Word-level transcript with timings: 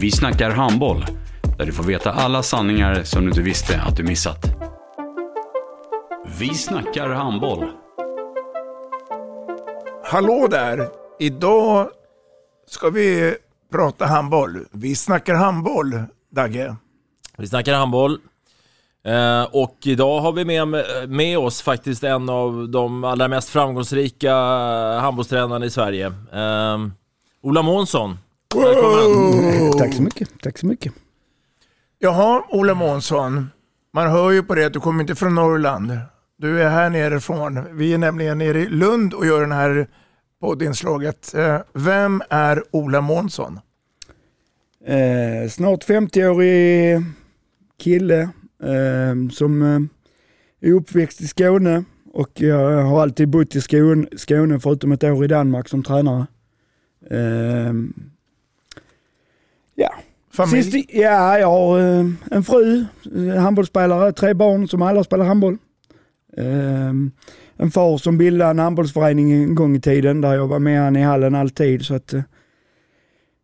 Vi 0.00 0.10
snackar 0.10 0.50
handboll, 0.50 1.04
där 1.58 1.66
du 1.66 1.72
får 1.72 1.84
veta 1.84 2.12
alla 2.12 2.42
sanningar 2.42 3.02
som 3.02 3.22
du 3.22 3.28
inte 3.28 3.42
visste 3.42 3.80
att 3.80 3.96
du 3.96 4.02
missat. 4.02 4.44
Vi 6.38 6.54
snackar 6.54 7.08
handboll. 7.08 7.64
Hallå 10.04 10.46
där! 10.50 10.88
Idag 11.18 11.88
ska 12.66 12.90
vi 12.90 13.36
prata 13.72 14.06
handboll. 14.06 14.66
Vi 14.72 14.94
snackar 14.94 15.34
handboll, 15.34 16.02
Dagge. 16.30 16.76
Vi 17.38 17.46
snackar 17.46 17.74
handboll. 17.74 18.18
Eh, 19.04 19.42
och 19.42 19.76
idag 19.84 20.20
har 20.20 20.32
vi 20.32 20.44
med, 20.44 20.84
med 21.08 21.38
oss 21.38 21.62
faktiskt 21.62 22.04
en 22.04 22.28
av 22.28 22.68
de 22.68 23.04
allra 23.04 23.28
mest 23.28 23.48
framgångsrika 23.48 24.34
handbollstränarna 25.00 25.66
i 25.66 25.70
Sverige. 25.70 26.06
Eh, 26.32 26.78
Ola 27.42 27.62
Månsson. 27.62 28.18
Välkommen. 28.56 29.72
Tack 29.78 29.94
så 29.94 30.02
mycket. 30.02 30.30
Tack 30.42 30.58
så 30.58 30.66
mycket. 30.66 30.92
Jaha, 31.98 32.42
Ola 32.48 32.74
Månsson. 32.74 33.46
Man 33.92 34.10
hör 34.10 34.30
ju 34.30 34.42
på 34.42 34.54
det 34.54 34.64
att 34.64 34.72
du 34.72 34.80
kommer 34.80 35.00
inte 35.00 35.14
från 35.14 35.34
Norrland. 35.34 35.92
Du 36.38 36.62
är 36.62 36.68
här 36.68 36.90
nerifrån. 36.90 37.64
Vi 37.72 37.94
är 37.94 37.98
nämligen 37.98 38.38
nere 38.38 38.60
i 38.60 38.66
Lund 38.68 39.14
och 39.14 39.26
gör 39.26 39.40
den 39.40 39.52
här 39.52 39.88
poddinslaget. 40.40 41.34
Eh, 41.34 41.58
Vem 41.74 42.22
är 42.30 42.62
Ola 42.70 43.00
Månsson? 43.00 43.60
Eh, 44.86 45.48
snart 45.50 45.84
50-årig 45.84 47.02
kille 47.78 48.20
eh, 48.62 49.30
som 49.32 49.62
eh, 49.62 50.68
är 50.68 50.72
uppväxt 50.74 51.20
i 51.20 51.26
Skåne 51.28 51.84
och 52.12 52.30
jag 52.40 52.82
har 52.82 53.02
alltid 53.02 53.28
bott 53.28 53.56
i 53.56 53.60
Skåne, 53.60 54.06
Skåne 54.16 54.60
förutom 54.60 54.92
ett 54.92 55.04
år 55.04 55.24
i 55.24 55.28
Danmark 55.28 55.68
som 55.68 55.82
tränare. 55.82 56.26
Familj? 60.32 60.62
Sist, 60.62 60.90
ja, 60.92 61.38
jag 61.38 61.46
har 61.46 61.78
eh, 61.78 62.06
en 62.30 62.44
fru, 62.44 62.84
eh, 63.16 63.42
handbollsspelare, 63.42 64.12
tre 64.12 64.34
barn 64.34 64.68
som 64.68 64.82
alla 64.82 65.04
spelar 65.04 65.24
handboll. 65.24 65.58
Eh, 66.36 66.92
en 67.56 67.70
far 67.70 67.98
som 67.98 68.18
bildade 68.18 68.50
en 68.50 68.58
handbollsförening 68.58 69.32
en 69.32 69.54
gång 69.54 69.76
i 69.76 69.80
tiden 69.80 70.20
där 70.20 70.34
jag 70.34 70.46
var 70.46 70.58
med 70.58 70.80
han 70.80 70.96
i 70.96 71.02
hallen 71.02 71.34
alltid. 71.34 71.84
Så 71.84 71.94
att, 71.94 72.12
eh, 72.12 72.22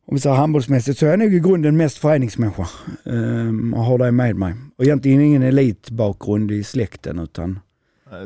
om 0.07 0.15
vi 0.15 0.21
säger 0.21 0.37
handbollsmässigt 0.37 0.99
så 0.99 1.07
är 1.07 1.11
jag 1.11 1.19
nog 1.19 1.35
i 1.35 1.41
grunden 1.41 1.77
mest 1.77 1.99
föreningsmänniska 1.99 2.67
eh, 3.05 3.79
och 3.79 3.85
har 3.85 3.99
det 3.99 4.13
med 4.13 4.37
mig. 4.37 4.55
Och 4.79 4.85
egentligen 4.85 5.21
ingen 5.21 5.43
elitbakgrund 5.43 6.51
i 6.51 6.65
släkten 6.65 7.19
utan 7.19 7.61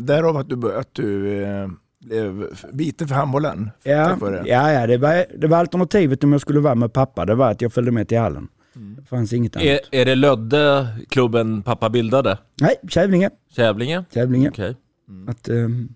Därav 0.01 0.37
att 0.37 0.49
du, 0.49 0.75
att 0.75 0.95
du 0.95 1.35
blev 2.01 2.47
biten 2.73 3.09
för 3.09 3.15
handbollen. 3.15 3.71
Ja, 3.83 4.17
det. 4.21 4.43
ja, 4.47 4.73
ja 4.73 4.87
det, 4.87 4.99
var, 4.99 5.25
det 5.39 5.47
var 5.47 5.59
alternativet 5.59 6.25
om 6.25 6.33
jag 6.33 6.41
skulle 6.41 6.61
vara 6.61 6.75
med 6.75 6.93
pappa. 6.93 7.25
Det 7.27 7.35
var 7.35 7.51
att 7.51 7.63
jag 7.63 7.73
följde 7.73 7.93
med 7.93 8.09
till 8.09 8.19
hallen. 8.19 8.49
Det 8.97 9.03
fanns 9.03 9.33
inget 9.33 9.57
annat. 9.57 9.67
Är, 9.67 9.81
är 9.91 10.05
det 10.05 10.15
Lödde 10.15 10.87
klubben 11.09 11.63
pappa 11.63 11.91
bildade? 11.91 12.39
Nej, 12.61 12.75
Kävlinge. 12.89 13.31
Kävlinge? 13.57 14.05
Kävlinge. 14.15 14.49
Okej. 14.49 14.77
Att, 15.29 15.49
ehm, 15.49 15.89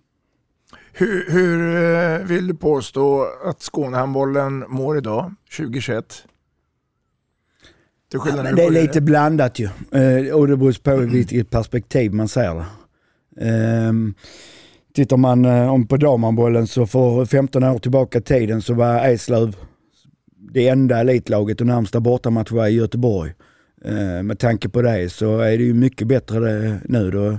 Hur, 0.92 1.31
hur 1.31 1.76
eh, 2.21 2.26
vill 2.26 2.47
du 2.47 2.54
påstå 2.54 3.26
att 3.44 3.62
Skånehandbollen 3.62 4.65
mår 4.69 4.98
idag, 4.98 5.34
2021? 5.56 6.25
Till 8.10 8.21
skillnad 8.21 8.44
men 8.44 8.54
nu 8.54 8.56
det 8.56 8.62
är 8.66 8.71
började. 8.71 8.86
lite 8.86 9.00
blandat 9.00 9.59
ju. 9.59 9.65
Eh, 9.91 10.34
och 10.34 10.48
det 10.48 10.56
beror 10.56 10.82
på 10.82 11.03
i 11.03 11.06
vilket 11.06 11.50
perspektiv 11.50 12.12
man 12.12 12.28
ser 12.28 12.54
det. 12.54 12.65
Ehm, 13.50 14.15
tittar 14.94 15.16
man 15.16 15.44
eh, 15.44 15.72
om 15.72 15.87
på 15.87 15.97
damhandbollen 15.97 16.66
så 16.66 16.87
för 16.87 17.25
15 17.25 17.65
år 17.65 17.78
tillbaka 17.78 18.19
i 18.19 18.22
tiden 18.22 18.62
så 18.62 18.75
var 18.75 19.09
Eslöv 19.09 19.56
det 20.55 20.69
enda 20.69 21.00
elitlaget 21.00 21.60
och 21.60 21.66
närmsta 21.66 22.00
bortamatch 22.00 22.50
var 22.50 22.66
i 22.66 22.71
Göteborg. 22.71 23.33
Eh, 23.84 24.22
med 24.22 24.38
tanke 24.38 24.69
på 24.69 24.83
det 24.83 25.12
så 25.12 25.38
är 25.38 25.59
det 25.59 25.65
ju 25.65 25.75
mycket 25.75 26.09
bättre 26.09 26.78
nu. 26.84 27.10
Då 27.10 27.38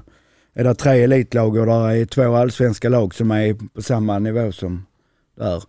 är 0.53 0.63
det 0.63 0.75
tre 0.75 1.03
elitlag 1.03 1.57
och 1.57 1.65
där 1.65 1.91
är 1.91 2.05
två 2.05 2.35
allsvenska 2.35 2.89
lag 2.89 3.15
som 3.15 3.31
är 3.31 3.53
på 3.73 3.81
samma 3.81 4.19
nivå 4.19 4.51
som 4.51 4.85
där. 5.38 5.63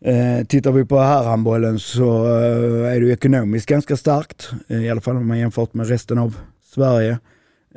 Eh, 0.00 0.46
tittar 0.46 0.72
vi 0.72 0.84
på 0.84 0.98
herrhandbollen 0.98 1.78
så 1.78 2.26
eh, 2.26 2.92
är 2.94 3.00
det 3.00 3.06
ju 3.06 3.12
ekonomiskt 3.12 3.68
ganska 3.68 3.96
starkt. 3.96 4.50
I 4.68 4.90
alla 4.90 5.00
fall 5.00 5.16
om 5.16 5.26
man 5.26 5.38
jämfört 5.38 5.74
med 5.74 5.88
resten 5.88 6.18
av 6.18 6.36
Sverige. 6.74 7.18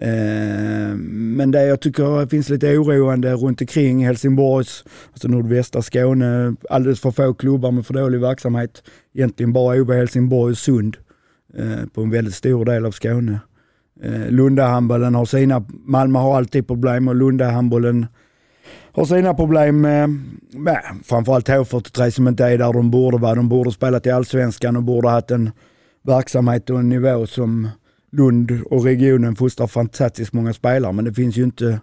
Eh, 0.02 0.96
men 0.98 1.52
det 1.52 1.66
jag 1.66 1.80
tycker 1.80 2.28
finns 2.28 2.50
lite 2.50 2.78
oroande 2.78 3.34
runt 3.34 3.62
omkring 3.62 4.06
Helsingborgs, 4.06 4.84
alltså 5.12 5.28
nordvästra 5.28 5.82
Skåne, 5.82 6.56
alldeles 6.70 7.02
för 7.02 7.12
få 7.12 7.34
klubbar 7.34 7.72
med 7.72 7.86
för 7.86 7.94
dålig 7.94 8.22
verksamhet. 8.22 8.84
Egentligen 9.14 9.54
bara 9.54 9.82
OB 9.82 9.92
Helsingborg 9.92 10.52
och 10.52 10.58
Sund 10.58 10.98
eh, 11.58 11.86
på 11.94 12.02
en 12.02 12.10
väldigt 12.10 12.34
stor 12.34 12.66
del 12.66 12.86
av 12.86 12.92
Skåne. 12.92 13.40
Eh, 14.04 14.30
Lundahandbollen 14.30 15.16
har 15.16 15.26
sina, 15.26 15.66
Malmö 15.70 16.20
har 16.20 16.38
alltid 16.38 16.68
problem 16.68 17.08
och 17.08 17.16
Lundahandbollen 17.16 18.06
har 18.92 19.06
sina 19.06 19.34
problem 19.34 19.82
med, 19.82 20.10
med 20.54 20.82
framförallt 21.04 21.50
H43 21.50 22.10
som 22.10 22.28
inte 22.28 22.46
är 22.46 22.58
där 22.58 22.74
de 22.74 22.92
borde 22.92 23.18
vara. 23.18 23.36
De 23.36 23.50
borde 23.50 23.72
spelat 23.72 24.06
i 24.06 24.12
Allsvenskan 24.12 24.76
och 24.76 24.84
borde 24.84 25.10
haft 25.10 25.32
en 25.32 25.52
verksamhet 26.04 26.70
och 26.70 26.80
en 26.80 26.90
nivå 26.90 27.28
som 27.28 27.68
Lund 28.12 28.62
och 28.66 28.84
regionen 28.84 29.36
fostrar 29.36 29.68
fantastiskt 29.68 30.34
många 30.34 30.54
spelare 30.54 30.94
men 30.94 31.06
det 31.06 31.14
finns 31.14 31.38
ju 31.38 31.44
inte 31.44 31.80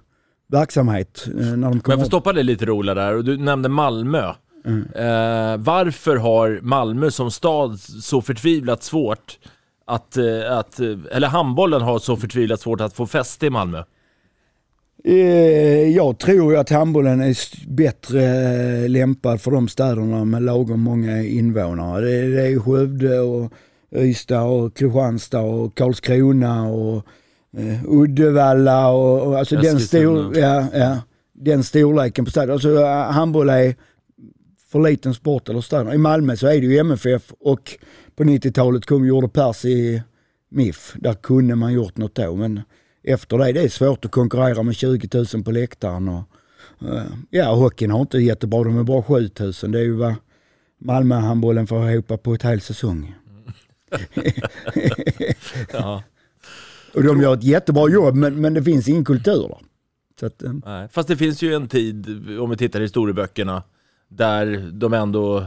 verksamhet 0.48 1.26
eh, 1.26 1.32
när 1.34 1.44
de 1.44 1.60
Men 1.60 1.72
jag 1.72 1.82
kommer 1.82 1.98
får 1.98 2.04
stoppa 2.04 2.32
dig 2.32 2.44
lite 2.44 2.70
Ola 2.70 2.94
där, 2.94 3.14
och 3.14 3.24
du 3.24 3.36
nämnde 3.36 3.68
Malmö. 3.68 4.32
Mm. 4.64 4.82
Eh, 4.94 5.56
varför 5.56 6.16
har 6.16 6.60
Malmö 6.62 7.10
som 7.10 7.30
stad 7.30 7.80
så 7.80 8.22
förtvivlat 8.22 8.82
svårt 8.82 9.38
att, 9.86 10.16
eh, 10.16 10.58
att, 10.58 10.80
eh, 10.80 10.96
eller 11.12 11.28
handbollen 11.28 11.82
har 11.82 11.98
så 11.98 12.16
förtvivlat 12.16 12.60
svårt 12.60 12.80
att 12.80 12.92
få 12.92 13.06
fäste 13.06 13.46
i 13.46 13.50
Malmö? 13.50 13.82
Jag 15.94 16.18
tror 16.18 16.52
ju 16.52 16.58
att 16.58 16.70
handbollen 16.70 17.20
är 17.20 17.36
bättre 17.68 18.88
lämpad 18.88 19.40
för 19.40 19.50
de 19.50 19.68
städerna 19.68 20.24
med 20.24 20.42
lagom 20.42 20.80
många 20.80 21.22
invånare. 21.22 22.04
Det, 22.04 22.48
är 22.48 22.60
Skövde 22.60 23.20
och 23.20 23.52
Ystad 23.96 24.42
och 24.42 24.76
Kristianstad 24.76 25.40
och 25.40 25.76
Karlskrona 25.76 26.68
och 26.68 27.06
eh, 27.56 27.84
Uddevalla 27.84 28.90
och, 28.90 29.26
och 29.26 29.38
alltså 29.38 29.56
den, 29.56 29.80
stor, 29.80 30.38
ja, 30.38 30.66
ja, 30.74 30.98
den 31.32 31.64
storleken 31.64 32.24
på 32.24 32.30
städer. 32.30 32.52
Alltså 32.52 32.80
eh, 32.80 33.10
handboll 33.10 33.48
är 33.48 33.74
för 34.68 34.80
liten 34.80 35.14
sport 35.14 35.48
eller 35.48 35.60
städer. 35.60 35.94
I 35.94 35.98
Malmö 35.98 36.36
så 36.36 36.46
är 36.46 36.60
det 36.60 36.66
ju 36.66 36.78
MFF 36.78 37.32
och 37.40 37.78
på 38.16 38.24
90-talet 38.24 38.86
kom 38.86 39.06
gjorde 39.06 39.28
Pers 39.28 39.64
i 39.64 40.02
MIF. 40.48 40.94
Där 40.96 41.14
kunde 41.14 41.54
man 41.54 41.72
gjort 41.72 41.96
något 41.96 42.14
då 42.14 42.36
men 42.36 42.60
efter 43.02 43.38
det, 43.38 43.52
det 43.52 43.60
är 43.60 43.68
svårt 43.68 44.04
att 44.04 44.10
konkurrera 44.10 44.62
med 44.62 44.76
20 44.76 45.24
000 45.34 45.44
på 45.44 45.50
läktaren. 45.50 46.08
Och, 46.08 46.22
eh, 46.88 47.02
ja, 47.30 47.54
hockeyn 47.54 47.90
har 47.90 48.00
inte 48.00 48.18
jättebra, 48.18 48.64
de 48.64 48.78
är 48.78 48.82
bara 48.82 49.02
7 49.02 49.30
000. 49.40 49.52
Det 49.52 49.78
är 49.78 49.82
ju 49.82 49.92
vad 49.92 50.14
Malmö-handbollen 50.78 51.66
får 51.66 51.90
ihop 51.90 52.22
på 52.22 52.34
ett 52.34 52.42
hel 52.42 52.60
säsong. 52.60 53.14
Ja. 55.72 56.02
Och 56.94 57.02
de 57.02 57.20
gör 57.20 57.34
ett 57.34 57.44
jättebra 57.44 57.88
jobb 57.88 58.14
men, 58.14 58.40
men 58.40 58.54
det 58.54 58.62
finns 58.62 58.88
ingen 58.88 59.04
kultur 59.04 59.48
där. 59.48 59.58
Så 60.20 60.26
att, 60.26 60.42
eh, 60.42 60.52
Nej. 60.66 60.88
Fast 60.88 61.08
det 61.08 61.16
finns 61.16 61.42
ju 61.42 61.54
en 61.54 61.68
tid, 61.68 62.06
om 62.40 62.50
vi 62.50 62.56
tittar 62.56 62.80
i 62.80 62.82
historieböckerna, 62.82 63.62
där 64.08 64.70
de 64.72 64.94
ändå 64.94 65.44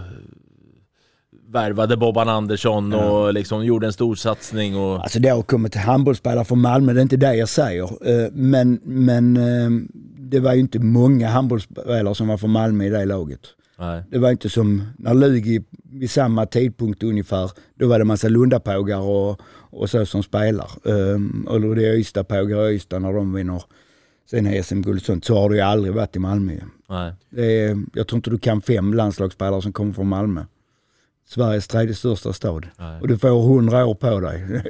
värvade 1.48 1.98
Bobban 1.98 2.30
Andersson 2.30 2.94
och 2.94 3.34
liksom 3.34 3.66
gjorde 3.66 3.88
en 3.88 3.94
stor 3.94 4.16
satsning. 4.16 4.78
Och... 4.78 5.00
Alltså 5.04 5.20
det 5.20 5.30
har 5.30 5.42
kommit 5.42 5.76
handbollsspelare 5.76 6.46
från 6.46 6.62
Malmö, 6.62 6.94
det 6.94 7.00
är 7.00 7.02
inte 7.02 7.18
det 7.18 7.36
jag 7.36 7.50
säger. 7.50 7.84
Eh, 7.84 8.32
Men, 8.34 8.80
men 8.84 9.38
eh, 9.38 9.70
det 10.18 10.40
var 10.40 10.54
ju 10.54 10.60
inte 10.60 10.80
många 10.80 11.30
handbollsspelare 11.30 12.16
som 12.16 12.28
var 12.28 12.38
från 12.38 12.50
Malmö 12.52 12.86
i 12.86 12.90
det 12.90 13.06
laget. 13.06 13.40
Nej. 13.82 14.04
Det 14.10 14.18
var 14.18 14.32
inte 14.32 14.50
som 14.50 14.84
när 14.98 15.14
Lugi 15.14 15.64
vid 15.84 16.12
samma 16.12 16.46
tidpunkt 16.46 17.04
ungefär, 17.04 17.52
då 17.76 17.88
var 17.88 18.00
det 18.00 18.06
massa 18.06 18.28
Lundapågar 18.28 19.00
och, 19.00 19.42
och 19.70 19.90
så 19.90 20.06
som 20.06 20.24
spelar. 20.24 20.72
Um, 20.84 21.48
eller 21.52 21.76
det 21.76 21.88
är 21.88 21.94
Ystadpågar 21.94 22.58
och 22.58 22.72
Ystad 22.72 23.00
när 23.00 23.14
de 23.14 23.34
vinner 23.34 23.64
sen 24.30 24.64
SM-guld 24.64 25.00
och 25.00 25.06
sånt. 25.06 25.26
Så 25.26 25.40
har 25.40 25.50
det 25.50 25.56
ju 25.56 25.62
aldrig 25.62 25.94
varit 25.94 26.16
i 26.16 26.20
Malmö. 26.20 26.54
Nej. 26.90 27.14
Det 27.30 27.66
är, 27.66 27.78
jag 27.94 28.08
tror 28.08 28.18
inte 28.18 28.30
du 28.30 28.40
kan 28.40 28.62
fem 28.62 28.94
landslagsspelare 28.94 29.62
som 29.62 29.74
kommer 29.74 29.94
från 29.94 30.08
Malmö. 30.08 30.46
Sveriges 31.28 31.68
tredje 31.68 31.96
största 31.96 32.34
stad. 32.34 32.68
Och 33.02 33.08
du 33.08 33.18
får 33.18 33.42
hundra 33.42 33.86
år 33.86 33.96
på 33.96 34.20
dig. 34.20 34.64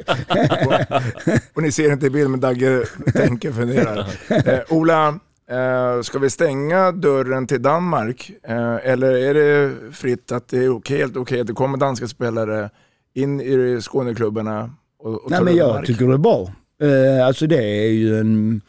Och 1.54 1.62
ni 1.62 1.72
ser 1.72 1.92
inte 1.94 2.06
i 2.06 2.10
bild 2.10 2.30
men 2.30 2.40
Dagge 2.40 2.86
tänker 3.14 3.50
och 3.50 3.56
funderar. 3.56 4.08
Eh, 4.48 4.60
Ola, 4.70 5.20
eh, 5.52 6.02
ska 6.02 6.20
vi 6.20 6.30
stänga 6.30 6.92
dörren 6.92 7.48
till 7.48 7.62
Danmark? 7.62 8.32
Eh, 8.44 8.76
eller 8.84 9.12
är 9.12 9.34
det 9.34 9.72
fritt 9.92 10.32
att 10.32 10.48
det 10.48 10.58
är 10.58 10.70
okej, 10.70 10.98
helt 10.98 11.18
okej 11.18 11.42
att 11.42 11.48
det 11.48 11.54
kommer 11.54 11.78
danska 11.78 12.08
spelare 12.08 12.70
in 13.14 13.42
i 13.42 13.80
Skåneklubbarna 13.82 14.72
och, 15.00 15.24
och 15.24 15.32
Nej 15.32 15.44
men 15.44 15.56
jag 15.56 15.76
mark? 15.76 15.88
tycker 15.88 16.08
det 16.08 16.14
är 16.14 16.18
bra. 16.18 16.52
Eh, 16.82 17.28
alltså 17.28 17.48
det 17.48 17.64
är 17.86 17.92
ju 17.92 18.20
en... 18.20 18.62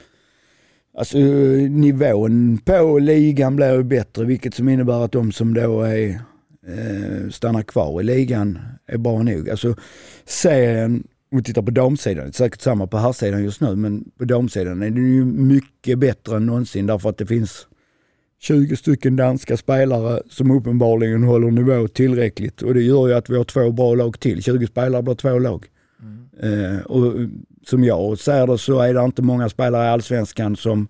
Alltså 0.98 1.18
nivån 1.18 2.58
på 2.64 2.98
ligan 2.98 3.56
blir 3.56 3.74
ju 3.74 3.82
bättre 3.82 4.24
vilket 4.24 4.54
som 4.54 4.68
innebär 4.68 5.04
att 5.04 5.12
de 5.12 5.32
som 5.32 5.54
då 5.54 5.82
är, 5.82 6.08
eh, 6.66 7.30
stannar 7.30 7.62
kvar 7.62 8.00
i 8.00 8.04
ligan 8.04 8.58
är 8.86 8.98
bra 8.98 9.22
nog. 9.22 9.50
Alltså 9.50 9.74
serien, 10.24 11.04
om 11.32 11.38
vi 11.38 11.44
tittar 11.44 11.62
på 11.62 11.70
damsidan, 11.70 12.24
det 12.24 12.30
är 12.30 12.32
säkert 12.32 12.60
samma 12.60 12.86
på 12.86 12.98
herrsidan 12.98 13.44
just 13.44 13.60
nu, 13.60 13.76
men 13.76 14.10
på 14.18 14.24
damsidan 14.24 14.82
är 14.82 14.90
det 14.90 15.00
ju 15.00 15.24
mycket 15.24 15.98
bättre 15.98 16.36
än 16.36 16.46
någonsin 16.46 16.86
därför 16.86 17.08
att 17.10 17.18
det 17.18 17.26
finns 17.26 17.66
20 18.40 18.76
stycken 18.76 19.16
danska 19.16 19.56
spelare 19.56 20.22
som 20.30 20.50
uppenbarligen 20.50 21.22
håller 21.22 21.50
nivå 21.50 21.88
tillräckligt 21.88 22.62
och 22.62 22.74
det 22.74 22.82
gör 22.82 23.08
ju 23.08 23.14
att 23.14 23.30
vi 23.30 23.36
har 23.36 23.44
två 23.44 23.72
bra 23.72 23.94
lag 23.94 24.20
till. 24.20 24.42
20 24.42 24.66
spelare 24.66 25.02
blir 25.02 25.14
två 25.14 25.38
lag. 25.38 25.66
Eh, 26.40 26.78
och 26.86 27.14
som 27.66 27.84
jag 27.84 28.18
ser 28.18 28.46
det 28.46 28.58
så 28.58 28.80
är 28.80 28.94
det 28.94 29.04
inte 29.04 29.22
många 29.22 29.48
spelare 29.48 29.84
i 29.84 29.88
Allsvenskan 29.88 30.56
som 30.56 30.88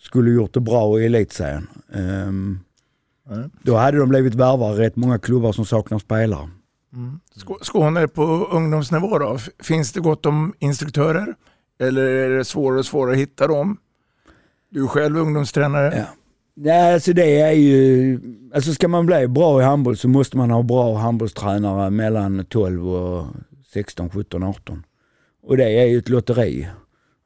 skulle 0.00 0.30
gjort 0.30 0.54
det 0.54 0.60
bra 0.60 1.00
i 1.00 1.06
elitserien. 1.06 1.66
Ehm, 1.92 2.58
Då 3.62 3.76
hade 3.76 3.98
de 3.98 4.08
blivit 4.08 4.34
värvare 4.34 4.78
rätt 4.78 4.96
många 4.96 5.18
klubbar 5.18 5.52
som 5.52 5.64
saknar 5.64 5.98
spelare. 5.98 6.48
Mm. 6.94 7.20
Skåne 7.60 8.08
på 8.08 8.22
ungdomsnivå 8.52 9.18
då? 9.18 9.38
Finns 9.62 9.92
det 9.92 10.00
gott 10.00 10.26
om 10.26 10.54
instruktörer? 10.58 11.34
Eller 11.80 12.02
är 12.02 12.38
det 12.38 12.44
svårare 12.44 12.78
och 12.78 12.86
svårare 12.86 13.12
att 13.12 13.20
hitta 13.20 13.46
dem? 13.46 13.76
Du 14.70 14.82
är 14.82 14.86
själv 14.86 15.18
ungdomstränare. 15.18 15.94
Ja. 15.96 16.04
Nej, 16.56 16.94
alltså 16.94 17.12
det 17.12 17.40
är 17.40 17.52
ju, 17.52 18.20
alltså 18.54 18.72
ska 18.72 18.88
man 18.88 19.06
bli 19.06 19.28
bra 19.28 19.60
i 19.60 19.64
handboll 19.64 19.96
så 19.96 20.08
måste 20.08 20.36
man 20.36 20.50
ha 20.50 20.62
bra 20.62 20.96
handbollstränare 20.96 21.90
mellan 21.90 22.44
12 22.44 22.88
och 22.88 23.26
16, 23.72 24.10
17, 24.10 24.42
18. 24.42 24.84
Och 25.42 25.56
det 25.56 25.78
är 25.78 25.86
ju 25.86 25.98
ett 25.98 26.08
lotteri. 26.08 26.68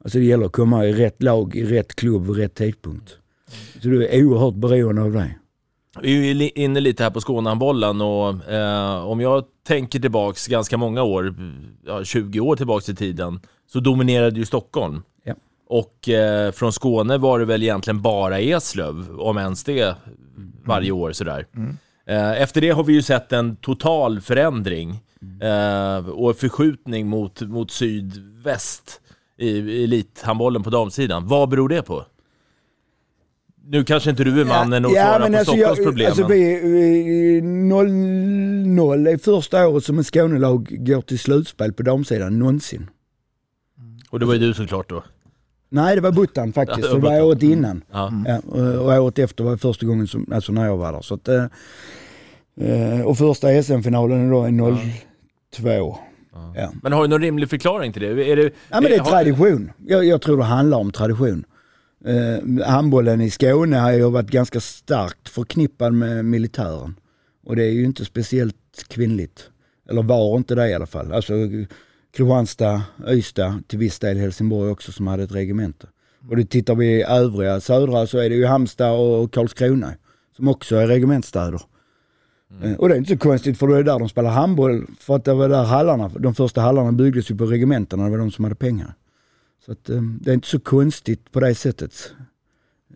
Alltså 0.03 0.17
det 0.17 0.25
gäller 0.25 0.45
att 0.45 0.51
komma 0.51 0.85
i 0.85 0.93
rätt 0.93 1.23
lag, 1.23 1.55
i 1.55 1.63
rätt 1.63 1.95
klubb, 1.95 2.27
vid 2.27 2.37
rätt 2.37 2.55
tidpunkt. 2.55 3.17
Så 3.81 3.87
du 3.87 4.07
är 4.07 4.25
oerhört 4.25 4.55
beroende 4.55 5.01
av 5.01 5.11
det. 5.11 5.35
Vi 6.01 6.31
är 6.31 6.57
inne 6.57 6.79
lite 6.79 7.03
här 7.03 7.09
på 7.09 7.21
Skånehandbollen 7.21 8.01
och 8.01 8.51
eh, 8.51 9.05
om 9.05 9.21
jag 9.21 9.43
tänker 9.67 9.99
tillbaks 9.99 10.47
ganska 10.47 10.77
många 10.77 11.03
år, 11.03 11.35
ja, 11.85 12.03
20 12.03 12.39
år 12.39 12.55
tillbaks 12.55 12.89
i 12.89 12.95
tiden, 12.95 13.39
så 13.67 13.79
dominerade 13.79 14.39
ju 14.39 14.45
Stockholm. 14.45 15.01
Ja. 15.23 15.33
Och 15.67 16.09
eh, 16.09 16.51
från 16.51 16.73
Skåne 16.73 17.17
var 17.17 17.39
det 17.39 17.45
väl 17.45 17.63
egentligen 17.63 18.01
bara 18.01 18.39
Eslöv, 18.39 19.19
om 19.19 19.37
ens 19.37 19.63
det, 19.63 19.95
varje 20.65 20.91
år 20.91 21.11
sådär. 21.11 21.45
Eh, 22.07 22.41
efter 22.41 22.61
det 22.61 22.69
har 22.69 22.83
vi 22.83 22.93
ju 22.93 23.01
sett 23.01 23.33
en 23.33 23.55
total 23.55 24.21
förändring 24.21 24.99
eh, 25.41 26.09
och 26.09 26.35
förskjutning 26.35 27.07
mot, 27.07 27.41
mot 27.41 27.71
sydväst 27.71 29.01
i, 29.37 29.49
i 29.49 29.83
elithandbollen 29.83 30.63
på 30.63 30.69
damsidan. 30.69 31.27
Vad 31.27 31.49
beror 31.49 31.69
det 31.69 31.81
på? 31.81 32.05
Nu 33.71 33.83
kanske 33.83 34.09
inte 34.09 34.23
du 34.23 34.41
är 34.41 34.45
mannen 34.45 34.85
att 34.85 34.91
svara 34.91 35.19
på 35.19 35.43
Stockholms 35.43 35.77
jag, 35.77 35.85
problem. 35.85 36.07
Alltså 36.07 36.21
men- 36.21 36.31
vi, 36.31 36.59
vi 36.61 37.41
0-0 37.41 39.09
är 39.09 39.17
första 39.17 39.67
året 39.67 39.83
som 39.83 39.97
en 39.97 40.03
Skånelag 40.03 40.67
går 40.85 41.01
till 41.01 41.19
slutspel 41.19 41.73
på 41.73 41.83
damsidan 41.83 42.39
någonsin. 42.39 42.89
Och 44.09 44.19
det 44.19 44.25
var 44.25 44.33
ju 44.33 44.39
du 44.39 44.53
såklart 44.53 44.89
då. 44.89 45.03
Nej 45.69 45.95
det 45.95 46.01
var 46.01 46.11
Buttan 46.11 46.53
faktiskt, 46.53 46.79
Ja, 46.87 46.87
det 46.87 46.95
det 46.95 47.01
var 47.01 47.09
var 47.09 47.17
Buttan. 47.17 47.27
året 47.27 47.43
innan. 47.43 47.81
Ja. 47.91 48.13
Ja, 48.27 48.39
och 48.79 49.03
året 49.03 49.19
efter 49.19 49.43
var 49.43 49.57
första 49.57 49.85
gången 49.85 50.07
som, 50.07 50.25
alltså 50.33 50.51
när 50.51 50.65
jag 50.65 50.77
var 50.77 50.93
där. 50.93 51.01
Så 51.01 51.13
att, 51.13 51.27
eh, 51.27 51.45
eh, 52.61 53.01
och 53.01 53.17
första 53.17 53.63
SM-finalen 53.63 54.27
är 54.27 54.31
då 54.31 54.47
i 54.47 54.51
02. 55.57 55.97
Ja. 56.55 56.71
Men 56.83 56.93
har 56.93 57.01
du 57.01 57.07
någon 57.07 57.21
rimlig 57.21 57.49
förklaring 57.49 57.93
till 57.93 58.01
det? 58.01 58.31
Är 58.31 58.35
det, 58.35 58.43
Ja 58.43 58.81
men 58.81 58.83
det 58.83 58.95
är 58.95 59.03
tradition. 59.03 59.71
Jag, 59.87 60.05
jag 60.05 60.21
tror 60.21 60.37
det 60.37 60.43
handlar 60.43 60.77
om 60.77 60.91
tradition. 60.91 61.43
Eh, 62.05 62.65
handbollen 62.65 63.21
i 63.21 63.29
Skåne 63.29 63.77
har 63.77 63.91
ju 63.91 64.09
varit 64.09 64.31
ganska 64.31 64.59
starkt 64.59 65.29
förknippad 65.29 65.93
med 65.93 66.25
militären. 66.25 66.95
Och 67.45 67.55
det 67.55 67.63
är 67.63 67.71
ju 67.71 67.83
inte 67.83 68.05
speciellt 68.05 68.55
kvinnligt. 68.87 69.49
Eller 69.89 70.03
var 70.03 70.37
inte 70.37 70.55
det 70.55 70.69
i 70.69 70.73
alla 70.73 70.85
fall. 70.85 71.13
Alltså 71.13 71.33
Kristianstad, 72.11 72.81
Ystad, 73.09 73.63
till 73.67 73.79
viss 73.79 73.99
del 73.99 74.17
Helsingborg 74.17 74.71
också 74.71 74.91
som 74.91 75.07
hade 75.07 75.23
ett 75.23 75.31
regemente. 75.31 75.87
Och 76.29 76.35
det 76.37 76.45
tittar 76.45 76.75
vi 76.75 76.85
i 76.85 77.03
övriga 77.03 77.59
södra 77.59 78.07
så 78.07 78.17
är 78.17 78.29
det 78.29 78.35
ju 78.35 78.45
Halmstad 78.45 78.99
och 78.99 79.33
Karlskrona 79.33 79.93
som 80.35 80.47
också 80.47 80.75
är 80.75 80.87
regementsstäder. 80.87 81.61
Eh, 82.63 82.73
Och 82.73 82.89
det 82.89 82.95
är 82.95 82.97
inte 82.97 83.11
så 83.11 83.17
konstigt 83.17 83.57
för 83.57 83.67
det 83.67 83.77
är 83.77 83.83
där 83.83 83.99
de 83.99 84.09
spelar 84.09 84.29
handboll. 84.29 84.87
För 84.99 85.15
att 85.15 85.25
det 85.25 85.33
var 85.33 85.49
där 85.49 85.63
hallarna, 85.63 86.11
de 86.19 86.35
första 86.35 86.61
hallarna 86.61 86.91
byggdes 86.91 87.31
ju 87.31 87.35
på 87.37 87.45
regementena, 87.45 88.03
det 88.03 88.09
var 88.09 88.17
de 88.17 88.31
som 88.31 88.43
hade 88.43 88.55
pengar. 88.55 88.93
Så 89.69 89.73
att, 89.73 89.89
eh, 89.89 90.01
det 90.01 90.29
är 90.29 90.33
inte 90.33 90.47
så 90.47 90.59
konstigt 90.59 91.31
på 91.31 91.39
det 91.39 91.55
sättet. 91.55 92.11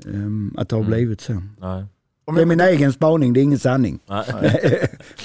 eh, 0.05 0.61
Att 0.61 0.69
det 0.69 0.75
har 0.75 0.83
blivit 0.83 1.21
så. 1.21 1.33
Nej. 1.61 1.85
Om 2.25 2.35
Det 2.35 2.41
är 2.41 2.45
vi, 2.45 2.49
min 2.49 2.59
egen 2.61 2.93
spaning, 2.93 3.33
det 3.33 3.39
är 3.39 3.43
ingen 3.43 3.59
sanning. 3.59 3.99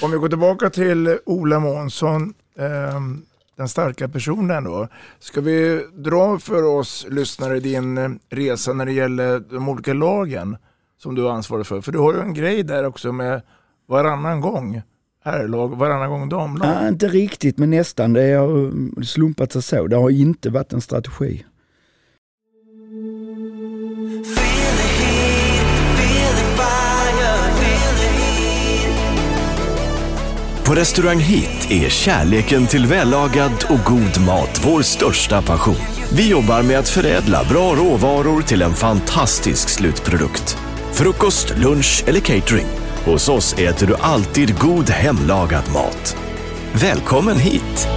om 0.01 0.11
vi 0.11 0.17
går 0.17 0.29
tillbaka 0.29 0.69
till 0.69 1.17
Ola 1.25 1.59
Månsson, 1.59 2.33
ehm, 2.59 3.25
den 3.57 3.69
starka 3.69 4.09
personen 4.09 4.63
då. 4.63 4.87
Ska 5.19 5.41
vi 5.41 5.85
dra 5.93 6.39
för 6.39 6.63
oss 6.63 7.05
lyssnare 7.09 7.59
din 7.59 7.97
eh, 7.97 8.09
resa 8.29 8.73
när 8.73 8.85
det 8.85 8.93
gäller 8.93 9.39
de 9.39 9.69
olika 9.69 9.93
lagen 9.93 10.57
som 10.97 11.15
du 11.15 11.21
har 11.23 11.31
ansvar 11.31 11.63
för? 11.63 11.81
För 11.81 11.91
du 11.91 11.97
har 11.99 12.13
ju 12.13 12.19
en 12.19 12.33
grej 12.33 12.63
där 12.63 12.85
också 12.85 13.11
med 13.11 13.41
varannan 13.87 14.41
gång 14.41 14.81
herrlag, 15.23 15.77
varannan 15.77 16.09
gång 16.09 16.29
damlag. 16.29 16.67
Ja, 16.67 16.87
inte 16.87 17.07
riktigt 17.07 17.57
men 17.57 17.69
nästan. 17.69 18.13
Det 18.13 18.33
har 18.33 19.03
slumpat 19.03 19.51
sig 19.51 19.61
så. 19.61 19.87
Det 19.87 19.95
har 19.95 20.09
inte 20.09 20.49
varit 20.49 20.73
en 20.73 20.81
strategi. 20.81 21.45
På 30.69 30.75
Restaurang 30.75 31.19
Hit 31.19 31.71
är 31.71 31.89
kärleken 31.89 32.67
till 32.67 32.85
vällagad 32.85 33.65
och 33.69 33.79
god 33.85 34.25
mat 34.25 34.61
vår 34.65 34.81
största 34.81 35.41
passion. 35.41 35.75
Vi 36.13 36.29
jobbar 36.29 36.63
med 36.63 36.79
att 36.79 36.89
förädla 36.89 37.43
bra 37.49 37.75
råvaror 37.75 38.41
till 38.41 38.61
en 38.61 38.73
fantastisk 38.73 39.69
slutprodukt. 39.69 40.57
Frukost, 40.91 41.57
lunch 41.57 42.03
eller 42.07 42.19
catering. 42.19 42.88
Hos 43.05 43.29
oss 43.29 43.53
äter 43.53 43.87
du 43.87 43.95
alltid 43.95 44.59
god 44.59 44.89
hemlagad 44.89 45.63
mat. 45.73 46.17
Välkommen 46.73 47.39
hit! 47.39 47.87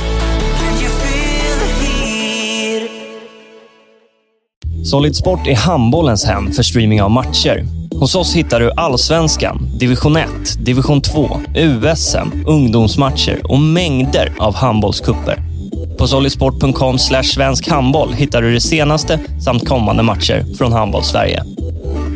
Solid 4.85 5.17
Sport 5.17 5.47
är 5.47 5.57
handbollens 5.57 6.25
hem 6.25 6.53
för 6.53 6.63
streaming 6.63 7.03
av 7.03 7.11
matcher. 7.11 7.65
Hos 7.95 8.15
oss 8.15 8.35
hittar 8.35 8.61
du 8.61 8.73
Allsvenskan, 8.77 9.69
Division 9.79 10.17
1, 10.17 10.29
Division 10.59 11.01
2, 11.01 11.41
USM, 11.55 12.45
ungdomsmatcher 12.47 13.41
och 13.45 13.61
mängder 13.61 14.33
av 14.39 14.55
handbollskupper. 14.55 15.39
På 15.99 16.07
solidsport.com 16.07 16.99
svensk 16.99 17.69
handboll 17.69 18.13
hittar 18.13 18.43
du 18.43 18.53
det 18.53 18.61
senaste 18.61 19.21
samt 19.45 19.69
kommande 19.69 20.03
matcher 20.03 20.45
från 20.59 20.73
Handbollssverige. 20.73 21.43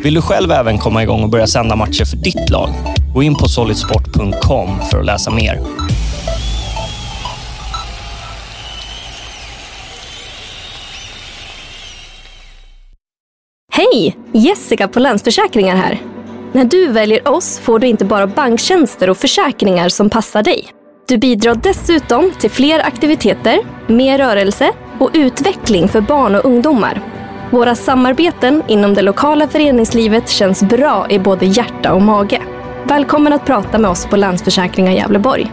Vill 0.03 0.13
du 0.13 0.21
själv 0.21 0.51
även 0.51 0.77
komma 0.77 1.03
igång 1.03 1.23
och 1.23 1.29
börja 1.29 1.47
sända 1.47 1.75
matcher 1.75 2.05
för 2.05 2.17
ditt 2.17 2.49
lag? 2.49 2.69
Gå 3.13 3.23
in 3.23 3.35
på 3.35 3.47
solidsport.com 3.47 4.81
för 4.91 4.99
att 4.99 5.05
läsa 5.05 5.31
mer. 5.31 5.59
Hej! 13.73 14.17
Jessica 14.33 14.87
på 14.87 14.99
Länsförsäkringar 14.99 15.75
här. 15.75 16.01
När 16.53 16.65
du 16.65 16.87
väljer 16.87 17.27
oss 17.27 17.59
får 17.59 17.79
du 17.79 17.87
inte 17.87 18.05
bara 18.05 18.27
banktjänster 18.27 19.09
och 19.09 19.17
försäkringar 19.17 19.89
som 19.89 20.09
passar 20.09 20.43
dig. 20.43 20.67
Du 21.07 21.17
bidrar 21.17 21.55
dessutom 21.55 22.31
till 22.39 22.51
fler 22.51 22.79
aktiviteter, 22.79 23.59
mer 23.87 24.17
rörelse 24.17 24.71
och 24.99 25.11
utveckling 25.13 25.87
för 25.87 26.01
barn 26.01 26.35
och 26.35 26.45
ungdomar. 26.45 27.16
Våra 27.51 27.75
samarbeten 27.75 28.63
inom 28.67 28.93
det 28.93 29.01
lokala 29.01 29.47
föreningslivet 29.47 30.29
känns 30.29 30.63
bra 30.63 31.07
i 31.09 31.19
både 31.19 31.45
hjärta 31.45 31.93
och 31.93 32.01
mage. 32.01 32.41
Välkommen 32.87 33.33
att 33.33 33.45
prata 33.45 33.77
med 33.77 33.91
oss 33.91 34.05
på 34.05 34.15
Länsförsäkringar 34.15 34.91
Gävleborg. 34.91 35.51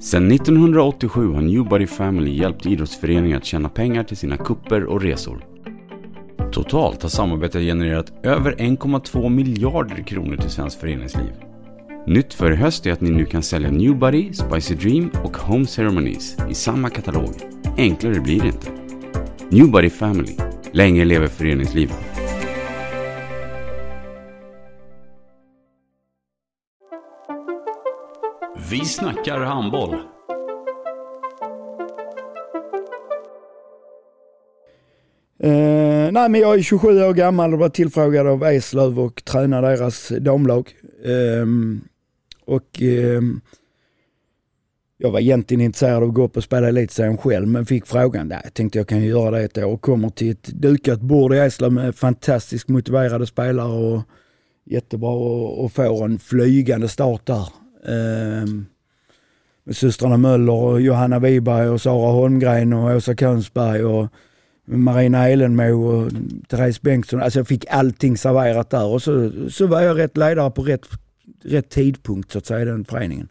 Sedan 0.00 0.32
1987 0.32 1.32
har 1.32 1.40
Newbody 1.40 1.86
Family 1.86 2.38
hjälpt 2.38 2.66
idrottsföreningar 2.66 3.36
att 3.36 3.44
tjäna 3.44 3.68
pengar 3.68 4.04
till 4.04 4.16
sina 4.16 4.36
kupper 4.36 4.84
och 4.84 5.02
resor. 5.02 5.46
Totalt 6.52 7.02
har 7.02 7.10
samarbetet 7.10 7.62
genererat 7.62 8.12
över 8.22 8.52
1,2 8.52 9.28
miljarder 9.28 10.02
kronor 10.02 10.36
till 10.36 10.50
svenskt 10.50 10.80
föreningsliv. 10.80 11.49
Nytt 12.06 12.34
för 12.34 12.52
i 12.52 12.56
höst 12.56 12.86
är 12.86 12.92
att 12.92 13.00
ni 13.00 13.10
nu 13.10 13.24
kan 13.24 13.42
sälja 13.42 13.70
Newbody, 13.70 14.32
Spicy 14.32 14.74
Dream 14.74 15.10
och 15.24 15.36
Home 15.36 15.66
Ceremonies 15.66 16.36
i 16.50 16.54
samma 16.54 16.90
katalog. 16.90 17.30
Enklare 17.76 18.20
blir 18.20 18.40
det 18.40 18.46
inte. 18.46 18.68
Newbody 19.48 19.90
Family. 19.90 20.36
Länge 20.72 21.04
lever 21.04 21.26
föreningslivet. 21.26 21.96
Vi 28.70 28.84
snackar 28.84 29.40
handboll. 29.40 29.94
Eh, 35.42 36.12
nej 36.12 36.28
men 36.28 36.34
jag 36.34 36.54
är 36.54 36.62
27 36.62 37.02
år 37.02 37.14
gammal 37.14 37.52
och 37.52 37.58
var 37.58 37.68
tillfrågad 37.68 38.26
av 38.26 38.44
Eslöv 38.44 39.00
och 39.00 39.24
tränar 39.24 39.62
deras 39.62 40.08
damlag. 40.08 40.70
Eh, 41.04 41.46
och 42.50 42.82
eh, 42.82 43.22
jag 44.98 45.10
var 45.10 45.20
egentligen 45.20 45.60
intresserad 45.60 46.02
av 46.02 46.08
att 46.08 46.14
gå 46.14 46.24
upp 46.24 46.36
och 46.36 46.44
spela 46.44 46.68
elitserien 46.68 47.18
själv 47.18 47.48
men 47.48 47.66
fick 47.66 47.86
frågan, 47.86 48.28
nej 48.28 48.40
jag 48.44 48.54
tänkte 48.54 48.78
jag 48.78 48.88
kan 48.88 49.02
göra 49.02 49.30
det 49.30 49.42
ett 49.42 49.58
år 49.58 49.64
och 49.64 49.80
kommer 49.80 50.08
till 50.08 50.30
ett 50.30 50.46
dukat 50.46 51.00
bord 51.00 51.34
i 51.34 51.38
Eslöv 51.38 51.72
med 51.72 51.94
fantastiskt 51.94 52.68
motiverade 52.68 53.26
spelare 53.26 53.72
och 53.72 54.02
jättebra 54.64 55.10
och, 55.10 55.64
och 55.64 55.72
får 55.72 56.04
en 56.04 56.18
flygande 56.18 56.88
start 56.88 57.26
där. 57.26 57.48
Eh, 57.86 58.46
med 59.64 59.76
systrarna 59.76 60.16
Möller, 60.16 60.52
och 60.52 60.80
Johanna 60.80 61.18
Wiberg 61.18 61.68
och 61.68 61.80
Sara 61.80 62.12
Holmgren 62.12 62.72
och 62.72 62.96
Åsa 62.96 63.14
Könsberg 63.14 63.84
och 63.84 64.08
Marina 64.64 65.28
Elenmo 65.28 65.86
och 65.86 66.12
Therese 66.48 66.82
Bengtsson. 66.82 67.22
Alltså 67.22 67.38
jag 67.38 67.48
fick 67.48 67.66
allting 67.70 68.16
serverat 68.16 68.70
där 68.70 68.86
och 68.86 69.02
så, 69.02 69.30
så 69.50 69.66
var 69.66 69.80
jag 69.80 69.98
rätt 69.98 70.16
ledare 70.16 70.50
på 70.50 70.62
rätt, 70.62 70.86
rätt 71.44 71.68
tidpunkt 71.70 72.32
så 72.32 72.38
att 72.38 72.46
säga 72.46 72.62
i 72.62 72.64
den 72.64 72.84
föreningen. 72.84 73.28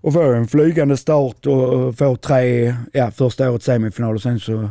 Och 0.00 0.12
får 0.12 0.34
en 0.34 0.46
flygande 0.46 0.96
start 0.96 1.46
och 1.46 1.98
får 1.98 2.16
tre, 2.16 2.74
ja 2.92 3.10
första 3.10 3.50
året 3.50 3.62
semifinal 3.62 4.14
och 4.14 4.22
sen 4.22 4.40
så 4.40 4.70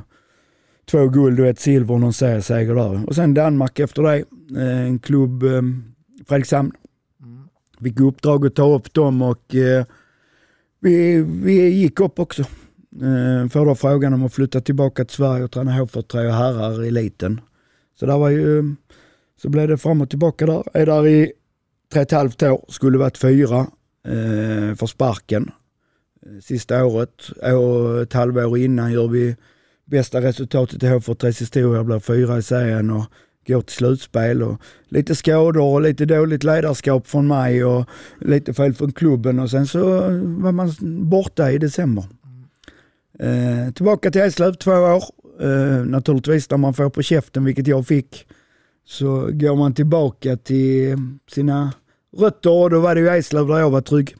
två 0.86 1.08
guld 1.08 1.39
och 1.39 1.48
ett 1.48 1.60
silver 1.60 1.94
och 1.94 2.00
någon 2.00 2.13
serieseger 2.13 2.75
där. 2.75 3.08
Och 3.08 3.15
sen 3.15 3.34
Danmark 3.34 3.80
efter 3.80 4.04
det. 4.04 4.24
Eh, 4.62 4.82
En 4.86 5.00
klubb, 5.00 5.44
eh, 5.44 5.62
Fredrikshamn. 6.27 6.72
Fick 7.84 8.00
uppdrag 8.00 8.46
att 8.46 8.56
ta 8.56 8.75
upp 8.75 8.94
dem 8.94 9.22
och 9.22 9.56
eh, 9.56 9.86
vi, 10.80 11.22
vi 11.44 11.70
gick 11.70 12.00
upp 12.00 12.20
också. 12.20 12.42
Eh, 13.01 13.50
får 13.50 13.65
då 13.65 13.75
frågan 13.75 14.13
om 14.13 14.24
att 14.24 14.34
flytta 14.34 14.62
tillbaka 14.62 15.06
till 15.06 15.15
Sverige 15.15 15.44
och 15.44 15.51
träna 15.51 15.72
H43 15.72 16.27
och 16.27 16.34
herrar 16.34 16.84
i 16.84 16.88
eliten. 16.88 17.42
Så 18.00 18.06
där 18.06 18.18
var 18.18 18.30
ju, 18.30 18.75
så 19.42 19.50
blev 19.50 19.68
det 19.68 19.77
fram 19.77 20.01
och 20.01 20.10
tillbaka 20.10 20.46
där. 20.46 20.63
Är 20.74 20.86
där 20.86 21.08
i 21.08 21.34
tre 21.94 22.01
och 22.01 22.06
ett 22.06 22.12
halvt 22.12 22.44
år, 22.44 22.65
skulle 22.68 22.98
varit 22.98 23.18
fyra 23.18 23.60
eh, 24.08 24.75
för 24.75 24.86
sparken. 24.86 25.51
Sista 26.42 26.86
året 26.86 27.30
ett 28.04 28.13
halvår 28.13 28.58
innan 28.58 28.92
gör 28.92 29.08
vi 29.08 29.36
bästa 29.86 30.22
resultatet 30.22 30.84
i 30.84 30.86
H43 30.86 31.39
historia, 31.39 31.84
blir 31.84 32.00
fyra 32.00 32.38
i 32.38 32.42
serien 32.42 32.89
och 32.89 33.06
går 33.48 33.62
till 33.62 33.75
slutspel. 33.75 34.44
Och 34.44 34.62
lite 34.89 35.15
skador 35.15 35.74
och 35.74 35.82
lite 35.82 36.06
dåligt 36.06 36.44
ledarskap 36.44 37.08
från 37.08 37.27
mig 37.27 37.65
och 37.65 37.89
lite 38.22 38.54
fel 38.54 38.74
från 38.74 38.92
klubben 38.92 39.39
och 39.39 39.51
sen 39.51 39.68
så 39.68 40.00
var 40.22 40.51
man 40.51 40.75
borta 41.10 41.51
i 41.51 41.58
december. 41.58 42.06
Eh, 43.20 43.74
tillbaka 43.74 44.12
till 44.12 44.22
Eslöv 44.22 44.54
två 44.54 44.72
år. 44.72 45.04
Eh, 45.42 45.86
naturligtvis 45.86 46.50
när 46.50 46.58
man 46.58 46.74
får 46.74 46.89
på 46.89 47.01
käften, 47.01 47.46
vilket 47.46 47.68
jag 47.68 47.88
fick, 47.88 48.27
så 48.86 49.30
går 49.32 49.56
man 49.56 49.74
tillbaka 49.74 50.38
till 50.38 50.98
sina 51.32 51.74
rötter 52.18 52.51
och 52.51 52.70
då 52.70 52.80
var 52.80 52.96
det 52.96 53.01
ju 53.01 53.10
Eslöv 53.10 53.48
där 53.48 53.60
jag 53.60 53.70
var 53.70 53.82
trygg. 53.82 54.15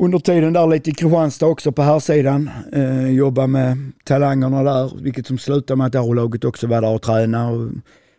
Under 0.00 0.18
tiden 0.18 0.52
där 0.52 0.66
lite 0.66 0.90
i 0.90 0.94
Kristianstad 0.94 1.46
också 1.46 1.72
på 1.72 1.82
här 1.82 1.98
sidan 1.98 2.50
eh, 2.72 3.10
jobba 3.10 3.46
med 3.46 3.92
talangerna 4.04 4.62
där, 4.62 5.02
vilket 5.02 5.26
som 5.26 5.38
slutade 5.38 5.78
med 5.78 5.86
att 5.86 5.94
A-laget 5.94 6.44
också 6.44 6.66
var 6.66 6.80
där 6.80 6.94
och 6.94 7.02
tränade. 7.02 7.56
Och 7.56 7.70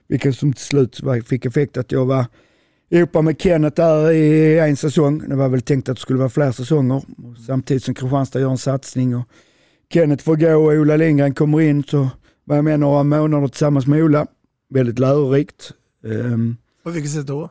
vilket 0.08 0.36
som 0.36 0.54
till 0.54 0.66
slut 0.66 1.02
fick 1.26 1.46
effekt 1.46 1.78
att 1.78 1.92
jag 1.92 2.06
var 2.06 2.26
ihop 2.90 3.14
med 3.14 3.42
Kenneth 3.42 3.76
där 3.76 4.12
i 4.12 4.60
en 4.60 4.78
säsong. 4.78 5.30
Det 5.30 5.36
var 5.36 5.50
väl 5.50 5.62
tänkt 5.62 5.90
att 5.90 5.96
det 5.96 6.02
skulle 6.02 6.20
vara 6.20 6.30
fler 6.30 6.52
säsonger. 6.52 7.02
Samtidigt 7.48 7.84
som 7.84 7.94
Kristianstad 7.94 8.40
gör 8.40 8.52
en 8.52 8.58
satsning. 8.58 9.16
Och 9.16 9.24
Kenneth 9.94 10.24
får 10.24 10.36
gå 10.36 10.56
och 10.56 10.74
Ola 10.74 10.96
Lindgren 10.96 11.34
kommer 11.34 11.62
in 11.62 11.84
så 11.84 12.10
var 12.48 12.56
jag 12.56 12.66
med 12.66 12.80
några 12.80 13.04
månader 13.04 13.48
tillsammans 13.48 13.88
med 13.88 14.04
Ola. 14.04 14.27
Väldigt 14.70 15.00
lärorikt. 15.00 15.72
Ehm, 16.06 16.58
På 16.84 16.89
vilket 16.89 17.12
sätt 17.12 17.27
då? 17.27 17.50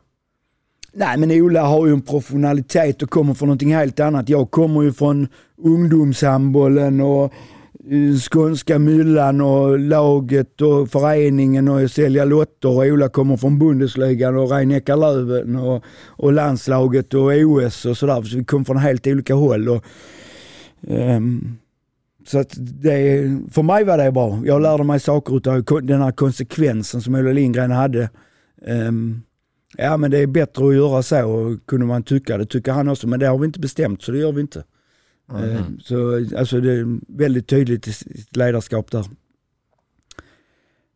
Nej 0.92 1.18
men 1.18 1.30
Ola 1.30 1.62
har 1.62 1.86
ju 1.86 1.92
en 1.92 2.02
professionalitet 2.02 3.02
och 3.02 3.10
kommer 3.10 3.34
från 3.34 3.46
någonting 3.46 3.74
helt 3.74 4.00
annat. 4.00 4.28
Jag 4.28 4.50
kommer 4.50 4.82
ju 4.82 4.92
från 4.92 5.28
ungdomshandbollen 5.56 7.00
och 7.00 7.24
eh, 7.90 8.18
skånska 8.30 8.78
myllan 8.78 9.40
och 9.40 9.78
laget 9.78 10.60
och 10.62 10.90
föreningen 10.90 11.68
och 11.68 11.90
sälja 11.90 12.24
lotter. 12.24 12.68
Och 12.68 12.84
Ola 12.84 13.08
kommer 13.08 13.36
från 13.36 13.58
Bundesligan 13.58 14.36
och 14.36 14.50
rhein 14.50 14.82
löven 14.86 15.56
och, 15.56 15.84
och 16.06 16.32
landslaget 16.32 17.14
och 17.14 17.32
OS 17.32 17.84
och 17.84 17.96
sådär. 17.96 18.22
Så 18.22 18.36
vi 18.36 18.44
kommer 18.44 18.64
från 18.64 18.76
helt 18.76 19.06
olika 19.06 19.34
håll. 19.34 19.68
Och, 19.68 19.84
ehm, 20.88 21.56
så 22.28 22.38
att 22.38 22.54
det, 22.58 23.22
för 23.50 23.62
mig 23.62 23.84
var 23.84 23.98
det 23.98 24.12
bra. 24.12 24.42
Jag 24.44 24.62
lärde 24.62 24.84
mig 24.84 25.00
saker 25.00 25.36
utav 25.36 25.64
den 25.82 26.02
här 26.02 26.12
konsekvensen 26.12 27.00
som 27.02 27.14
Ola 27.14 27.32
Lindgren 27.32 27.70
hade. 27.70 28.10
Ehm, 28.66 29.22
Ja 29.78 29.96
men 29.96 30.10
det 30.10 30.18
är 30.18 30.26
bättre 30.26 30.68
att 30.68 30.74
göra 30.74 31.02
så 31.02 31.56
kunde 31.66 31.86
man 31.86 32.02
tycka. 32.02 32.38
Det 32.38 32.46
tycker 32.46 32.72
han 32.72 32.88
också 32.88 33.08
men 33.08 33.20
det 33.20 33.26
har 33.26 33.38
vi 33.38 33.46
inte 33.46 33.60
bestämt 33.60 34.02
så 34.02 34.12
det 34.12 34.18
gör 34.18 34.32
vi 34.32 34.40
inte. 34.40 34.64
Mhm. 35.32 35.44
Eh, 35.44 35.60
Så 35.82 36.14
alltså 36.38 36.60
det 36.60 36.72
är 36.72 36.98
väldigt 37.08 37.46
tydligt 37.48 37.86
i 37.88 37.92
sitt 37.92 38.36
ledarskap 38.36 38.90
där. 38.90 39.04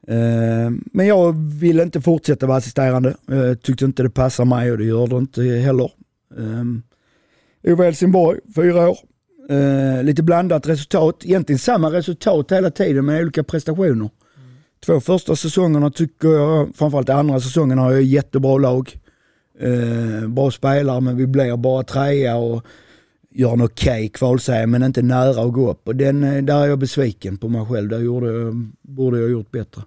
Eh, 0.09 0.71
Men 0.93 1.07
jag 1.07 1.33
vill 1.61 1.81
inte 1.81 2.01
fortsätta 2.01 2.47
vara 2.47 2.59
assisterande. 2.59 3.17
Jag 3.27 3.63
tyckte 3.63 3.85
inte 3.85 4.03
det 4.03 4.11
passar 4.11 4.45
mig 4.45 4.73
och 4.73 4.79
det 4.79 4.85
gör 4.85 5.07
det 5.07 5.17
inte 5.17 5.43
heller. 5.43 5.91
Eh, 6.39 7.73
Ove 7.73 7.85
Helsingborg, 7.85 8.41
fyra 8.55 8.89
år. 8.91 8.99
Eh, 9.51 10.03
Lite 10.03 10.23
blandat 10.23 10.69
resultat. 10.69 11.25
Egentligen 11.25 11.59
samma 11.59 11.93
resultat 11.93 12.53
hela 12.53 12.71
tiden 12.71 13.05
med 13.05 13.23
olika 13.23 13.43
prestationer. 13.45 14.11
Två 14.87 15.01
första 15.01 15.37
säsongerna 15.37 15.91
tycker 15.91 16.29
jag, 16.29 16.69
framförallt 16.75 17.09
andra 17.09 17.41
säsongen 17.41 17.79
har 17.79 17.93
jag 17.93 18.03
jättebra 18.03 18.59
lag. 18.59 18.97
Eh, 19.61 20.29
bra 20.29 20.51
spelare 20.51 21.01
men 21.01 21.17
vi 21.17 21.27
blir 21.27 21.57
bara 21.57 21.83
trea 21.83 22.37
och 22.37 22.65
gör 23.31 23.53
en 23.53 23.63
okej 23.63 24.09
kvalserie 24.09 24.67
men 24.67 24.83
inte 24.83 25.03
nära 25.03 25.43
att 25.43 25.53
gå 25.53 25.71
upp. 25.71 25.89
Och 25.89 25.97
den, 25.97 26.25
eh, 26.25 26.43
där 26.43 26.63
är 26.63 26.67
jag 26.67 26.79
besviken 26.79 27.37
på 27.37 27.49
mig 27.49 27.67
själv. 27.67 27.89
Där 27.89 27.99
gjorde 27.99 28.33
jag, 28.33 28.71
borde 28.83 29.21
jag 29.21 29.31
gjort 29.31 29.51
bättre. 29.51 29.83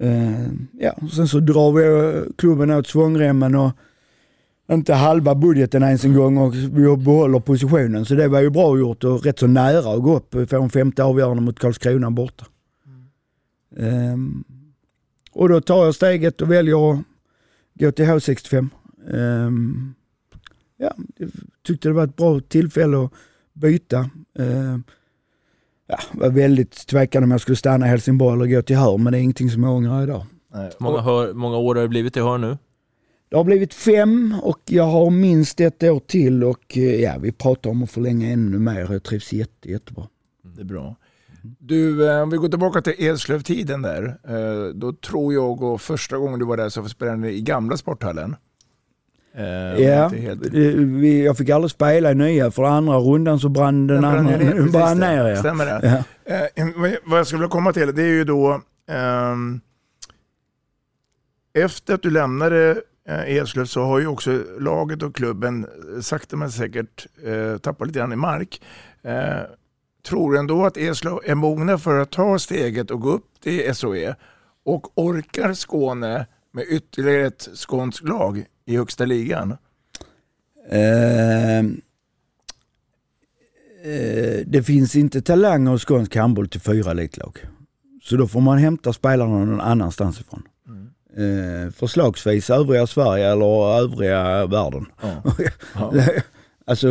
Eh, 0.00 0.46
ja, 0.78 0.96
sen 1.12 1.28
så 1.28 1.40
drar 1.40 1.72
vi 1.72 1.84
eh, 2.16 2.22
klubben 2.36 2.70
åt 2.70 2.86
svångremmen 2.86 3.54
och 3.54 3.70
inte 4.70 4.94
halva 4.94 5.34
budgeten 5.34 5.82
ens 5.82 6.04
en 6.04 6.14
gång 6.14 6.38
och 6.38 6.54
vi 6.54 6.96
behåller 6.96 7.40
positionen. 7.40 8.04
Så 8.04 8.14
det 8.14 8.28
var 8.28 8.40
ju 8.40 8.50
bra 8.50 8.78
gjort 8.78 9.04
och 9.04 9.24
rätt 9.24 9.38
så 9.38 9.46
nära 9.46 9.94
att 9.94 10.02
gå 10.02 10.16
upp. 10.16 10.50
Få 10.50 10.62
en 10.62 10.70
femte 10.70 11.04
avgörande 11.04 11.42
mot 11.42 11.58
Karlskrona 11.58 12.10
borta. 12.10 12.46
Ehm, 13.76 14.44
och 15.32 15.48
då 15.48 15.60
tar 15.60 15.84
jag 15.84 15.94
steget 15.94 16.40
och 16.40 16.50
väljer 16.50 16.92
att 16.92 16.98
gå 17.74 17.92
till 17.92 18.04
H65. 18.04 18.58
Um, 18.58 18.68
ehm, 19.18 19.94
ja, 20.76 20.94
jag 21.16 21.30
tyckte 21.66 21.88
det 21.88 21.92
var 21.92 22.04
ett 22.04 22.16
bra 22.16 22.40
tillfälle 22.40 23.04
att 23.04 23.12
byta. 23.52 24.10
Um, 24.34 24.84
ja, 25.86 25.98
var 26.12 26.30
väldigt 26.30 26.86
tvekande 26.86 27.24
om 27.24 27.30
jag 27.30 27.40
skulle 27.40 27.56
stanna 27.56 27.86
i 27.86 27.88
Helsingborg 27.88 28.34
eller 28.34 28.56
gå 28.56 28.62
till 28.62 28.76
Hör, 28.76 28.98
men 28.98 29.12
det 29.12 29.18
är 29.18 29.22
ingenting 29.22 29.50
som 29.50 29.62
jag 29.62 29.72
ångrar 29.72 30.02
idag. 30.02 30.26
Många, 30.78 31.00
hör, 31.00 31.32
många 31.32 31.56
år 31.56 31.74
har 31.74 31.82
det 31.82 31.88
blivit 31.88 32.16
i 32.16 32.20
Hör 32.20 32.38
nu? 32.38 32.58
Det 33.32 33.36
har 33.38 33.44
blivit 33.44 33.74
fem 33.74 34.34
och 34.42 34.58
jag 34.64 34.84
har 34.84 35.10
minst 35.10 35.60
ett 35.60 35.82
år 35.82 36.00
till 36.00 36.44
och 36.44 36.78
eh, 36.78 36.82
ja, 37.00 37.14
vi 37.20 37.32
pratar 37.32 37.70
om 37.70 37.82
att 37.82 37.90
förlänga 37.90 38.30
ännu 38.32 38.58
mer. 38.58 38.92
Jag 38.92 39.02
trivs 39.02 39.32
jätte, 39.32 39.70
jättebra. 39.70 40.06
Det 40.56 40.60
är 40.60 40.64
bra. 40.64 40.96
Du, 41.58 42.08
eh, 42.10 42.22
om 42.22 42.30
vi 42.30 42.36
går 42.36 42.48
tillbaka 42.48 42.80
till 42.82 42.94
Eslöv-tiden 42.98 43.82
där. 43.82 44.04
eh, 44.28 44.74
Då 44.74 44.92
tror 44.92 45.34
jag 45.34 45.62
och 45.62 45.80
första 45.80 46.16
gången 46.18 46.38
du 46.38 46.44
var 46.44 46.56
där 46.56 46.68
så 46.68 46.88
spelade 46.88 47.16
ni 47.16 47.28
i 47.28 47.40
gamla 47.40 47.76
sporthallen. 47.76 48.36
Ja, 49.78 50.08
helt- 50.08 50.54
jag 51.24 51.36
fick 51.36 51.50
aldrig 51.50 51.70
spela 51.70 52.10
i 52.12 52.14
nya 52.14 52.50
för 52.50 52.62
andra 52.62 52.96
rundan 52.98 53.40
så 53.40 53.48
brann 53.48 53.86
den, 53.86 54.02
Den 54.02 54.12
brann 54.12 54.16
andra 54.26 54.36
ner, 54.36 54.62
brann 54.72 54.98
ner. 54.98 55.28
Ja. 55.28 55.36
Stämmer 55.36 55.66
det? 55.66 56.04
Ja. 56.26 56.48
Vad- 57.06 57.18
jag 57.18 57.26
skulle 57.26 57.38
vilja 57.38 57.48
komma 57.50 57.72
till 57.72 57.94
det 57.94 58.02
är 58.02 58.06
ju 58.06 58.24
då 58.24 58.60
ehm, 58.90 59.60
efter 61.54 61.94
att 61.94 62.02
du 62.02 62.10
lämnade 62.10 62.82
Eh, 63.08 63.36
Eslöv 63.36 63.64
så 63.64 63.84
har 63.84 63.98
ju 63.98 64.06
också 64.06 64.44
laget 64.58 65.02
och 65.02 65.14
klubben 65.14 65.66
eh, 65.94 66.00
sakta 66.00 66.36
men 66.36 66.50
säkert 66.52 67.06
eh, 67.24 67.58
tappat 67.58 67.86
lite 67.86 67.98
grann 67.98 68.12
i 68.12 68.16
mark. 68.16 68.62
Eh, 69.02 69.40
tror 70.08 70.32
du 70.32 70.38
ändå 70.38 70.66
att 70.66 70.76
Eslöv 70.76 71.18
är 71.24 71.34
mogna 71.34 71.78
för 71.78 71.98
att 71.98 72.10
ta 72.10 72.38
steget 72.38 72.90
och 72.90 73.00
gå 73.00 73.10
upp 73.10 73.40
till 73.40 73.74
SOE 73.74 74.14
och 74.64 74.98
orkar 74.98 75.52
Skåne 75.54 76.26
med 76.52 76.64
ytterligare 76.68 77.26
ett 77.26 77.48
skånskt 77.54 78.08
lag 78.08 78.44
i 78.64 78.76
högsta 78.76 79.04
ligan? 79.04 79.56
Ehm, 80.70 81.80
eh, 83.84 84.40
det 84.46 84.62
finns 84.66 84.96
inte 84.96 85.22
talanger 85.22 85.70
hos 85.70 85.84
skånsk 85.84 86.16
handboll 86.16 86.48
till 86.48 86.60
fyra 86.60 86.90
elitlag. 86.90 87.38
Så 88.02 88.16
då 88.16 88.28
får 88.28 88.40
man 88.40 88.58
hämta 88.58 88.92
spelarna 88.92 89.44
någon 89.44 89.60
annanstans 89.60 90.20
ifrån. 90.20 90.42
Eh, 91.16 91.70
förslagsvis 91.70 92.50
övriga 92.50 92.86
Sverige 92.86 93.32
eller 93.32 93.78
övriga 93.78 94.46
världen. 94.46 94.86
alltså, 96.66 96.88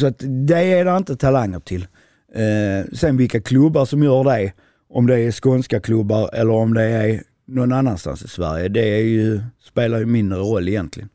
så 0.00 0.06
att 0.06 0.18
det 0.18 0.72
är 0.72 0.84
det 0.84 0.96
inte 0.96 1.16
talanger 1.16 1.60
till. 1.60 1.86
Eh, 2.34 2.92
sen 2.92 3.16
vilka 3.16 3.40
klubbar 3.40 3.84
som 3.84 4.02
gör 4.02 4.24
det, 4.24 4.52
om 4.88 5.06
det 5.06 5.20
är 5.20 5.32
skånska 5.32 5.80
klubbar 5.80 6.30
eller 6.32 6.52
om 6.52 6.74
det 6.74 6.82
är 6.82 7.22
någon 7.46 7.72
annanstans 7.72 8.22
i 8.22 8.28
Sverige, 8.28 8.68
det 8.68 8.88
är 8.88 9.02
ju, 9.02 9.40
spelar 9.60 9.98
ju 9.98 10.06
mindre 10.06 10.38
roll 10.38 10.68
egentligen. 10.68 11.08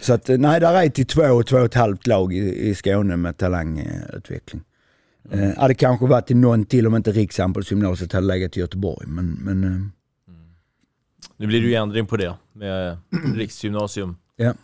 Så 0.00 0.12
att 0.12 0.28
eh, 0.28 0.38
nej, 0.38 0.60
där 0.60 0.82
är 0.82 0.88
till 0.88 1.06
två 1.06 1.22
och 1.22 1.46
två 1.46 1.56
och 1.56 1.64
ett 1.64 1.74
halvt 1.74 2.06
lag 2.06 2.34
i, 2.34 2.68
i 2.68 2.74
Skåne 2.74 3.16
med 3.16 3.36
talangutveckling. 3.36 4.62
Mm. 5.32 5.50
Eh, 5.50 5.56
hade 5.56 5.74
kanske 5.74 6.06
varit 6.06 6.26
till 6.26 6.36
någon 6.36 6.64
till 6.64 6.86
om 6.86 6.96
inte 6.96 7.12
Rikshandbollsgymnasiet 7.12 8.12
hade 8.12 8.26
legat 8.26 8.56
i 8.56 8.60
Göteborg. 8.60 9.06
Men, 9.08 9.38
men 9.40 9.64
eh, 9.64 9.80
Nu 11.36 11.46
blir 11.46 11.60
det 11.60 11.66
ju 11.68 11.74
ändring 11.74 12.06
på 12.06 12.16
det 12.16 12.34
med 12.52 12.98
riksgymnasium 13.34 14.16
Ja. 14.36 14.54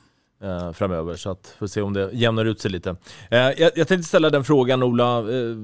eh, 0.42 0.72
framöver. 0.72 1.16
Så 1.16 1.30
att 1.30 1.54
får 1.58 1.66
se 1.66 1.80
om 1.82 1.92
det 1.92 2.10
jämnar 2.12 2.44
ut 2.44 2.60
sig 2.60 2.70
lite. 2.70 2.90
Eh, 3.30 3.38
jag, 3.38 3.58
jag 3.58 3.88
tänkte 3.88 4.02
ställa 4.02 4.30
den 4.30 4.44
frågan 4.44 4.82
Ola. 4.82 5.18
Eh, 5.18 5.56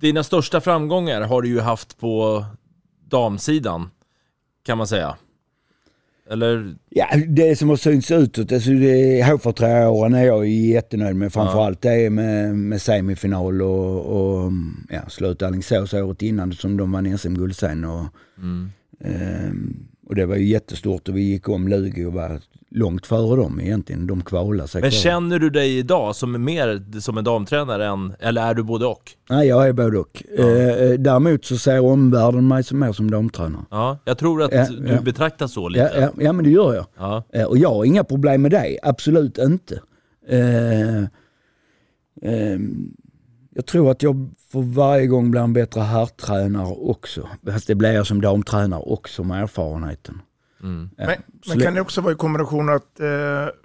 dina 0.00 0.22
största 0.24 0.60
framgångar 0.60 1.20
har 1.22 1.42
du 1.42 1.48
ju 1.48 1.60
haft 1.60 1.98
på 1.98 2.44
damsidan, 3.08 3.90
kan 4.66 4.78
man 4.78 4.86
säga. 4.86 5.16
Eller? 6.30 6.74
ja, 6.88 7.06
det 7.28 7.56
som 7.56 7.68
har 7.68 7.76
synts 7.76 8.10
utåt, 8.10 8.52
alltså 8.52 8.70
det 8.70 9.22
H43-åren 9.22 10.14
är 10.14 10.24
jag 10.24 10.46
jättenöjd 10.48 11.16
med. 11.16 11.32
Framförallt 11.32 11.80
det 11.82 12.10
med, 12.10 12.54
med 12.56 12.82
semifinal 12.82 13.62
och, 13.62 14.06
och 14.44 14.52
ja, 14.88 15.08
slut 15.08 15.42
Alingsås 15.42 15.94
året 15.94 16.22
innan 16.22 16.52
som 16.52 16.76
de 16.76 16.92
vann 16.92 17.18
SM-guld 17.18 17.56
sen. 17.56 17.84
Och, 17.84 18.04
Mm. 18.38 18.70
Ehm, 19.00 19.76
och 20.06 20.14
det 20.14 20.26
var 20.26 20.36
ju 20.36 20.44
jättestort 20.46 21.08
och 21.08 21.16
vi 21.16 21.22
gick 21.22 21.48
om 21.48 21.68
Lugi 21.68 22.04
och 22.04 22.12
var 22.12 22.40
långt 22.70 23.06
före 23.06 23.36
dem 23.36 23.60
egentligen. 23.60 24.06
De 24.06 24.22
kvalade 24.22 24.68
sig 24.68 24.80
Men 24.80 24.90
kvar. 24.90 24.98
känner 24.98 25.38
du 25.38 25.50
dig 25.50 25.78
idag 25.78 26.16
som 26.16 26.44
mer 26.44 27.00
som 27.00 27.18
en 27.18 27.24
damtränare 27.24 27.86
än, 27.86 28.14
eller 28.20 28.42
är 28.42 28.54
du 28.54 28.62
både 28.62 28.86
och? 28.86 29.10
Nej, 29.30 29.48
jag 29.48 29.68
är 29.68 29.72
både 29.72 29.98
och. 29.98 30.22
Eh, 30.38 30.98
däremot 30.98 31.44
så 31.44 31.58
ser 31.58 31.80
omvärlden 31.80 32.48
mig 32.48 32.64
som 32.64 32.78
mer 32.78 32.92
som 32.92 33.10
damtränare. 33.10 33.62
Ja, 33.70 33.98
jag 34.04 34.18
tror 34.18 34.42
att 34.42 34.52
Ja, 34.52 34.66
du 34.68 34.88
ja. 34.88 35.00
betraktas 35.00 35.52
så 35.52 35.68
lite. 35.68 35.90
Ja, 35.94 36.00
ja, 36.00 36.10
ja, 36.24 36.32
men 36.32 36.44
det 36.44 36.50
gör 36.50 36.74
jag. 36.74 36.86
Ja. 36.98 37.22
Eh, 37.32 37.44
och 37.44 37.58
jag 37.58 37.68
har 37.68 37.84
inga 37.84 38.04
problem 38.04 38.42
med 38.42 38.50
det, 38.50 38.78
absolut 38.82 39.38
inte. 39.38 39.80
Eh, 40.28 41.04
ehm, 42.22 42.90
jag 43.54 43.66
tror 43.66 43.90
att 43.90 44.02
jag 44.02 44.30
för 44.52 44.60
varje 44.62 45.06
gång 45.06 45.30
blir 45.30 45.40
en 45.40 45.52
bättre 45.52 45.80
herrtränare 45.80 46.74
också. 46.78 47.28
Fast 47.52 47.66
det 47.66 47.74
blir 47.74 47.92
jag 47.92 48.06
som 48.06 48.20
damtränare 48.20 48.80
också 48.80 49.24
med 49.24 49.42
erfarenheten. 49.42 50.20
Mm. 50.62 50.90
Ja, 50.96 51.06
Men, 51.06 51.16
men 51.48 51.58
det- 51.58 51.64
kan 51.64 51.74
det 51.74 51.80
också 51.80 52.00
vara 52.00 52.12
i 52.12 52.16
kombination 52.16 52.68
att 52.68 53.00
eh, 53.00 53.06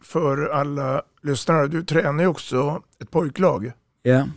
för 0.04 0.50
alla 0.50 1.02
lyssnare, 1.24 1.68
du 1.68 1.84
tränar 1.84 2.24
ju 2.24 2.28
också 2.30 2.82
ett 3.02 3.12
pojklag. 3.12 3.72
Ja. 4.04 4.28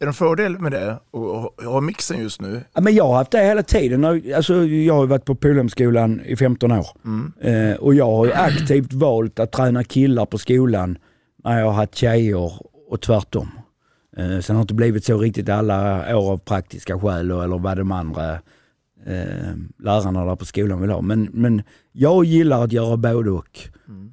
Är 0.00 0.04
det 0.04 0.10
en 0.10 0.14
fördel 0.14 0.58
med 0.58 0.72
det 0.72 0.98
och 1.10 1.54
ha 1.64 1.80
mixen 1.80 2.18
just 2.20 2.40
nu? 2.40 2.62
Ja, 2.72 2.80
men 2.80 2.94
jag 2.94 3.04
har 3.06 3.14
haft 3.16 3.30
det 3.30 3.38
hela 3.44 3.62
tiden. 3.62 4.04
Alltså, 4.04 4.64
jag 4.64 4.94
har 4.94 5.06
varit 5.06 5.24
på 5.24 5.34
Polhemskolan 5.34 6.20
i 6.20 6.36
15 6.36 6.72
år. 6.72 6.86
Eh, 7.40 7.74
och 7.76 7.94
jag 7.94 8.04
har 8.16 8.32
aktivt 8.34 8.92
valt 8.92 9.38
att 9.38 9.52
träna 9.52 9.84
killar 9.84 10.26
på 10.26 10.38
skolan 10.38 10.98
när 11.44 11.58
jag 11.58 11.66
har 11.66 11.72
haft 11.72 11.94
tjejer 11.94 12.52
och 12.88 13.00
tvärtom. 13.00 13.48
Eh, 14.18 14.40
sen 14.40 14.56
har 14.56 14.62
det 14.62 14.64
inte 14.64 14.74
blivit 14.74 15.04
så 15.04 15.18
riktigt 15.18 15.48
alla 15.48 16.16
år 16.16 16.32
av 16.32 16.38
praktiska 16.38 16.98
skäl 16.98 17.30
eller 17.30 17.58
vad 17.58 17.76
de 17.76 17.92
andra 17.92 18.32
eh, 19.06 19.54
lärarna 19.78 20.24
där 20.24 20.36
på 20.36 20.44
skolan 20.44 20.80
vill 20.80 20.90
ha. 20.90 21.00
Men, 21.00 21.28
men 21.32 21.62
jag 21.92 22.24
gillar 22.24 22.64
att 22.64 22.72
göra 22.72 22.96
både 22.96 23.30
och. 23.30 23.58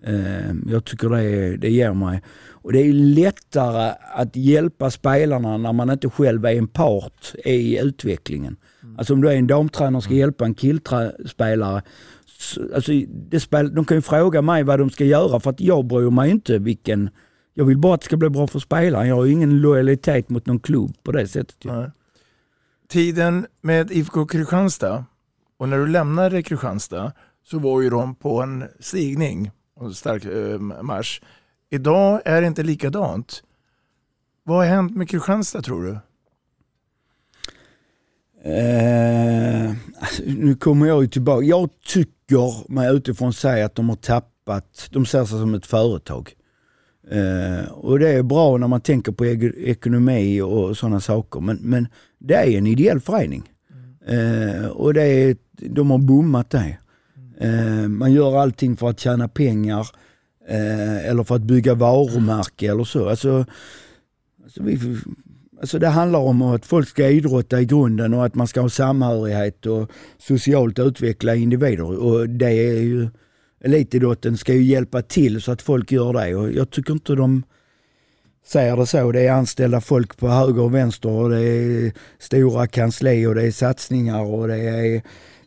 Eh, 0.04 0.54
jag 0.68 0.86
tycker 0.86 1.10
det, 1.10 1.58
det 1.58 1.70
ger 1.70 1.94
mig. 1.94 2.22
Och 2.66 2.74
det 2.74 2.80
är 2.80 2.94
lättare 2.94 3.94
att 4.14 4.36
hjälpa 4.36 4.92
spelarna 4.92 5.58
när 5.58 5.74
man 5.74 5.90
inte 5.90 6.10
själv 6.10 6.46
är 6.46 6.56
en 6.56 6.68
part 6.68 7.36
i 7.46 7.80
utvecklingen. 7.80 8.58
Alltså 8.98 9.14
om 9.14 9.22
du 9.22 9.30
är 9.30 9.36
en 9.36 9.48
damtränare 9.48 9.98
och 9.98 10.04
ska 10.04 10.14
hjälpa 10.14 10.46
en 10.46 10.54
killspelare, 10.54 11.82
alltså 12.76 12.92
det 13.30 13.40
spel, 13.40 13.76
de 13.76 13.86
kan 13.86 13.98
ju 13.98 14.02
fråga 14.02 14.42
mig 14.42 14.64
vad 14.64 14.80
de 14.80 14.90
ska 14.90 15.06
göra 15.06 15.40
för 15.40 15.50
att 15.50 15.62
jag 15.62 15.86
bryr 15.86 16.10
mig 16.10 16.32
inte 16.32 16.60
vilken, 16.60 17.10
jag 17.58 17.66
vill 17.66 17.78
bara 17.78 17.94
att 17.94 18.02
det 18.02 18.06
ska 18.06 18.18
bli 18.18 18.30
bra 18.30 18.48
för 18.48 18.60
spelaren. 18.60 19.08
Jag 19.08 19.16
har 19.16 19.26
ingen 19.26 19.62
lojalitet 19.62 20.30
mot 20.30 20.46
någon 20.46 20.60
klubb 20.60 20.96
på 21.04 21.12
det 21.12 21.28
sättet. 21.28 21.64
Nej. 21.64 21.92
Tiden 22.90 23.48
med 23.62 23.92
IFK 23.92 24.26
Kristianstad 24.26 25.06
och 25.58 25.70
när 25.70 25.78
du 25.78 25.88
lämnade 25.88 26.44
Kristianstad 26.44 27.12
så 27.44 27.60
var 27.60 27.82
ju 27.82 27.90
de 27.90 28.16
på 28.16 28.42
en 28.42 28.64
stigning 28.80 29.52
och 29.76 29.86
en 29.86 29.94
stark 29.94 30.26
eh, 30.26 30.60
marsch. 30.60 31.22
Idag 31.70 32.22
är 32.26 32.42
det 32.42 32.48
inte 32.48 32.64
likadant. 32.64 33.44
Vad 34.44 34.58
har 34.58 34.66
hänt 34.66 34.96
med 34.96 35.10
Kristianstad 35.10 35.62
tror 35.62 35.84
du? 35.84 35.98
Eh, 38.52 39.70
alltså, 40.00 40.24
nu 40.26 40.56
kommer 40.56 40.86
jag 40.86 41.02
ju 41.02 41.08
tillbaka. 41.08 41.46
Jag 41.46 41.70
tycker 41.86 42.72
mig 42.72 42.96
utifrån 42.96 43.34
säga 43.34 43.66
att 43.66 43.76
de 43.76 43.90
har 43.90 43.96
tappat, 43.96 44.88
de 44.92 45.06
ser 45.06 45.26
sig 45.26 45.40
som 45.40 45.54
ett 45.54 45.66
företag. 45.66 46.36
Eh, 47.12 47.72
och 47.72 48.00
det 48.00 48.10
är 48.10 48.24
bra 48.24 48.58
när 48.58 48.68
man 48.68 48.82
tänker 48.82 49.12
på 49.12 49.26
ekonomi 49.26 50.42
och 50.42 50.78
sådana 50.78 51.00
saker. 51.00 51.40
Men, 51.40 51.58
men 51.62 51.88
det 52.20 52.34
är 52.34 52.58
en 52.58 52.68
ideell 52.68 53.00
förening. 53.00 53.44
Eh, 54.08 54.68
och 54.68 54.94
det 54.94 55.04
är, 55.04 55.36
de 55.52 55.92
har 55.92 55.98
bommat 55.98 56.50
det. 56.50 56.78
Eh, 57.40 57.88
man 57.88 58.14
gör 58.14 58.38
allting 58.38 58.78
för 58.78 58.90
att 58.90 59.00
tjäna 59.00 59.28
pengar 59.28 59.88
eh, 60.48 61.10
eller 61.10 61.24
för 61.24 61.36
att 61.36 61.42
bygga 61.42 61.74
varumärke 61.74 62.72
eller 62.72 62.84
så. 62.84 63.10
Alltså, 63.10 63.46
alltså, 64.44 64.64
vi, 64.64 64.98
alltså 65.62 65.80
det 65.80 65.88
handlar 65.88 66.20
om 66.20 66.42
att 66.42 66.66
folk 66.66 66.88
ska 66.88 67.10
idrotta 67.10 67.62
i 67.62 67.66
grunden 67.66 68.14
och 68.14 68.26
att 68.26 68.36
man 68.36 68.48
ska 68.48 68.62
ha 68.62 68.70
samhörighet 68.70 69.66
och 69.66 69.92
socialt 70.18 70.80
utveckla 70.80 71.36
individer. 71.36 72.04
Och 72.04 72.30
det 72.30 72.52
är 72.52 72.82
ju, 72.82 73.10
elitidrotten 73.66 74.38
ska 74.38 74.54
ju 74.54 74.64
hjälpa 74.64 75.02
till 75.02 75.42
så 75.42 75.52
att 75.52 75.62
folk 75.62 75.92
gör 75.92 76.14
det. 76.14 76.36
Och 76.36 76.52
jag 76.52 76.70
tycker 76.70 76.94
inte 76.94 77.16
de 77.16 77.44
säger 78.46 78.78
det 78.78 78.86
så. 78.86 79.12
Det 79.12 79.22
är 79.22 79.32
anställda 79.32 79.82
folk 79.82 80.18
på 80.18 80.28
höger 80.28 80.62
och 80.62 80.76
vänster 80.76 81.10
och 81.10 81.30
det 81.30 81.42
är 81.42 81.92
stora 82.20 82.68
kansli 82.68 83.26
och 83.26 83.36
det 83.36 83.44
är 83.44 83.52
satsningar 83.52 84.22
och 84.24 84.48
det 84.48 84.58
är 84.58 85.02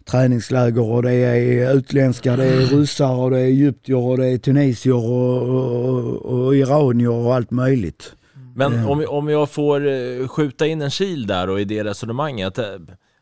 träningsläger 0.05 0.83
och 0.83 1.03
det 1.03 1.13
är 1.13 1.75
utländska, 1.77 2.37
det 2.37 2.45
är 2.45 2.67
ryssar 2.67 3.15
och 3.15 3.31
det 3.31 3.41
är 3.41 3.45
egyptier 3.45 3.97
och 3.97 4.19
det 4.19 4.27
är 4.27 4.39
tunisier 4.39 4.95
och, 4.95 5.43
och, 5.43 6.17
och 6.17 6.57
iranier 6.57 7.11
och 7.11 7.35
allt 7.35 7.51
möjligt. 7.51 8.13
Men 8.55 8.73
Eh. 8.73 8.91
om, 8.91 9.05
om 9.09 9.29
jag 9.29 9.51
får 9.51 9.87
eh, 9.87 10.29
skjuta 10.29 10.67
in 10.67 10.83
en 10.83 10.91
kil 10.91 11.27
där 11.27 11.51
och 11.51 11.61
i 11.61 11.65
det 11.65 11.85
resonemanget. 11.85 12.59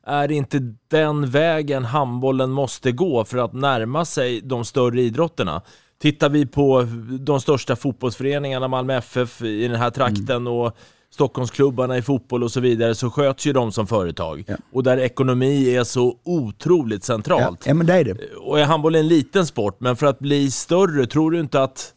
Är 0.09 0.29
det 0.29 0.35
inte 0.35 0.75
den 0.90 1.31
vägen 1.31 1.85
handbollen 1.85 2.51
måste 2.51 2.92
gå 2.92 3.25
för 3.25 3.38
att 3.38 3.53
närma 3.53 4.05
sig 4.05 4.40
de 4.40 4.64
större 4.64 5.03
idrotterna? 5.03 5.62
Tittar 5.99 6.29
vi 6.29 6.47
på 6.47 6.87
de 7.21 7.40
största 7.40 7.77
fotbollsföreningarna, 7.77 8.69
Malmö 8.69 8.97
FF 8.97 9.42
i 9.42 9.69
den 9.69 9.77
här 9.77 9.90
trakten 9.90 10.47
och 10.47 10.77
Stockholmsklubbarna 11.11 11.99
i 11.99 12.03
fotboll 12.03 12.42
och 12.42 12.51
så 12.53 12.61
vidare, 12.61 12.95
så 12.95 13.11
sköts 13.11 13.47
ju 13.47 13.53
de 13.53 13.73
som 13.73 13.87
företag. 13.87 14.45
Och 14.73 14.83
där 14.83 14.99
ekonomi 14.99 15.77
är 15.77 15.85
så 15.85 16.16
otroligt 16.25 17.05
centralt. 17.05 17.66
Ja, 17.66 17.75
men 17.75 17.87
det 17.87 17.95
är 17.95 18.05
det. 18.05 18.16
Och 18.37 18.61
är 18.61 18.64
handboll 18.64 18.95
en 18.95 19.09
liten 19.09 19.47
sport, 19.47 19.77
men 19.81 19.97
för 19.97 20.07
att 20.07 20.19
bli 20.19 20.51
större, 20.51 21.07
tror 21.07 21.31
du 21.31 21.40
inte 21.40 21.62
att 21.62 21.92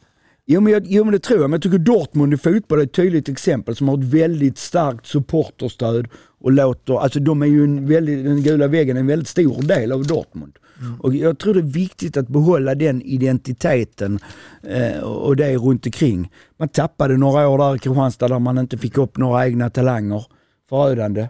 Jo 0.51 0.61
men, 0.61 0.73
jag, 0.73 0.83
jo 0.85 1.03
men 1.03 1.11
det 1.11 1.19
tror 1.19 1.39
jag, 1.39 1.49
men 1.49 1.57
jag 1.57 1.63
tycker 1.63 1.77
Dortmund 1.77 2.33
i 2.33 2.37
fotboll 2.37 2.79
är 2.79 2.83
ett 2.83 2.93
tydligt 2.93 3.29
exempel 3.29 3.75
som 3.75 3.89
har 3.89 3.97
ett 3.97 4.03
väldigt 4.03 4.57
starkt 4.57 5.07
supporterstöd 5.07 6.07
och 6.39 6.51
låter, 6.51 6.99
alltså 6.99 7.19
de 7.19 7.41
är 7.41 7.45
ju 7.45 7.63
en 7.63 7.87
väldigt, 7.87 8.25
den 8.25 8.43
gula 8.43 8.67
väggen 8.67 8.97
är 8.97 9.01
en 9.01 9.07
väldigt 9.07 9.27
stor 9.27 9.61
del 9.61 9.91
av 9.91 10.07
Dortmund. 10.07 10.57
Och 10.99 11.15
jag 11.15 11.39
tror 11.39 11.53
det 11.53 11.59
är 11.59 11.63
viktigt 11.63 12.17
att 12.17 12.27
behålla 12.27 12.75
den 12.75 13.01
identiteten 13.01 14.19
eh, 14.63 14.99
och 15.03 15.35
det 15.35 15.57
runt 15.57 15.85
omkring. 15.85 16.31
Man 16.57 16.69
tappade 16.69 17.17
några 17.17 17.47
år 17.47 17.57
där 17.57 17.75
i 17.75 17.79
Kristianstad 17.79 18.27
där 18.27 18.39
man 18.39 18.57
inte 18.57 18.77
fick 18.77 18.97
upp 18.97 19.17
några 19.17 19.45
egna 19.45 19.69
talanger. 19.69 20.25
Förödande. 20.69 21.21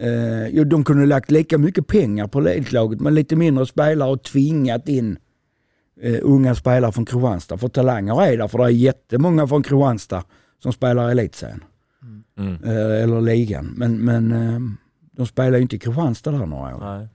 Eh, 0.00 0.48
jo, 0.48 0.64
de 0.64 0.84
kunde 0.84 1.06
lagt 1.06 1.30
lika 1.30 1.58
mycket 1.58 1.86
pengar 1.86 2.26
på 2.26 2.40
elitlaget 2.40 3.00
men 3.00 3.14
lite 3.14 3.36
mindre 3.36 3.66
spelare 3.66 4.10
och 4.10 4.22
tvingat 4.22 4.88
in 4.88 5.18
eh, 6.00 6.18
unga 6.22 6.54
spelare 6.54 6.92
från 6.92 7.04
Kristianstad. 7.06 7.58
För 7.58 7.68
talanger 7.68 8.22
är 8.22 8.36
där, 8.36 8.48
för 8.48 8.58
det 8.58 8.64
är 8.64 8.68
jättemånga 8.68 9.46
från 9.46 9.62
Kristianstad 9.62 10.24
som 10.62 10.72
spelar 10.72 11.08
i 11.08 11.12
elitserien. 11.12 11.62
Mm. 12.38 12.64
Eh, 12.64 13.02
eller 13.02 13.20
ligan. 13.20 13.74
Men, 13.76 14.04
men 14.04 14.32
eh, 14.32 14.60
de 15.12 15.26
spelar 15.26 15.56
ju 15.56 15.62
inte 15.62 15.76
i 15.76 15.78
Kristianstad 15.78 16.30
där 16.30 16.46
några 16.46 16.76
år. 16.76 16.80
Nej. 16.80 17.08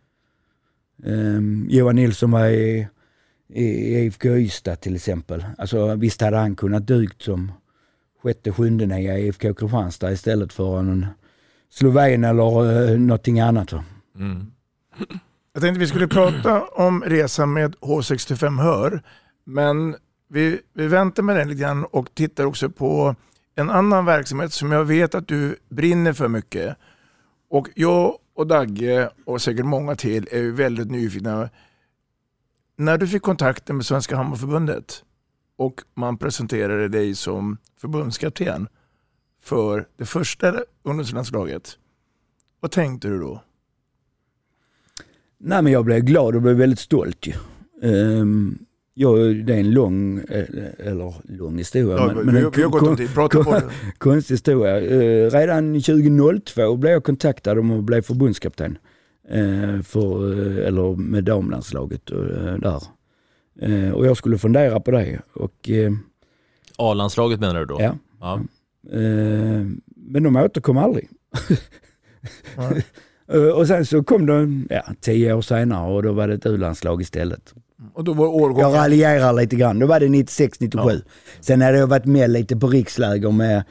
Um, 1.06 1.68
Johan 1.70 1.96
Nilsson 1.96 2.32
var 2.32 2.46
i, 2.46 2.88
i, 3.48 3.64
i 3.64 4.06
IFK 4.06 4.30
Ystad 4.30 4.76
till 4.76 4.96
exempel. 4.96 5.46
Alltså 5.58 5.96
visst 5.96 6.22
hade 6.22 6.38
han 6.38 6.56
kunnat 6.56 6.88
dykt 6.88 7.22
som 7.22 7.52
sjätte, 8.24 8.52
sjunde 8.52 8.86
nia 8.86 9.18
i 9.18 9.28
IFK 9.28 9.54
Kristianstad 9.54 10.12
istället 10.12 10.54
för 10.54 10.80
en 10.80 11.08
sloven 11.70 12.24
eller 12.24 12.64
uh, 12.64 13.00
någonting 13.00 13.40
annat. 13.40 13.74
Mm. 14.16 14.52
Jag 15.54 15.62
tänkte 15.62 15.80
vi 15.80 15.88
skulle 15.88 16.08
prata 16.08 16.62
om 16.62 17.04
resan 17.04 17.54
med 17.54 17.76
H65 17.76 18.62
Hör, 18.62 19.02
men 19.44 19.96
vi, 20.30 20.60
vi 20.74 20.88
väntar 20.88 21.24
med 21.24 21.36
den 21.36 21.50
lite 21.50 21.62
grann 21.62 21.86
och 21.86 22.16
tittar 22.16 22.46
också 22.46 22.70
på 22.70 23.16
en 23.56 23.70
annan 23.70 24.06
verksamhet 24.06 24.54
som 24.54 24.72
jag 24.72 24.86
vet 24.86 25.16
att 25.16 25.28
du 25.28 25.56
brinner 25.70 26.14
för 26.14 26.28
mycket. 26.28 26.78
Och 27.50 27.70
jag 27.76 28.18
och 28.34 28.48
Dagge 28.48 29.10
och 29.26 29.42
säkert 29.42 29.66
många 29.66 29.96
till 29.96 30.28
är 30.32 30.40
ju 30.40 30.52
väldigt 30.52 30.92
nyfikna. 30.92 31.50
När 32.76 32.98
du 32.98 33.08
fick 33.08 33.22
kontakten 33.22 33.76
med 33.76 33.86
Svenska 33.86 34.16
Hammarförbundet 34.16 35.04
och 35.56 35.82
man 35.94 36.18
presenterade 36.18 36.88
dig 36.88 37.16
som 37.16 37.58
förbundskapten 37.78 38.68
för 39.42 39.88
det 39.98 40.06
första 40.06 40.64
ungdomslandslaget, 40.84 41.78
vad 42.60 42.72
tänkte 42.72 43.08
du 43.08 43.20
då? 43.20 43.44
Nej 45.38 45.62
men 45.62 45.74
jag 45.74 45.86
blev 45.86 46.00
glad 46.00 46.36
och 46.36 46.42
blev 46.42 46.56
väldigt 46.56 46.80
stolt 46.80 47.28
ju. 47.28 47.34
Um, 47.82 48.66
jag, 48.94 49.46
det 49.46 49.54
är 49.56 49.60
en 49.60 49.72
lång, 49.72 50.20
eh, 50.20 50.46
eller 50.80 51.14
lång 51.38 51.58
historia. 51.58 51.96
Ja, 51.98 52.14
vi- 52.26 52.32
vi- 52.32 52.50
vi 52.56 52.64
har 52.64 52.70
gått 52.70 52.82
om 52.82 52.98
tid. 52.98 53.14
Prata 53.14 53.44
på 53.44 53.52
det. 53.52 53.64
Konstig 53.98 54.34
historia. 54.34 54.82
Eh, 54.82 55.32
redan 55.32 55.82
2002 55.82 56.76
blev 56.78 56.92
jag 56.94 57.04
kontaktad 57.04 57.60
om 57.60 57.72
att 57.72 57.84
bli 57.84 58.02
förbundskapten. 58.02 58.78
eh, 59.30 59.82
för, 59.82 60.32
eller 60.60 60.96
med 60.96 61.24
damlandslaget 61.24 62.06
där. 62.62 62.82
Och 63.94 64.06
jag 64.06 64.18
skulle 64.18 64.38
fundera 64.38 64.80
på 64.80 64.92
det. 64.92 65.20
Och, 65.34 65.70
A-landslaget 66.78 67.40
menar 67.40 67.60
du 67.60 67.66
då? 67.66 67.78
Ja. 67.82 67.96
ja. 68.20 68.40
Men 69.96 70.24
de 70.24 70.36
återkom 70.36 70.78
aldrig. 70.78 71.10
Och 73.56 73.68
sen 73.68 73.86
så 73.86 74.04
kom 74.04 74.26
de 74.26 74.68
ja, 74.70 74.82
tio 75.02 75.34
år 75.34 75.42
senare 75.42 75.94
och 75.94 76.04
då 76.04 76.12
var 76.14 76.28
det 76.28 76.34
ett 76.34 76.46
u-landslag 76.46 77.02
istället. 77.02 77.54
Och 77.94 78.04
då 78.04 78.14
var 78.14 78.28
årgången... 78.28 78.70
Jag 78.70 78.78
raljerar 78.78 79.34
lite 79.34 79.56
grann. 79.56 79.80
Då 79.80 79.88
var 79.88 80.00
det 80.00 80.06
96-97. 80.06 81.02
Sen 81.42 81.62
hade 81.62 81.78
jag 81.78 81.88
varit 81.88 82.06
med 82.06 82.30
lite 82.30 82.58
på 82.58 82.68
riksläger 82.68 83.32
med, 83.32 83.64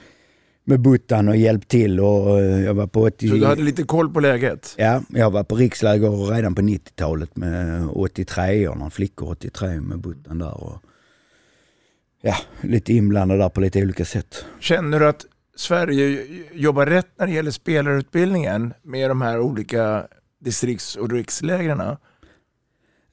med 0.65 0.81
Buttan 0.81 1.29
och 1.29 1.37
hjälpt 1.37 1.69
till 1.69 2.01
och 2.01 2.41
jag 2.41 2.75
var 2.75 2.87
på 2.87 3.03
80... 3.03 3.29
Så 3.29 3.35
du 3.35 3.47
hade 3.47 3.63
lite 3.63 3.83
koll 3.83 4.13
på 4.13 4.21
läget? 4.21 4.75
Ja, 4.77 5.03
jag 5.09 5.31
var 5.31 5.45
på 5.45 5.57
riksläger 5.57 6.33
redan 6.35 6.55
på 6.55 6.63
90-talet 6.63 7.37
med 7.37 7.83
83orna, 7.83 8.91
flickor 8.91 9.31
83 9.31 9.81
med 9.81 9.99
Buttan 9.99 10.39
där. 10.39 10.65
Och, 10.65 10.83
ja, 12.23 12.37
lite 12.61 12.93
inblandad 12.93 13.39
där 13.39 13.49
på 13.49 13.61
lite 13.61 13.83
olika 13.83 14.05
sätt. 14.05 14.45
Känner 14.61 15.01
du 15.01 15.09
att 15.09 15.27
Sverige 15.57 16.27
jobbar 16.53 16.87
rätt 16.87 17.09
när 17.19 17.27
det 17.27 17.33
gäller 17.33 17.51
spelarutbildningen 17.51 18.75
med 18.83 19.11
de 19.11 19.23
här 19.23 19.41
olika 19.41 20.07
distrikts 20.41 20.97
och 20.97 21.11
rikslägren? 21.11 21.83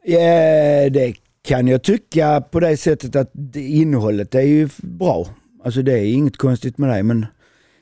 Ja, 0.04 0.90
det 0.90 1.14
kan 1.42 1.68
jag 1.68 1.84
tycka 1.84 2.42
på 2.42 2.60
det 2.60 2.78
sättet 2.78 3.16
att 3.16 3.32
innehållet 3.56 4.36
är 4.36 4.42
ju 4.42 4.70
bra. 4.78 5.28
Alltså 5.64 5.82
det 5.82 6.00
är 6.00 6.14
inget 6.14 6.38
konstigt 6.38 6.78
med 6.78 6.90
det 6.90 7.04
men 7.04 7.26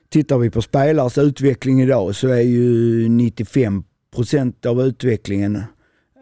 tittar 0.10 0.38
vi 0.38 0.50
på 0.50 0.62
spelares 0.62 1.18
utveckling 1.18 1.82
idag 1.82 2.16
så 2.16 2.28
är 2.28 2.42
ju 2.42 3.08
95% 3.08 4.68
av 4.68 4.82
utvecklingen 4.82 5.64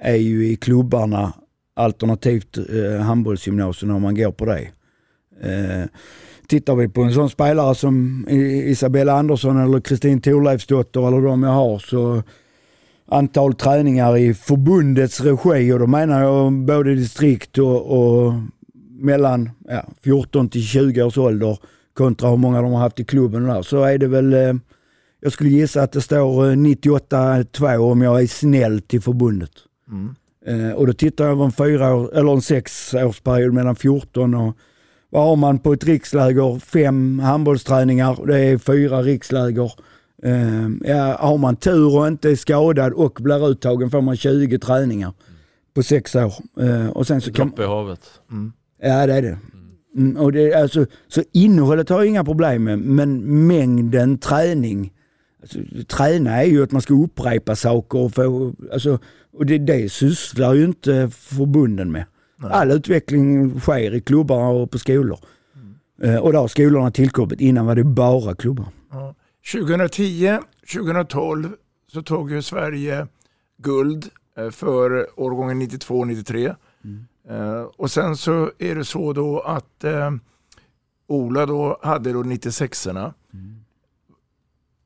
är 0.02 0.16
ju 0.16 0.48
i 0.48 0.56
klubbarna 0.56 1.34
alternativt 1.76 2.58
eh, 2.58 3.02
handbollsgymnasierna 3.02 3.96
om 3.96 4.02
man 4.02 4.16
går 4.16 4.32
på 4.32 4.46
det. 4.46 4.68
Eh, 5.42 5.86
tittar 6.48 6.76
vi 6.76 6.90
på 6.90 7.02
en 7.02 7.14
sån 7.14 7.30
spelare 7.30 7.76
som 7.76 8.28
Isabella 8.30 9.14
Andersson 9.14 9.58
eller 9.58 9.80
Kristin 9.80 10.22
Thorleifsdotter 10.22 11.08
eller 11.08 11.22
de 11.22 11.44
jag 11.44 11.52
har 11.52 11.80
så 11.80 12.24
antal 13.08 13.54
träningar 13.54 14.18
i 14.18 14.34
förbundets 14.34 15.22
regi 15.22 15.74
och 15.74 15.80
då 15.80 15.88
menar 15.88 16.24
jag 16.24 16.54
både 16.54 16.96
distrikt 16.96 17.58
och, 17.58 17.92
och 17.92 18.34
mellan 19.00 19.50
ja, 19.68 19.86
14 20.04 20.50
till 20.50 20.64
20 20.64 21.04
års 21.04 21.18
ålder 21.18 21.60
kontra 21.94 22.30
hur 22.30 22.38
många 22.38 22.62
de 22.62 22.72
har 22.72 22.80
haft 22.80 23.00
i 23.00 23.06
klubben 23.06 23.44
där, 23.44 23.62
så 23.62 23.84
är 23.84 23.98
det 23.98 24.08
väl, 24.08 24.34
eh, 24.34 24.54
jag 25.22 25.32
skulle 25.32 25.50
gissa 25.50 25.82
att 25.82 25.92
det 25.92 26.02
står 26.02 26.50
eh, 26.50 26.56
98-2 26.56 27.78
om 27.78 28.02
jag 28.02 28.22
är 28.22 28.28
snäll 28.28 28.82
till 28.82 29.02
förbundet. 29.02 29.52
Eh, 30.46 30.72
och 30.72 30.88
då 30.88 30.94
tittar 30.94 31.24
jag 31.24 31.32
över 31.32 31.46
en 31.46 31.52
fyra 31.52 31.96
år, 31.96 32.18
eller 32.18 32.32
en 32.32 32.42
sexårsperiod 32.42 33.54
mellan 33.54 33.76
14 33.76 34.34
och 34.34 34.58
vad 35.10 35.24
har 35.24 35.36
man 35.36 35.60
på 35.60 35.74
ett 35.74 35.84
riksläger? 35.84 36.60
Fem 36.60 37.20
handbollsträningar, 37.20 38.26
det 38.28 38.40
är 38.40 38.58
fyra 38.58 39.02
riksläger. 39.02 39.72
Eh, 40.24 40.70
ja, 40.82 41.18
har 41.20 41.38
man 41.38 41.56
tur 41.56 41.98
och 41.98 42.08
inte 42.08 42.30
är 42.30 42.36
skadad 42.36 42.94
och 42.94 43.18
blir 43.22 43.50
uttagen 43.50 43.90
får 43.90 44.02
man 44.02 44.18
20 44.18 44.60
träningar 44.60 45.14
på 45.74 45.84
sex 45.84 46.16
år. 46.16 46.34
Eh, 46.60 46.88
och 46.88 47.08
sen 47.08 47.22
så 47.22 47.34
kan, 47.34 47.54
i 47.58 47.64
havet. 47.64 48.22
Ja 48.82 49.08
det 49.08 49.14
är 49.14 49.22
det. 49.22 49.38
Mm, 49.96 50.18
och 50.18 50.32
det 50.32 50.54
alltså, 50.54 50.86
så 51.08 51.24
innehållet 51.32 51.90
har 51.90 51.98
jag 51.98 52.08
inga 52.08 52.24
problem 52.24 52.64
med, 52.64 52.80
men 52.80 53.48
mängden 53.48 54.18
träning. 54.18 54.94
Alltså, 55.42 55.60
träna 55.88 56.32
är 56.32 56.46
ju 56.46 56.64
att 56.64 56.72
man 56.72 56.82
ska 56.82 56.94
upprepa 56.94 57.56
saker 57.56 58.00
och 58.00 58.14
få, 58.14 58.54
alltså, 58.74 59.00
och 59.34 59.46
det, 59.46 59.58
det 59.58 59.92
sysslar 59.92 60.54
ju 60.54 60.66
inte 60.66 61.10
förbunden 61.12 61.92
med. 61.92 62.06
All 62.44 62.72
utveckling 62.72 63.60
sker 63.60 63.94
i 63.94 64.02
klubbar 64.02 64.54
och 64.54 64.72
på 64.72 64.80
skolor. 64.80 65.20
Eh, 66.02 66.18
och 66.18 66.34
då 66.34 66.40
har 66.40 66.48
skolorna 66.48 66.92
tillkommit, 66.92 67.42
innan 67.42 67.66
var 67.66 67.76
det 67.76 67.84
bara 67.84 68.36
klubbar. 68.36 68.66
Ja. 68.92 69.16
2010, 69.52 70.40
2012 70.74 71.56
så 71.88 72.02
tog 72.02 72.32
ju 72.32 72.42
Sverige 72.42 73.08
guld 73.58 74.10
eh, 74.38 74.50
för 74.50 75.20
årgången 75.20 75.62
92-93. 75.62 76.56
Eh, 77.30 77.62
Och 77.62 77.92
sen 77.92 78.18
så 78.18 78.52
är 78.60 78.76
det 78.76 78.86
så 78.86 79.14
då 79.14 79.40
att 79.40 79.84
eh, 79.84 80.12
Ola 81.08 81.46
då 81.46 81.80
hade 81.84 82.14
då 82.14 82.24
96orna. 82.24 83.14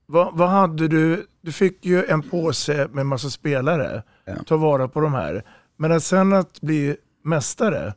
Vad, 0.05 0.37
vad 0.37 0.49
hade 0.49 0.87
du? 0.87 1.27
Du 1.41 1.51
fick 1.51 1.85
ju 1.85 2.05
en 2.05 2.21
påse 2.21 2.87
med 2.91 3.05
massa 3.05 3.29
spelare. 3.29 4.03
Ta 4.45 4.57
vara 4.57 4.87
på 4.87 4.99
de 5.01 5.13
här. 5.13 5.43
Men 5.77 5.91
att 5.91 6.03
sen 6.03 6.33
att 6.33 6.61
bli 6.61 6.95
mästare, 7.23 7.93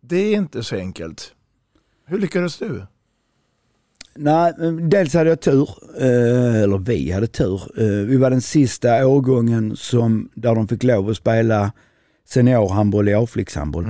det 0.00 0.16
är 0.16 0.36
inte 0.36 0.62
så 0.64 0.76
enkelt. 0.76 1.34
Hur 2.04 2.18
lyckades 2.18 2.58
du? 2.58 2.86
Nej, 4.16 4.52
dels 4.90 5.14
hade 5.14 5.28
jag 5.30 5.40
tur, 5.40 5.68
eh, 6.00 6.62
eller 6.62 6.78
vi 6.78 7.12
hade 7.12 7.26
tur. 7.26 7.60
Eh, 7.76 8.06
Vi 8.06 8.16
var 8.16 8.30
den 8.30 8.40
sista 8.40 9.06
årgången 9.06 9.76
som, 9.76 10.28
där 10.34 10.54
de 10.54 10.68
fick 10.68 10.82
lov 10.82 11.10
att 11.10 11.16
spela 11.16 11.72
seniorhandboll 12.28 13.08
i 13.08 13.14
A-flickshandboll. 13.14 13.84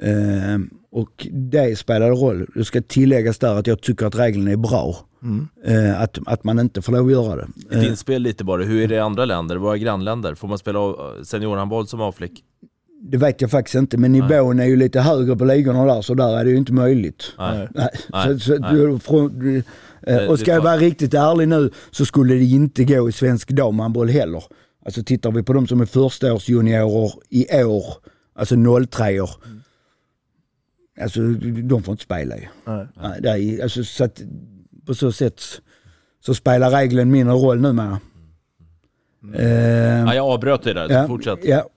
Eh, 0.00 0.58
Och 0.90 1.26
det 1.32 1.78
spelade 1.78 2.10
roll. 2.12 2.46
Det 2.54 2.64
ska 2.64 2.82
tilläggas 2.82 3.38
där 3.38 3.54
att 3.54 3.66
jag 3.66 3.80
tycker 3.80 4.06
att 4.06 4.18
reglerna 4.18 4.50
är 4.50 4.56
bra. 4.56 4.96
Mm. 5.22 5.48
Att, 5.96 6.18
att 6.26 6.44
man 6.44 6.58
inte 6.58 6.82
får 6.82 6.92
lov 6.92 7.06
att 7.06 7.12
göra 7.12 7.36
det. 7.36 7.76
Ett 7.78 7.88
inspel 7.88 8.22
lite 8.22 8.44
bara, 8.44 8.62
hur 8.62 8.82
är 8.82 8.88
det 8.88 8.94
i 8.94 8.98
andra 8.98 9.24
länder, 9.24 9.56
våra 9.56 9.78
grannländer? 9.78 10.34
Får 10.34 10.48
man 10.48 10.58
spela 10.58 10.78
seniorhandboll 11.24 11.86
som 11.86 12.00
A-flick? 12.00 12.44
Det 13.06 13.16
vet 13.16 13.40
jag 13.40 13.50
faktiskt 13.50 13.74
inte, 13.74 13.96
men 13.98 14.12
nivån 14.12 14.60
är 14.60 14.64
ju 14.64 14.76
lite 14.76 15.00
högre 15.00 15.36
på 15.36 15.44
ligorna 15.44 15.84
där, 15.94 16.02
så 16.02 16.14
där 16.14 16.38
är 16.38 16.44
det 16.44 16.50
ju 16.50 16.56
inte 16.56 16.72
möjligt. 16.72 17.24
Nej. 17.38 17.68
Nej. 17.74 17.88
Nej. 18.12 18.32
Så, 18.32 18.38
så, 18.38 18.58
Nej. 18.58 18.74
du- 18.74 18.98
från, 18.98 19.62
eh, 20.02 20.16
och 20.28 20.38
ska 20.38 20.50
jag 20.50 20.60
vara 20.62 20.76
riktigt 20.76 21.14
ärlig 21.14 21.48
nu 21.48 21.70
så 21.90 22.04
skulle 22.04 22.34
det 22.34 22.44
inte 22.44 22.84
gå 22.84 23.08
i 23.08 23.12
svensk 23.12 23.50
damhandboll 23.50 24.08
heller. 24.08 24.44
Alltså 24.84 25.02
tittar 25.04 25.30
vi 25.30 25.42
på 25.42 25.52
de 25.52 25.66
som 25.66 25.80
är 25.80 25.86
förstaårsjuniorer 25.86 27.12
i 27.28 27.62
år, 27.64 27.84
alltså 28.34 28.56
03 28.86 29.20
år. 29.20 29.30
alltså 31.00 31.20
de 31.62 31.82
får 31.82 31.92
inte 31.92 32.04
spela 32.04 32.36
ju. 32.36 32.46
Nej. 32.66 32.86
Nej, 33.02 33.18
det 33.22 33.28
är, 33.30 33.62
alltså, 33.62 33.84
så 33.84 34.04
att, 34.04 34.22
på 34.86 34.94
så 34.94 35.12
sätt 35.12 35.40
så 36.26 36.34
spelar 36.34 36.70
regeln 36.70 37.10
mindre 37.10 37.34
roll 37.34 37.60
numera. 37.60 37.98
Eh, 39.34 39.48
Ja, 40.00 40.14
jag 40.14 40.26
avbröt 40.26 40.62
dig 40.62 40.74
där, 40.74 40.88
så 41.02 41.08
fortsätt. 41.08 41.38
Ja. 41.42 41.68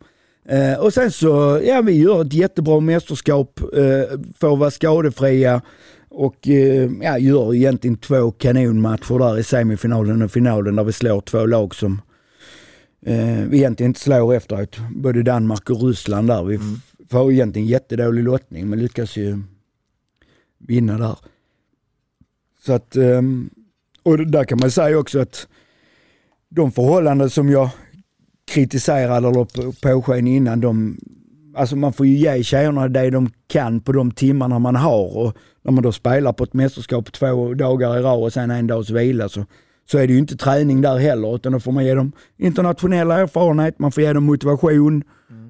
Eh, 0.49 0.79
och 0.79 0.93
sen 0.93 1.11
så, 1.11 1.61
ja 1.63 1.81
vi 1.81 1.93
gör 1.93 2.21
ett 2.21 2.33
jättebra 2.33 2.79
mästerskap, 2.79 3.59
eh, 3.59 4.19
får 4.39 4.57
vara 4.57 4.71
skadefria 4.71 5.61
och 6.09 6.47
eh, 6.47 6.91
ja, 7.01 7.17
gör 7.17 7.55
egentligen 7.55 7.97
två 7.97 8.31
kanonmatcher 8.31 9.19
där 9.19 9.39
i 9.39 9.43
semifinalen 9.43 10.21
och 10.21 10.31
finalen 10.31 10.75
där 10.75 10.83
vi 10.83 10.93
slår 10.93 11.21
två 11.21 11.45
lag 11.45 11.75
som 11.75 12.01
eh, 13.05 13.39
vi 13.49 13.57
egentligen 13.57 13.89
inte 13.89 13.99
slår 13.99 14.33
efteråt. 14.33 14.77
Både 14.95 15.23
Danmark 15.23 15.69
och 15.69 15.81
Ryssland 15.83 16.27
där. 16.27 16.43
Vi 16.43 16.55
f- 16.55 17.07
får 17.09 17.31
egentligen 17.31 17.67
jättedålig 17.67 18.23
lottning 18.23 18.69
men 18.69 18.79
lyckas 18.79 19.17
ju 19.17 19.39
vinna 20.57 20.97
där. 20.97 21.17
Så 22.65 22.73
att, 22.73 22.95
ehm, 22.95 23.49
och 24.03 24.27
där 24.27 24.43
kan 24.43 24.59
man 24.61 24.71
säga 24.71 24.97
också 24.99 25.19
att 25.19 25.47
de 26.49 26.71
förhållanden 26.71 27.29
som 27.29 27.49
jag 27.49 27.69
kritiserade 28.51 29.27
eller 29.27 29.45
på- 29.45 29.71
påsken 29.81 30.27
innan, 30.27 30.61
de, 30.61 30.97
alltså 31.55 31.75
man 31.75 31.93
får 31.93 32.05
ju 32.05 32.17
ge 32.17 32.43
tjejerna 32.43 32.87
det 32.87 33.09
de 33.09 33.29
kan 33.47 33.79
på 33.79 33.91
de 33.91 34.11
timmarna 34.11 34.59
man 34.59 34.75
har 34.75 35.17
och 35.17 35.37
när 35.63 35.71
man 35.71 35.83
då 35.83 35.91
spelar 35.91 36.33
på 36.33 36.43
ett 36.43 36.53
mästerskap 36.53 37.11
två 37.11 37.53
dagar 37.53 37.97
i 37.99 38.01
rad 38.01 38.23
och 38.23 38.33
sen 38.33 38.51
en 38.51 38.67
dags 38.67 38.89
vila 38.89 39.29
så, 39.29 39.45
så 39.91 39.97
är 39.97 40.07
det 40.07 40.13
ju 40.13 40.19
inte 40.19 40.37
träning 40.37 40.81
där 40.81 40.97
heller 40.97 41.35
utan 41.35 41.51
då 41.51 41.59
får 41.59 41.71
man 41.71 41.85
ge 41.85 41.93
dem 41.93 42.11
internationell 42.37 43.11
erfarenhet, 43.11 43.79
man 43.79 43.91
får 43.91 44.03
ge 44.03 44.13
dem 44.13 44.23
motivation. 44.23 45.03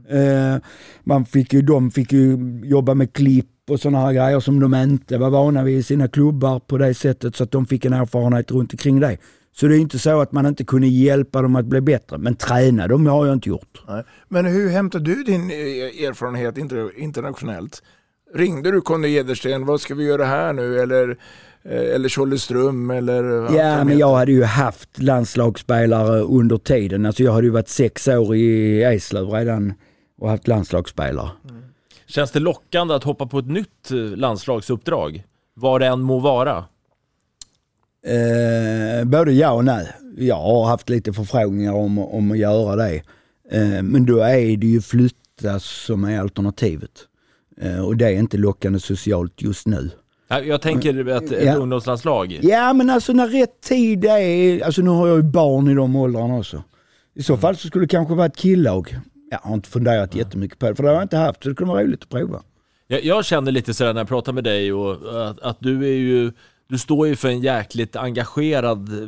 Eh, 0.10 0.62
man 1.04 1.26
fick 1.26 1.54
ju, 1.54 1.62
de 1.62 1.92
fick 1.92 2.12
ju 2.12 2.38
jobba 2.64 2.94
med 2.94 3.14
klipp 3.14 3.46
och 3.70 3.80
sådana 3.80 4.00
här 4.00 4.14
grejer 4.14 4.40
som 4.40 4.60
de 4.60 4.76
inte 4.76 5.18
var 5.18 5.30
vana 5.30 5.64
vid 5.64 5.78
i 5.78 5.84
sina 5.84 6.08
klubbar 6.08 6.60
på 6.60 6.78
det 6.78 6.94
sättet 6.94 7.36
så 7.36 7.44
att 7.44 7.52
de 7.52 7.66
fick 7.66 7.86
en 7.86 7.94
erfarenhet 7.94 8.52
runt 8.52 8.74
omkring 8.74 9.00
det. 9.00 9.18
Så 9.60 9.68
det 9.68 9.76
är 9.78 9.80
inte 9.80 10.00
så 10.00 10.22
att 10.22 10.32
man 10.32 10.46
inte 10.46 10.64
kunde 10.64 10.88
hjälpa 10.88 11.42
dem 11.42 11.56
att 11.56 11.66
bli 11.66 11.82
bättre, 11.82 12.18
men 12.18 12.36
träna 12.36 12.88
dem 12.88 13.06
har 13.08 13.26
jag 13.26 13.34
inte 13.36 13.50
gjort. 13.50 13.82
Nej. 13.88 14.04
Men 14.28 14.46
hur 14.46 14.70
hämtar 14.70 15.00
du 15.00 15.24
din 15.24 15.52
eh, 15.52 16.08
erfarenhet 16.08 16.58
inter- 16.58 16.92
internationellt? 16.98 17.84
Ringde 18.36 18.72
du 18.72 18.82
Conny 18.82 19.16
Edersten, 19.18 19.66
vad 19.66 19.82
ska 19.82 19.96
vi 19.96 20.04
göra 20.06 20.26
här 20.26 20.54
nu? 20.54 20.80
Eller, 20.80 21.10
eh, 21.64 21.96
eller 21.96 22.10
Tjolleström 22.10 22.90
eller? 22.92 23.24
Ja, 23.58 23.84
men 23.84 23.98
jag 23.98 24.16
hade 24.16 24.32
ju 24.32 24.44
haft 24.44 25.00
landslagsspelare 25.02 26.20
under 26.22 26.58
tiden. 26.58 27.06
Alltså 27.06 27.24
jag 27.24 27.32
hade 27.32 27.48
ju 27.48 27.52
varit 27.52 27.70
sex 27.70 28.08
år 28.08 28.36
i 28.36 28.84
Eslöv 28.84 29.30
redan 29.30 29.74
och 30.20 30.30
haft 30.30 30.48
landslagsspelare. 30.48 31.30
Känns 32.08 32.32
det 32.32 32.40
lockande 32.40 32.94
att 32.94 33.04
hoppa 33.04 33.26
på 33.26 33.40
ett 33.40 33.48
nytt 33.48 33.92
eh, 33.92 33.98
landslagsuppdrag? 33.98 35.24
Vad 35.54 35.82
det 35.82 35.88
än 35.88 36.02
må 36.02 36.20
vara. 36.20 36.66
Eh, 38.08 39.06
både 39.06 39.32
ja 39.32 39.52
och 39.52 39.66
nej. 39.66 39.88
Jag 40.18 40.36
har 40.36 40.66
haft 40.66 40.90
lite 40.90 41.14
förfrågningar 41.14 41.74
om, 41.74 42.00
om 42.00 42.32
att 42.32 42.38
göra 42.38 42.76
det. 42.76 42.96
Eh, 43.52 43.84
men 43.84 44.06
då 44.06 44.18
är 44.20 44.58
det 44.58 44.68
ju 44.68 44.82
flytta 44.82 45.60
som 45.60 46.04
är 46.04 46.20
alternativet. 46.20 46.92
Eh, 47.62 47.86
och 47.86 47.98
det 47.98 48.06
är 48.06 48.12
inte 48.12 48.38
lockande 48.38 48.80
socialt 48.80 49.42
just 49.42 49.68
nu. 49.68 49.90
Jag 50.44 50.62
tänker 50.62 51.08
att 51.12 51.24
ett 51.32 51.46
Ja. 51.46 51.56
ungdomslandslag. 51.56 52.40
Ja 52.42 52.74
men 52.74 52.90
alltså 52.90 53.14
när 53.14 53.28
rätt 53.28 53.62
tid 53.62 54.06
är, 54.06 54.66
alltså 54.66 54.82
nu 54.82 54.90
har 54.90 55.08
jag 55.08 55.18
ju 55.18 55.24
barn 55.24 55.68
i 55.70 55.74
de 55.74 55.96
åldrarna 55.96 56.38
också. 56.38 56.64
I 57.16 57.24
så 57.24 57.38
fall 57.38 57.56
så 57.58 57.68
skulle 57.68 57.84
det 57.84 57.90
kanske 57.90 58.14
vara 58.16 58.26
ett 58.26 58.38
killag. 58.38 58.98
Jag 59.32 59.40
har 59.40 59.54
inte 59.54 59.70
funderat 59.70 60.16
jättemycket 60.16 60.60
på 60.60 60.70
det, 60.70 60.76
för 60.76 60.84
det 60.84 60.90
har 60.90 60.96
jag 60.96 61.04
inte 61.04 61.18
haft, 61.18 61.44
så 61.44 61.50
det 61.50 61.56
kunde 61.56 61.74
vara 61.74 61.84
roligt 61.84 62.04
att 62.04 62.10
prova. 62.10 62.42
Jag, 62.88 63.04
jag 63.04 63.26
känner 63.26 63.52
lite 63.52 63.74
sådär 63.74 63.94
när 63.94 64.02
jag 64.02 64.08
pratar 64.08 64.34
med 64.34 64.44
dig 64.44 64.74
och 64.74 65.28
att, 65.30 65.40
att 65.40 65.58
du 65.60 65.84
är 65.84 65.98
ju 65.98 66.32
du 66.70 66.78
står 66.78 67.08
ju 67.08 67.16
för 67.16 67.28
en 67.28 67.42
jäkligt 67.42 67.96
engagerad 67.96 68.90
eh, 68.90 69.08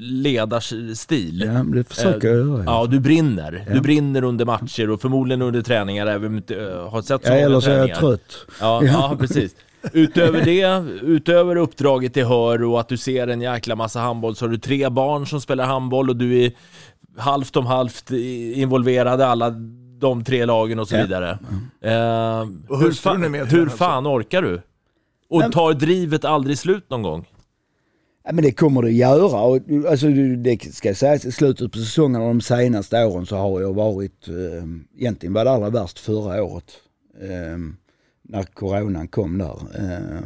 ledarstil. 0.00 1.42
Ja, 1.46 1.62
det 1.62 1.84
försöker 1.84 2.28
jag 2.28 2.46
göra. 2.48 2.62
Ja, 2.66 2.86
du 2.90 3.00
brinner. 3.00 3.64
Ja. 3.68 3.74
Du 3.74 3.80
brinner 3.80 4.24
under 4.24 4.44
matcher 4.44 4.90
och 4.90 5.00
förmodligen 5.00 5.42
under 5.42 5.62
träningar 5.62 6.06
även 6.06 6.26
om 6.26 6.32
du 6.32 6.38
inte 6.38 6.56
eh, 6.56 6.90
har 6.90 7.02
sett 7.02 7.26
så 7.26 7.32
Ja, 7.32 7.36
eller 7.36 7.60
så 7.60 7.70
är 7.70 7.88
jag 7.88 7.98
trött. 7.98 8.46
Ja, 8.60 8.80
Ja. 8.84 8.90
ja. 9.10 9.16
precis. 9.20 9.56
Utöver 9.92 10.44
det, 10.44 10.84
utöver 11.02 11.56
uppdraget 11.56 12.16
i 12.16 12.22
Hör 12.22 12.62
och 12.64 12.80
att 12.80 12.88
du 12.88 12.96
ser 12.96 13.28
en 13.28 13.40
jäkla 13.40 13.76
massa 13.76 14.00
handboll 14.00 14.36
så 14.36 14.44
har 14.44 14.50
du 14.50 14.58
tre 14.58 14.88
barn 14.88 15.26
som 15.26 15.40
spelar 15.40 15.64
handboll 15.66 16.10
och 16.10 16.16
du 16.16 16.42
är 16.44 16.52
halvt 17.18 17.56
om 17.56 17.66
halvt 17.66 18.10
involverad 18.54 19.20
i 19.20 19.22
alla 19.22 19.50
de 19.98 20.24
tre 20.24 20.44
lagen 20.46 20.78
och 20.78 20.88
så 20.88 20.96
Ja. 20.96 21.02
vidare. 21.02 21.30
Eh, 21.82 22.40
Och 22.68 22.78
hur, 22.78 22.86
hustrun 22.86 23.34
är 23.34 23.38
fan, 23.38 23.48
hur 23.58 23.68
fan 23.68 24.06
orkar 24.06 24.42
du? 24.42 24.60
Och 25.28 25.40
Nej. 25.40 25.50
tar 25.52 25.74
drivet 25.74 26.24
aldrig 26.24 26.58
slut 26.58 26.90
någon 26.90 27.02
gång? 27.02 27.26
Ja, 28.24 28.32
men 28.32 28.44
det 28.44 28.52
kommer 28.52 28.82
det 28.82 28.90
göra. 28.90 29.40
Och, 29.40 29.60
alltså, 29.88 30.08
det 30.36 30.74
ska 30.74 30.94
sägas 30.94 31.24
i 31.24 31.32
slutet 31.32 31.72
på 31.72 31.78
säsongen 31.78 32.20
och 32.20 32.28
de 32.28 32.40
senaste 32.40 33.04
åren 33.04 33.26
så 33.26 33.36
har 33.36 33.60
jag 33.60 33.74
varit, 33.74 34.28
eh, 34.28 34.64
egentligen 34.96 35.32
var 35.32 35.44
det 35.44 35.50
allra 35.50 35.70
värst 35.70 35.98
förra 35.98 36.42
året. 36.42 36.72
Eh, 37.20 37.58
när 38.22 38.42
coronan 38.42 39.08
kom 39.08 39.38
där. 39.38 39.58
Eh, 39.74 40.20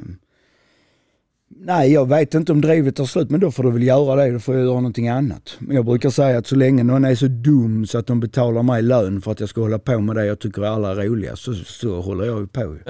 nej, 1.65 1.93
jag 1.93 2.09
vet 2.09 2.35
inte 2.35 2.53
om 2.53 2.61
drivet 2.61 2.97
tar 2.97 3.05
slut, 3.05 3.31
men 3.31 3.41
då 3.41 3.51
får 3.51 3.63
du 3.63 3.71
väl 3.71 3.83
göra 3.83 4.25
det. 4.25 4.31
Då 4.31 4.39
får 4.39 4.55
jag 4.55 4.65
göra 4.65 4.75
någonting 4.75 5.09
annat. 5.09 5.57
Men 5.59 5.77
jag 5.77 5.85
brukar 5.85 6.11
säga 6.11 6.39
att 6.39 6.47
så 6.47 6.57
länge 6.57 6.83
någon 6.83 7.05
är 7.05 7.15
så 7.15 7.27
dum 7.27 7.87
så 7.87 7.99
att 7.99 8.07
de 8.07 8.21
betalar 8.21 8.63
mig 8.63 8.83
lön 8.83 9.21
för 9.21 9.33
att 9.33 9.41
jag 9.41 9.49
ska 9.49 9.61
hålla 9.61 9.79
på 9.79 10.01
med 10.01 10.17
det 10.17 10.27
jag 10.27 10.39
tycker 10.39 10.63
är 10.63 10.67
allra 10.67 10.95
roligast, 10.95 11.43
så, 11.43 11.55
så 11.55 12.01
håller 12.01 12.25
jag 12.25 12.41
ju 12.41 12.47
på. 12.47 12.77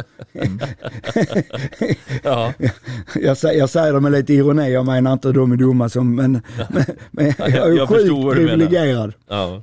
Ja. 2.23 2.53
Jag, 3.15 3.37
säger, 3.37 3.59
jag 3.59 3.71
säger 3.71 3.93
det 3.93 4.01
med 4.01 4.13
lite 4.13 4.35
ironi, 4.35 4.73
jag 4.73 4.87
menar 4.87 5.13
inte 5.13 5.29
att 5.29 5.35
de 5.35 5.53
är 5.53 5.57
dumma 5.57 5.89
som, 5.89 6.15
men, 6.15 6.33
men, 6.71 6.85
men 7.11 7.27
jag 7.39 7.51
är 7.51 7.77
jag 7.77 7.89
sjukt 7.89 8.33
privilegierad. 8.33 9.15
Ja. 9.29 9.63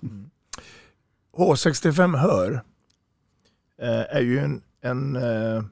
H65 1.38 2.18
Hör 2.18 2.62
eh, 3.82 4.16
är 4.18 4.22
ju 4.22 4.40
en, 4.40 4.62
en 4.82 5.16
eh, 5.16 5.64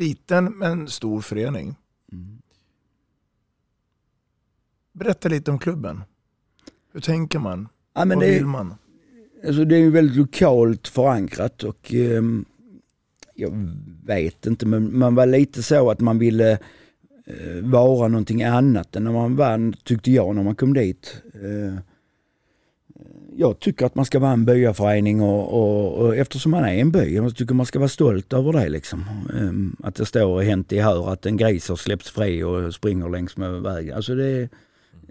liten 0.00 0.44
men 0.58 0.88
stor 0.88 1.20
förening. 1.20 1.76
Berätta 4.92 5.28
lite 5.28 5.50
om 5.50 5.58
klubben. 5.58 6.02
Hur 6.92 7.00
tänker 7.00 7.38
man? 7.38 7.68
Ja, 7.94 8.04
men 8.04 8.18
Vad 8.18 8.26
det, 8.26 8.34
vill 8.34 8.46
man? 8.46 8.74
Alltså 9.46 9.64
det 9.64 9.76
är 9.76 9.80
ju 9.80 9.90
väldigt 9.90 10.16
lokalt 10.16 10.88
förankrat 10.88 11.62
och 11.62 11.94
ehm, 11.94 12.44
jag 13.34 13.50
vet 14.04 14.46
inte 14.46 14.66
men 14.66 14.98
man 14.98 15.14
var 15.14 15.26
lite 15.26 15.62
så 15.62 15.90
att 15.90 16.00
man 16.00 16.18
ville 16.18 16.52
eh, 17.26 17.62
vara 17.62 18.08
någonting 18.08 18.42
annat 18.42 18.96
än 18.96 19.04
när 19.04 19.12
man 19.12 19.36
vann 19.36 19.72
tyckte 19.72 20.10
jag 20.10 20.36
när 20.36 20.42
man 20.42 20.54
kom 20.54 20.74
dit. 20.74 21.22
Eh, 21.34 21.78
jag 23.40 23.58
tycker 23.58 23.86
att 23.86 23.94
man 23.94 24.04
ska 24.04 24.18
vara 24.18 24.32
en 24.32 24.44
byaförening 24.44 25.20
och, 25.20 25.52
och, 25.52 25.98
och 25.98 26.16
eftersom 26.16 26.50
man 26.50 26.64
är 26.64 26.74
en 26.74 26.90
by, 26.90 27.14
jag 27.14 27.36
tycker 27.36 27.54
man 27.54 27.66
ska 27.66 27.78
vara 27.78 27.88
stolt 27.88 28.32
över 28.32 28.52
det 28.52 28.68
liksom. 28.68 29.04
Ehm, 29.38 29.76
att 29.82 29.94
det 29.94 30.06
står 30.06 30.42
hänt 30.42 30.72
i 30.72 30.78
hör 30.78 31.12
att 31.12 31.26
en 31.26 31.36
gris 31.36 31.68
har 31.68 31.76
släppts 31.76 32.10
fri 32.10 32.42
och 32.42 32.74
springer 32.74 33.08
längs 33.08 33.36
med 33.36 33.62
vägen. 33.62 33.96
Alltså 33.96 34.14
det, 34.14 34.48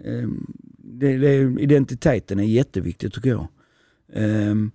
ehm, 0.04 0.46
det, 0.78 1.18
det, 1.18 1.62
identiteten 1.62 2.40
är 2.40 2.44
jätteviktig 2.44 3.12
tycker 3.12 3.30
jag. 3.30 3.48
Ehm, 4.12 4.70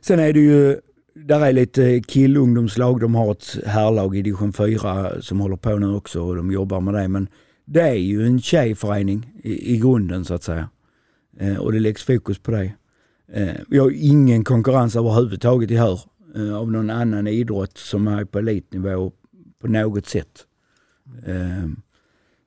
sen 0.00 0.18
är 0.18 0.32
det 0.32 0.40
ju, 0.40 0.76
där 1.14 1.40
är 1.40 1.52
lite 1.52 2.00
killungdomslag, 2.00 3.00
de 3.00 3.14
har 3.14 3.32
ett 3.32 3.58
herrlag 3.66 4.16
i 4.16 4.22
division 4.22 4.52
4 4.52 5.22
som 5.22 5.40
håller 5.40 5.56
på 5.56 5.76
nu 5.76 5.94
också 5.94 6.22
och 6.22 6.36
de 6.36 6.52
jobbar 6.52 6.80
med 6.80 6.94
det. 6.94 7.08
Men 7.08 7.28
det 7.64 7.82
är 7.82 7.94
ju 7.94 8.26
en 8.26 8.40
tjejförening 8.40 9.32
i, 9.42 9.74
i 9.74 9.78
grunden 9.78 10.24
så 10.24 10.34
att 10.34 10.42
säga. 10.42 10.68
Och 11.58 11.72
det 11.72 11.80
läggs 11.80 12.02
fokus 12.04 12.38
på 12.38 12.50
det. 12.50 12.72
Eh, 13.32 13.54
vi 13.68 13.78
har 13.78 13.92
ingen 13.94 14.44
konkurrens 14.44 14.96
överhuvudtaget 14.96 15.70
i 15.70 15.76
Hör 15.76 16.00
eh, 16.36 16.56
av 16.56 16.70
någon 16.70 16.90
annan 16.90 17.26
idrott 17.26 17.78
som 17.78 18.08
är 18.08 18.24
på 18.24 18.38
elitnivå 18.38 19.12
på 19.60 19.68
något 19.68 20.06
sätt. 20.06 20.46
Eh, 21.26 21.68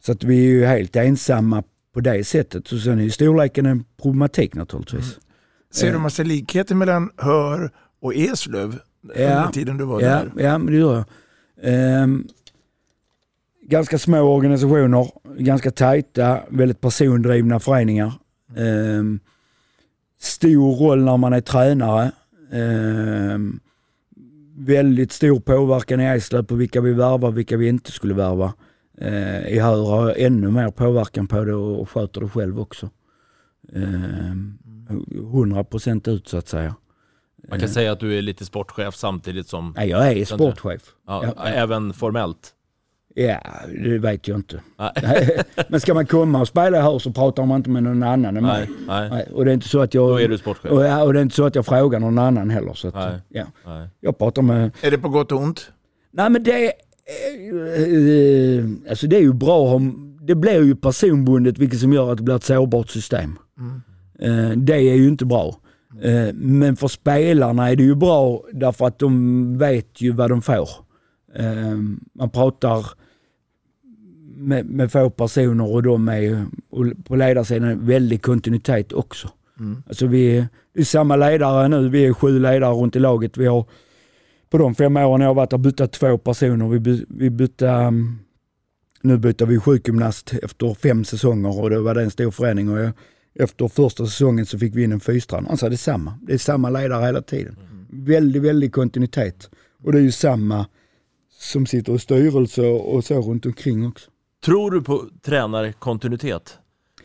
så 0.03 0.11
att 0.11 0.23
vi 0.23 0.39
är 0.39 0.49
ju 0.49 0.65
helt 0.65 0.95
ensamma 0.95 1.63
på 1.93 1.99
det 1.99 2.23
sättet. 2.23 2.71
Och 2.71 2.79
sen 2.79 2.99
är 2.99 3.03
ju 3.03 3.09
storleken 3.09 3.65
en 3.65 3.83
problematik 4.01 4.55
naturligtvis. 4.55 5.19
Ser 5.71 5.87
du 5.87 5.95
Eh, 5.95 6.01
massa 6.01 6.23
likheter 6.23 6.75
mellan 6.75 7.09
Hör 7.17 7.71
och 8.01 8.15
Eslöv 8.15 8.79
under 9.03 9.51
tiden 9.51 9.77
du 9.77 9.85
var 9.85 10.01
ja, 10.01 10.09
där? 10.09 10.31
Ja, 10.37 10.57
men 10.57 10.73
det 10.73 10.79
gör 10.79 10.95
jag. 10.95 11.05
Ehm, 11.63 12.27
ganska 13.61 13.97
små 13.97 14.21
organisationer, 14.21 15.07
ganska 15.37 15.71
tajta, 15.71 16.39
väldigt 16.49 16.81
persondrivna 16.81 17.59
föreningar. 17.59 18.13
Ehm, 18.57 19.19
stor 20.21 20.75
roll 20.75 21.03
när 21.03 21.17
man 21.17 21.33
är 21.33 21.41
tränare. 21.41 22.11
Ehm, 22.51 23.59
väldigt 24.57 25.11
stor 25.11 25.39
påverkan 25.39 26.01
i 26.01 26.03
Eslöv 26.05 26.43
på 26.43 26.55
vilka 26.55 26.81
vi 26.81 26.93
värvar, 26.93 27.31
vilka 27.31 27.57
vi 27.57 27.67
inte 27.67 27.91
skulle 27.91 28.13
värva. 28.13 28.53
Eh, 28.97 29.47
I 29.47 29.59
Hör 29.59 29.85
har 29.85 30.07
jag 30.09 30.19
ännu 30.19 30.51
mer 30.51 30.71
påverkan 30.71 31.27
på 31.27 31.43
det 31.43 31.53
och 31.53 31.89
sköter 31.89 32.21
det 32.21 32.29
själv 32.29 32.59
också. 32.59 32.89
Ehm, 33.75 34.57
100% 35.33 36.07
ut 36.07 36.27
så 36.27 36.37
att 36.37 36.47
säga. 36.47 36.75
Man 37.49 37.59
kan 37.59 37.67
Eh. 37.69 37.73
säga 37.73 37.91
att 37.91 37.99
du 37.99 38.17
är 38.17 38.21
lite 38.21 38.45
sportchef 38.45 38.95
samtidigt 38.95 39.47
som... 39.47 39.73
Nej, 39.77 39.89
jag 39.89 40.11
är 40.11 40.25
sportchef. 40.25 40.81
Ja. 41.07 41.33
Även 41.45 41.93
formellt? 41.93 42.53
Ja, 43.15 43.39
det 43.83 43.97
vet 43.97 44.27
jag 44.27 44.37
inte. 44.37 44.61
Men 45.69 45.79
ska 45.79 45.93
man 45.93 46.05
komma 46.05 46.41
och 46.41 46.47
spela 46.47 46.81
här 46.81 46.99
så 46.99 47.11
pratar 47.11 47.45
man 47.45 47.57
inte 47.57 47.69
med 47.69 47.83
någon 47.83 48.03
annan 48.03 48.37
än 48.37 48.43
mig. 48.43 48.69
Nej, 48.87 49.09
nej. 49.09 49.27
Och 49.33 49.45
det 49.45 49.51
är 49.51 49.53
inte 49.53 49.67
så 49.69 49.79
att 49.81 49.93
jag... 49.93 50.09
Då 50.09 50.19
är 50.21 50.27
du 50.27 50.37
sportchef. 50.37 50.71
Och, 50.71 50.83
ja, 50.83 51.03
och 51.03 51.13
det 51.13 51.19
är 51.19 51.21
inte 51.21 51.35
så 51.35 51.45
att 51.45 51.55
jag 51.55 51.65
frågar 51.65 51.99
någon 51.99 52.19
annan 52.19 52.49
heller. 52.49 52.73
Så 52.73 52.87
att, 52.87 52.93
Nej. 52.93 53.19
Ja. 53.29 53.43
Nej. 53.65 53.87
Jag 53.99 54.17
pratar 54.17 54.41
med... 54.41 54.71
Är 54.81 54.91
det 54.91 54.97
på 54.97 55.09
gott 55.09 55.31
och 55.31 55.39
ont? 55.41 55.71
Nej 56.11 56.29
men 56.29 56.43
det 56.43 56.65
är... 56.67 56.71
eh, 57.59 58.65
Alltså 58.89 59.07
det 59.07 59.15
är 59.15 59.21
ju 59.21 59.33
bra 59.33 59.69
ha- 59.69 59.81
Det 60.21 60.35
blir 60.35 60.63
ju 60.63 60.75
personbundet 60.75 61.57
vilket 61.57 61.79
som 61.79 61.93
gör 61.93 62.11
att 62.11 62.17
det 62.17 62.23
blir 62.23 62.35
ett 62.35 62.43
sårbart 62.43 62.89
system. 62.89 63.39
Eh, 64.19 64.49
Det 64.57 64.73
är 64.75 64.95
ju 64.95 65.07
inte 65.07 65.25
bra. 65.25 65.55
Eh, 66.01 66.33
Men 66.33 66.75
för 66.75 66.87
spelarna 66.87 67.69
är 67.69 67.75
det 67.75 67.83
ju 67.83 67.95
bra 67.95 68.43
därför 68.53 68.85
att 68.87 68.99
de 68.99 69.57
vet 69.57 70.01
ju 70.01 70.11
vad 70.11 70.29
de 70.29 70.41
får. 70.41 70.69
Eh, 71.35 71.77
Man 72.13 72.29
pratar 72.29 72.85
med, 74.35 74.65
med 74.65 74.91
få 74.91 75.09
personer 75.09 75.73
och 75.73 75.83
de 75.83 76.09
är 76.09 76.45
och 76.69 76.85
på 77.05 77.15
ledarsidan 77.15 77.85
väldigt 77.85 78.21
kontinuitet 78.21 78.93
också. 78.93 79.29
Mm. 79.59 79.83
Alltså 79.87 80.07
vi 80.07 80.37
är, 80.37 80.47
det 80.73 80.79
är 80.81 80.85
samma 80.85 81.15
ledare 81.15 81.67
nu, 81.67 81.89
vi 81.89 82.05
är 82.05 82.13
sju 82.13 82.39
ledare 82.39 82.73
runt 82.73 82.95
i 82.95 82.99
laget. 82.99 83.37
Vi 83.37 83.45
har 83.45 83.65
på 84.49 84.57
de 84.57 84.75
fem 84.75 84.97
åren 84.97 85.21
jag 85.21 85.29
har 85.29 85.33
varit 85.33 85.49
där 85.49 85.57
bytt 85.57 85.91
två 85.91 86.17
personer. 86.17 86.67
Vi, 86.67 86.79
by, 86.79 87.05
vi 87.09 87.29
bytte, 87.29 87.67
um, 87.67 88.19
nu 89.01 89.17
bytte 89.17 89.45
vi 89.45 89.59
sjukgymnast 89.59 90.33
efter 90.43 90.73
fem 90.73 91.03
säsonger 91.03 91.61
och 91.61 91.69
då 91.69 91.81
var 91.81 91.95
det 91.95 92.01
en 92.01 92.11
stor 92.11 92.31
förändring. 92.31 92.69
Och 92.69 92.79
jag, 92.79 92.91
efter 93.35 93.67
första 93.67 94.05
säsongen 94.05 94.45
så 94.45 94.59
fick 94.59 94.75
vi 94.75 94.83
in 94.83 94.91
en 94.91 94.99
fystränare. 94.99 95.51
Alltså 95.51 95.69
det 95.69 95.75
är 95.75 95.77
samma, 95.77 96.17
det 96.21 96.33
är 96.33 96.37
samma 96.37 96.69
ledare 96.69 97.05
hela 97.05 97.21
tiden. 97.21 97.57
Väldigt, 97.89 98.41
väldigt 98.41 98.71
kontinuitet. 98.71 99.49
Och 99.83 99.91
det 99.91 99.97
är 99.97 100.03
ju 100.03 100.11
samma 100.11 100.65
som 101.39 101.65
sitter 101.65 101.95
i 101.95 101.99
styrelse 101.99 102.61
och 102.61 103.03
så 103.03 103.21
runt 103.21 103.45
omkring 103.45 103.87
också. 103.87 104.10
Tror 104.45 104.71
du 104.71 104.81
på 104.81 105.05
tränarkontinuitet? 105.21 106.57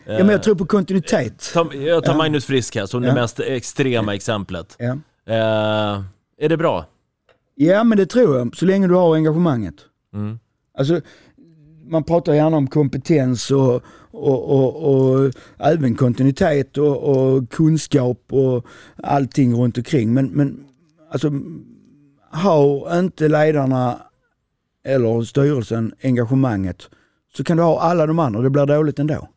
Ja 0.04 0.18
men 0.18 0.28
jag 0.28 0.42
tror 0.42 0.54
på 0.54 0.66
kontinuitet. 0.66 1.50
Ta, 1.54 1.74
jag 1.74 2.04
tar 2.04 2.12
Ja. 2.12 2.18
Magnus 2.18 2.44
Frisk 2.44 2.76
här 2.76 2.86
som 2.86 3.02
det 3.02 3.08
Ja. 3.08 3.14
mest 3.14 3.40
extrema 3.40 4.14
exemplet. 4.14 4.76
Ja. 4.78 4.92
Eh, 5.26 6.02
är 6.38 6.48
det 6.48 6.56
bra? 6.56 6.84
Ja 7.54 7.84
men 7.84 7.98
det 7.98 8.06
tror 8.06 8.36
jag, 8.38 8.56
så 8.56 8.64
länge 8.64 8.86
du 8.88 8.94
har 8.94 9.14
engagemanget. 9.14 9.74
Mm. 10.14 10.38
Alltså, 10.78 11.00
man 11.86 12.04
pratar 12.04 12.34
gärna 12.34 12.56
om 12.56 12.66
kompetens 12.66 13.50
och, 13.50 13.82
och, 14.10 14.50
och, 14.50 14.92
och 14.92 15.30
även 15.58 15.94
kontinuitet 15.94 16.78
och, 16.78 17.02
och 17.02 17.50
kunskap 17.50 18.22
och 18.30 18.66
allting 19.02 19.54
runt 19.54 19.78
omkring. 19.78 20.14
Men, 20.14 20.26
men 20.26 20.64
alltså, 21.12 21.30
har 22.30 22.98
inte 22.98 23.28
ledarna 23.28 23.98
eller 24.84 25.22
styrelsen 25.22 25.94
engagemanget 26.02 26.90
så 27.36 27.44
kan 27.44 27.56
du 27.56 27.62
ha 27.62 27.80
alla 27.80 28.06
de 28.06 28.18
andra, 28.18 28.40
det 28.40 28.50
blir 28.50 28.66
dåligt 28.66 28.98
ändå. 28.98 29.28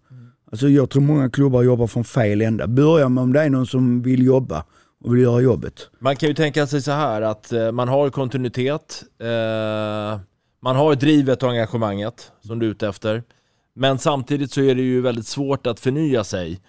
Alltså 0.52 0.70
jag 0.70 0.90
tror 0.90 1.02
många 1.02 1.30
klubbar 1.30 1.64
jobbar 1.64 1.88
från 1.88 2.04
fel 2.04 2.42
ända. 2.42 2.68
Börja 2.68 3.10
med 3.10 3.22
om 3.22 3.34
det 3.34 3.42
är 3.42 3.50
någon 3.50 3.68
som 3.68 4.02
vill 4.02 4.26
jobba 4.26 4.64
och 5.04 5.16
vill 5.16 5.22
göra 5.22 5.42
jobbet. 5.42 5.90
Man 6.00 6.16
kan 6.16 6.30
ju 6.30 6.36
tänka 6.36 6.68
sig 6.68 6.82
så 6.82 6.92
här 6.92 7.22
att 7.22 7.52
eh, 7.52 7.72
man 7.72 7.88
har 7.88 8.10
kontinuitet, 8.10 9.04
eh, 9.20 10.20
man 10.62 10.76
har 10.76 10.96
drivet 10.96 11.44
och 11.44 11.50
engagemanget 11.50 12.32
som 12.42 12.60
du 12.60 12.66
är 12.66 12.72
ute 12.72 12.88
efter. 12.88 13.24
Men 13.76 14.00
samtidigt 14.00 14.52
så 14.52 14.62
är 14.62 14.76
det 14.76 14.82
ju 14.82 15.02
väldigt 15.02 15.28
svårt 15.28 15.68
att 15.68 15.80
förnya 15.80 16.24
sig. 16.24 16.60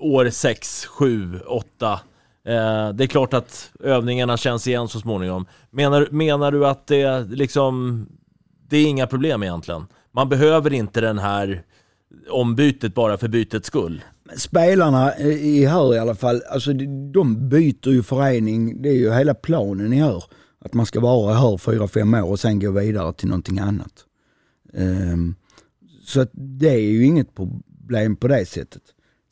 År 0.00 0.30
6, 0.30 0.86
7, 0.86 1.40
8. 1.46 2.00
Det 2.94 3.04
är 3.04 3.06
klart 3.06 3.34
att 3.34 3.70
övningarna 3.80 4.36
känns 4.36 4.66
igen 4.66 4.88
så 4.88 5.00
småningom. 5.00 5.46
Menar, 5.70 6.08
menar 6.10 6.52
du 6.52 6.66
att 6.66 6.86
det 6.86 7.20
liksom, 7.20 8.06
det 8.68 8.76
är 8.76 8.86
inga 8.86 9.06
problem 9.06 9.42
egentligen? 9.42 9.86
Man 10.18 10.28
behöver 10.28 10.72
inte 10.72 11.00
den 11.00 11.18
här 11.18 11.62
ombytet 12.30 12.94
bara 12.94 13.16
för 13.16 13.28
bytets 13.28 13.66
skull? 13.66 14.04
spelarna 14.36 15.18
i 15.18 15.64
här 15.64 15.94
i 15.94 15.98
alla 15.98 16.14
fall, 16.14 16.42
alltså 16.50 16.72
de- 17.12 17.48
byter 17.48 17.88
ju 17.88 18.02
förening, 18.02 18.82
det 18.82 18.88
är 18.88 18.94
ju 18.94 19.12
hela 19.12 19.34
planen 19.34 19.92
i 19.92 19.96
här. 19.96 20.24
Att 20.60 20.74
man 20.74 20.86
ska 20.86 21.00
vara 21.00 21.34
här 21.34 21.56
fyra, 21.56 21.88
fem 21.88 22.14
år 22.14 22.30
och 22.30 22.40
sen 22.40 22.60
gå 22.60 22.70
vidare 22.70 23.12
till 23.12 23.28
någonting 23.28 23.58
annat. 23.58 23.92
Ehm, 24.74 25.34
så 26.04 26.20
att 26.20 26.30
det 26.32 26.70
är 26.70 26.90
ju 26.90 27.04
inget 27.04 27.34
problem 27.34 28.16
på 28.16 28.28
det 28.28 28.46
sättet. 28.46 28.82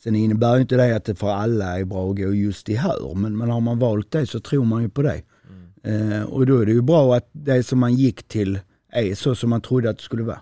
Sen 0.03 0.16
innebär 0.16 0.55
ju 0.55 0.61
inte 0.61 0.77
det 0.77 0.96
att 0.96 1.05
det 1.05 1.14
för 1.14 1.31
alla 1.31 1.79
är 1.81 1.85
bra 1.85 2.11
att 2.11 2.16
gå 2.16 2.35
just 2.35 2.68
i 2.68 2.77
hör, 2.77 3.14
men, 3.14 3.37
men 3.37 3.51
har 3.51 3.61
man 3.61 3.79
valt 3.79 4.11
det 4.11 4.27
så 4.27 4.40
tror 4.40 4.64
man 4.64 4.83
ju 4.83 4.88
på 4.88 5.03
det. 5.03 5.22
Ehm, 5.83 6.25
och 6.25 6.46
då 6.46 6.59
är 6.59 6.66
det 6.66 6.72
ju 6.72 6.83
bra 6.83 7.16
att 7.16 7.31
det 7.33 7.62
som 7.62 7.79
man 7.79 7.94
gick 7.94 8.29
till 8.29 8.59
är 8.92 9.14
så 9.14 9.35
som 9.35 9.51
man 9.51 9.61
trodde 9.61 9.90
att 9.90 9.96
det 9.96 10.03
skulle 10.03 10.22
vara. 10.22 10.40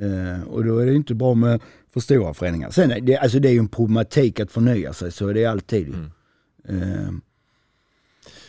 Eh, 0.00 0.42
och 0.48 0.64
då 0.64 0.78
är 0.78 0.86
det 0.86 0.94
inte 0.94 1.14
bra 1.14 1.34
med 1.34 1.60
för 1.92 2.00
stora 2.00 2.34
förändringar. 2.34 2.70
Sen 2.70 2.90
är 2.90 3.00
det, 3.00 3.16
alltså 3.16 3.38
det 3.38 3.48
är 3.48 3.52
ju 3.52 3.58
en 3.58 3.68
problematik 3.68 4.40
att 4.40 4.50
förnya 4.52 4.92
sig, 4.92 5.12
så 5.12 5.28
är 5.28 5.34
det 5.34 5.46
alltid. 5.46 5.88
ju. 5.88 5.94
Eh, 6.76 7.10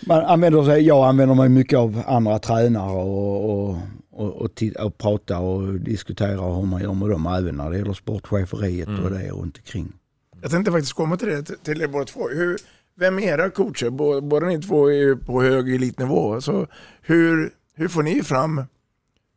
man 0.07 0.23
använder 0.25 0.63
sig, 0.63 0.81
jag 0.81 1.07
använder 1.07 1.35
mig 1.35 1.49
mycket 1.49 1.79
av 1.79 2.03
andra 2.07 2.39
tränare 2.39 2.91
och, 2.91 3.49
och, 3.69 3.77
och, 4.11 4.41
och, 4.41 4.75
och 4.85 4.97
prata 4.97 5.39
och 5.39 5.73
diskutera 5.73 6.55
hur 6.55 6.65
man 6.65 6.81
gör 6.81 6.93
med 6.93 7.09
dem, 7.09 7.25
även 7.25 7.55
när 7.55 7.69
det 7.71 7.77
gäller 7.77 7.93
sportcheferiet 7.93 8.87
och 8.87 9.11
det 9.11 9.29
runt 9.29 9.57
omkring. 9.57 9.93
Jag 10.41 10.51
tänkte 10.51 10.71
faktiskt 10.71 10.93
komma 10.93 11.17
till 11.17 11.27
det, 11.27 11.43
till 11.63 11.81
er 11.81 11.87
båda 11.87 12.05
två. 12.05 12.27
Hur, 12.29 12.57
vem 12.99 13.19
är 13.19 13.23
era 13.23 13.49
coacher? 13.49 13.89
Bå- 13.89 14.21
Båda 14.21 14.45
ni 14.47 14.61
två 14.61 14.87
är 14.87 14.93
ju 14.93 15.17
på 15.17 15.41
hög 15.43 15.75
elitnivå. 15.75 16.41
Så 16.41 16.67
hur, 17.01 17.49
hur 17.75 17.87
får 17.87 18.03
ni 18.03 18.23
fram 18.23 18.61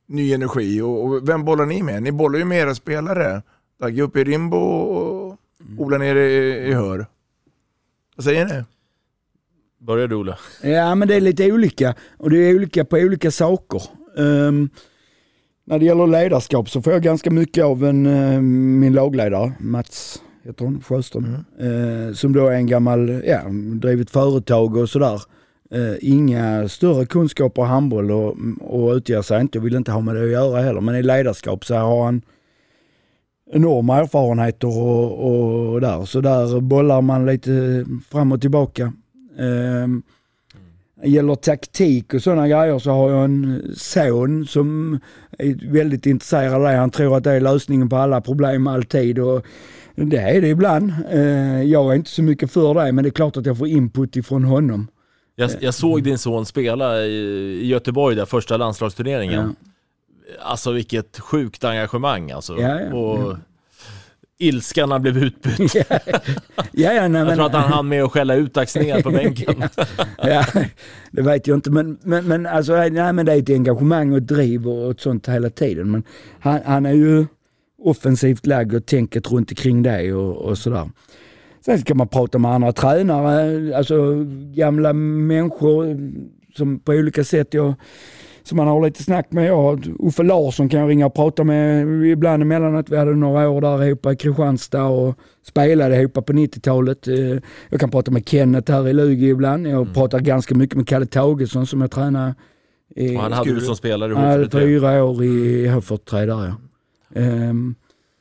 ny 0.07 0.33
energi 0.33 0.81
och, 0.81 1.05
och 1.05 1.29
vem 1.29 1.45
bollar 1.45 1.67
ni 1.67 1.83
med? 1.83 2.03
Ni 2.03 2.13
bollar 2.13 2.39
ju 2.39 2.45
med 2.45 2.59
era 2.59 2.75
spelare. 2.75 3.43
Dagge 3.81 4.03
uppe 4.03 4.21
i 4.21 4.25
Rimbo 4.25 4.57
och 4.57 5.39
Ola 5.79 5.99
nere 5.99 6.31
i, 6.31 6.69
i 6.69 6.73
Hör. 6.73 7.07
Vad 8.17 8.25
säger 8.25 8.45
ni? 8.45 8.65
Börjar 9.79 10.09
du 10.09 10.15
Ola? 10.15 10.39
Ja 10.63 10.95
men 10.95 11.09
det 11.09 11.15
är 11.15 11.21
lite 11.21 11.53
olika 11.53 11.95
och 12.19 12.31
det 12.31 12.39
är 12.39 12.55
olika 12.55 12.85
på 12.85 12.97
olika 12.97 13.31
saker. 13.31 13.83
Ehm, 14.19 14.69
när 15.65 15.79
det 15.79 15.85
gäller 15.85 16.07
ledarskap 16.07 16.71
så 16.71 16.83
får 16.83 16.93
jag 16.93 17.03
ganska 17.03 17.31
mycket 17.31 17.65
av 17.65 17.85
en, 17.85 18.07
eh, 18.07 18.41
min 18.81 18.93
lagledare, 18.93 19.53
Mats 19.61 20.23
heter 20.45 20.65
hon, 20.65 20.83
Sjöström, 20.83 21.45
eh, 21.61 22.15
som 22.15 22.33
då 22.33 22.47
är 22.47 22.55
en 22.55 22.67
gammal, 22.67 23.23
ja, 23.27 23.43
drivit 23.81 24.11
företag 24.11 24.77
och 24.77 24.91
sådär. 24.91 25.23
Eh, 25.75 25.97
inga 26.01 26.69
större 26.69 27.07
kunskaper 27.07 27.63
i 27.63 27.67
handboll 27.67 28.11
och, 28.11 28.37
och 28.61 28.95
utger 28.95 29.23
sig 29.23 29.41
inte, 29.41 29.59
vill 29.59 29.75
inte 29.75 29.93
ha 29.93 30.01
med 30.01 30.17
det 30.17 30.25
att 30.25 30.31
göra 30.31 30.63
heller. 30.63 30.81
Men 30.81 30.95
i 30.95 31.03
ledarskap 31.03 31.65
så 31.65 31.75
har 31.75 32.05
han 32.05 32.23
enorma 33.53 33.99
erfarenheter 33.99 34.79
och, 34.79 35.73
och 35.73 35.81
där. 35.81 36.05
Så 36.05 36.21
där 36.21 36.61
bollar 36.61 37.01
man 37.01 37.27
lite 37.27 37.85
fram 38.11 38.33
och 38.33 38.41
tillbaka. 38.41 38.93
Um, 39.39 40.03
gäller 41.03 41.35
taktik 41.35 42.15
och 42.15 42.23
sådana 42.23 42.49
grejer 42.49 42.79
så 42.79 42.91
har 42.91 43.11
jag 43.11 43.25
en 43.25 43.63
son 43.77 44.47
som 44.47 44.99
är 45.39 45.73
väldigt 45.73 46.07
intresserad 46.07 46.55
av 46.55 46.63
det. 46.63 46.77
Han 46.77 46.91
tror 46.91 47.17
att 47.17 47.25
det 47.25 47.33
är 47.33 47.41
lösningen 47.41 47.89
på 47.89 47.97
alla 47.97 48.21
problem 48.21 48.67
alltid 48.67 49.19
och 49.19 49.47
det 49.95 50.19
är 50.19 50.41
det 50.41 50.49
ibland. 50.49 50.93
Eh, 51.11 51.63
jag 51.63 51.93
är 51.93 51.97
inte 51.97 52.11
så 52.11 52.23
mycket 52.23 52.51
för 52.51 52.75
det 52.75 52.93
men 52.93 53.05
det 53.05 53.09
är 53.09 53.11
klart 53.11 53.37
att 53.37 53.47
jag 53.47 53.59
får 53.59 53.69
input 53.69 54.17
ifrån 54.17 54.45
honom. 54.45 54.89
Jag, 55.37 55.51
jag 55.61 55.75
såg 55.75 56.03
din 56.03 56.19
son 56.19 56.47
spela 56.47 57.03
i, 57.05 57.11
i 57.63 57.67
Göteborg, 57.67 58.17
där 58.17 58.25
första 58.27 58.57
landslagsturneringen. 58.57 59.57
Alltså 60.43 60.73
vilket 60.73 61.19
sjukt 61.19 61.65
engagemang 61.65 62.31
alltså. 62.31 62.53
Och 62.55 62.61
Ja. 63.21 63.39
ilskan 64.39 64.91
han 64.91 65.03
blev 65.03 65.19
utbytt. 65.19 65.75
ja, 65.75 66.93
ja, 66.93 67.09
nej, 67.09 67.23
jag 67.23 67.35
tror 67.35 67.47
att 67.47 67.53
han 67.53 67.73
hann 67.73 67.89
med 67.89 68.05
att 68.05 68.13
skälla 68.13 68.35
ut 68.35 68.57
Axnér 68.57 69.03
på 69.03 69.11
bänken. 69.21 69.65
ja, 70.23 70.45
det 71.11 71.23
vet 71.23 71.47
jag 71.47 71.57
inte 71.57 71.71
men, 71.71 71.99
men, 72.03 72.25
men, 72.29 72.47
alltså, 72.47 72.73
nej, 72.77 73.13
men 73.13 73.27
det 73.27 73.33
är 73.33 73.39
ett 73.39 73.51
engagemang 73.51 74.13
och 74.13 74.19
ett 74.19 74.27
driv 74.27 74.69
och 74.69 74.91
ett 74.91 75.01
sånt 75.01 75.29
hela 75.29 75.51
tiden. 75.51 75.91
Men 75.91 76.03
han, 76.41 76.61
han 76.67 76.87
är 76.87 76.93
ju 76.93 77.27
offensivt 77.83 78.47
lagd 78.47 78.75
och 78.75 78.87
tänket 78.87 79.31
runt 79.33 79.51
omkring 79.51 79.83
det 79.83 80.13
och, 80.13 80.37
och 80.37 80.59
sådär. 80.59 80.91
Sen 81.65 81.79
ska 81.79 81.95
man 81.95 82.09
prata 82.09 82.39
med 82.39 82.51
andra 82.51 82.73
tränare, 82.73 83.77
alltså 83.77 84.15
gamla 84.55 84.93
människor 84.93 85.97
som 86.57 86.79
på 86.81 86.93
olika 86.93 87.25
sätt 87.25 87.55
jag, 87.55 87.75
som 88.43 88.57
man 88.57 88.67
har 88.67 88.85
lite 88.85 89.03
snack 89.03 89.27
med. 89.33 89.47
Jag, 89.49 89.87
Uffe 89.99 90.23
Larsson 90.23 90.69
kan 90.69 90.81
jag 90.81 90.89
ringa 90.91 91.07
och 91.07 91.15
prata 91.15 91.45
med 91.45 91.87
ibland 92.07 92.43
emellanåt. 92.43 92.91
Vi 92.91 92.97
hade 92.97 93.15
några 93.15 93.49
år 93.49 93.61
där 93.61 93.85
ihop 93.85 94.07
i 94.07 94.17
Kristianstad 94.17 94.85
och 94.85 95.19
spelade 95.47 95.97
ihop 96.01 96.15
på 96.15 96.21
90-talet. 96.33 97.09
Eh, 97.09 97.15
Jag 97.71 97.81
kan 97.81 97.91
prata 97.91 98.11
med 98.11 98.29
Kenneth 98.29 98.73
här 98.73 98.89
i 98.89 98.93
Lugi 98.93 99.29
ibland. 99.29 99.67
Jag 99.67 99.95
pratar 99.95 100.21
ganska 100.21 100.55
mycket 100.55 100.77
med 100.77 100.89
Kalle 100.89 101.07
Tagesson 101.07 101.67
som 101.67 101.81
jag 101.81 101.91
tränade 101.91 102.35
i 102.97 103.17
Och 103.17 103.23
han 103.23 103.33
hade 103.33 103.55
du 103.55 103.61
som 103.61 103.77
spelare 103.77 104.13
i 104.13 104.15
Han 104.15 104.25
hade 104.25 104.45
H43. 104.45 104.61
fyra 104.61 105.05
år 105.05 105.25
i 105.25 105.67
H43 105.69 106.27
där 106.27 106.27
ja. 106.47 106.55
Ehm, 107.21 107.75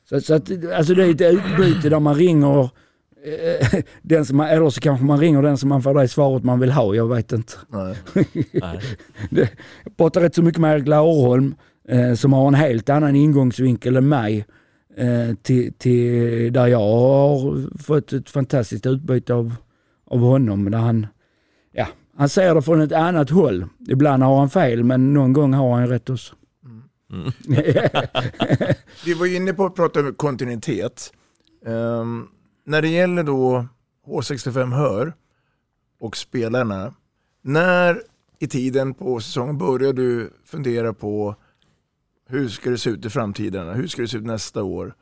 så, 0.10 0.22
så 0.22 0.34
att, 0.34 0.52
alltså 0.76 0.94
det 0.94 1.04
är 1.06 1.10
ett 1.10 1.22
utbyte 1.34 1.90
där 1.90 2.00
man 2.00 2.16
ringer 2.16 2.70
den 4.02 4.26
som 4.26 4.38
man, 4.38 4.48
eller 4.48 4.70
så 4.70 4.82
kanske 4.82 5.06
man 5.06 5.20
ringer 5.20 5.42
den 5.42 5.58
som 5.58 5.70
man 5.70 5.82
får 5.84 5.94
det 5.94 6.08
svaret 6.08 6.44
man 6.44 6.60
vill 6.60 6.72
ha, 6.72 6.96
jag 6.96 7.08
vet 7.16 7.32
inte. 7.32 7.54
Nej. 7.70 7.96
Det- 9.30 9.50
jag 9.84 9.98
pratar 9.98 10.22
rätt 10.22 10.36
så 10.36 10.42
mycket 10.42 10.62
med 10.62 10.76
Erik 10.76 10.88
Laurholm 10.88 11.56
eh, 11.88 12.14
som 12.14 12.34
har 12.34 12.48
en 12.48 12.54
helt 12.54 12.90
annan 12.90 13.16
ingångsvinkel 13.16 13.96
än 13.96 14.10
mig 14.10 14.46
eh, 14.98 15.36
till, 15.42 15.74
till 15.74 16.54
där 16.54 16.68
jag 16.68 16.80
har 16.80 17.78
fått 17.84 18.14
ett 18.14 18.30
fantastiskt 18.30 18.86
utbyte 18.86 19.34
av, 19.34 19.56
av 20.08 20.20
honom. 20.20 20.72
Där 20.72 20.78
han, 20.80 21.08
ja, 21.72 21.88
han 22.18 22.30
ser 22.30 22.56
det 22.56 22.62
från 22.62 22.82
ett 22.82 22.92
annat 22.92 23.30
håll. 23.30 23.66
Ibland 23.90 24.24
har 24.24 24.40
han 24.40 24.50
fel 24.50 24.84
men 24.84 25.14
någon 25.14 25.34
gång 25.34 25.54
har 25.54 25.74
han 25.80 25.88
rätt 25.88 26.10
också. 26.10 26.36
Vi 29.06 29.14
var 29.14 29.36
inne 29.36 29.54
på 29.54 29.66
att 29.66 29.76
prata 29.76 30.00
om 30.00 30.14
kontinuitet. 30.14 31.12
Ehm, 31.66 32.28
när 32.66 32.82
det 32.82 32.88
gäller 32.88 33.24
då 33.24 33.66
H65 34.06 34.74
Hör 34.74 35.14
och 36.00 36.18
spelarna. 36.18 36.94
När 37.42 38.02
i 38.40 38.48
tiden 38.48 38.94
på 38.94 39.20
säsongen 39.20 39.58
börjar 39.58 39.94
du 39.94 40.30
fundera 40.46 40.94
på 40.94 41.36
hur 42.28 42.50
ska 42.50 42.70
det 42.70 42.78
se 42.78 42.90
ut 42.90 43.06
i 43.06 43.10
framtiden? 43.10 43.70
Hur 43.70 43.88
ska 43.88 44.02
det 44.02 44.08
se 44.08 44.18
ut 44.18 44.26
nästa 44.26 44.64
år? 44.64 44.96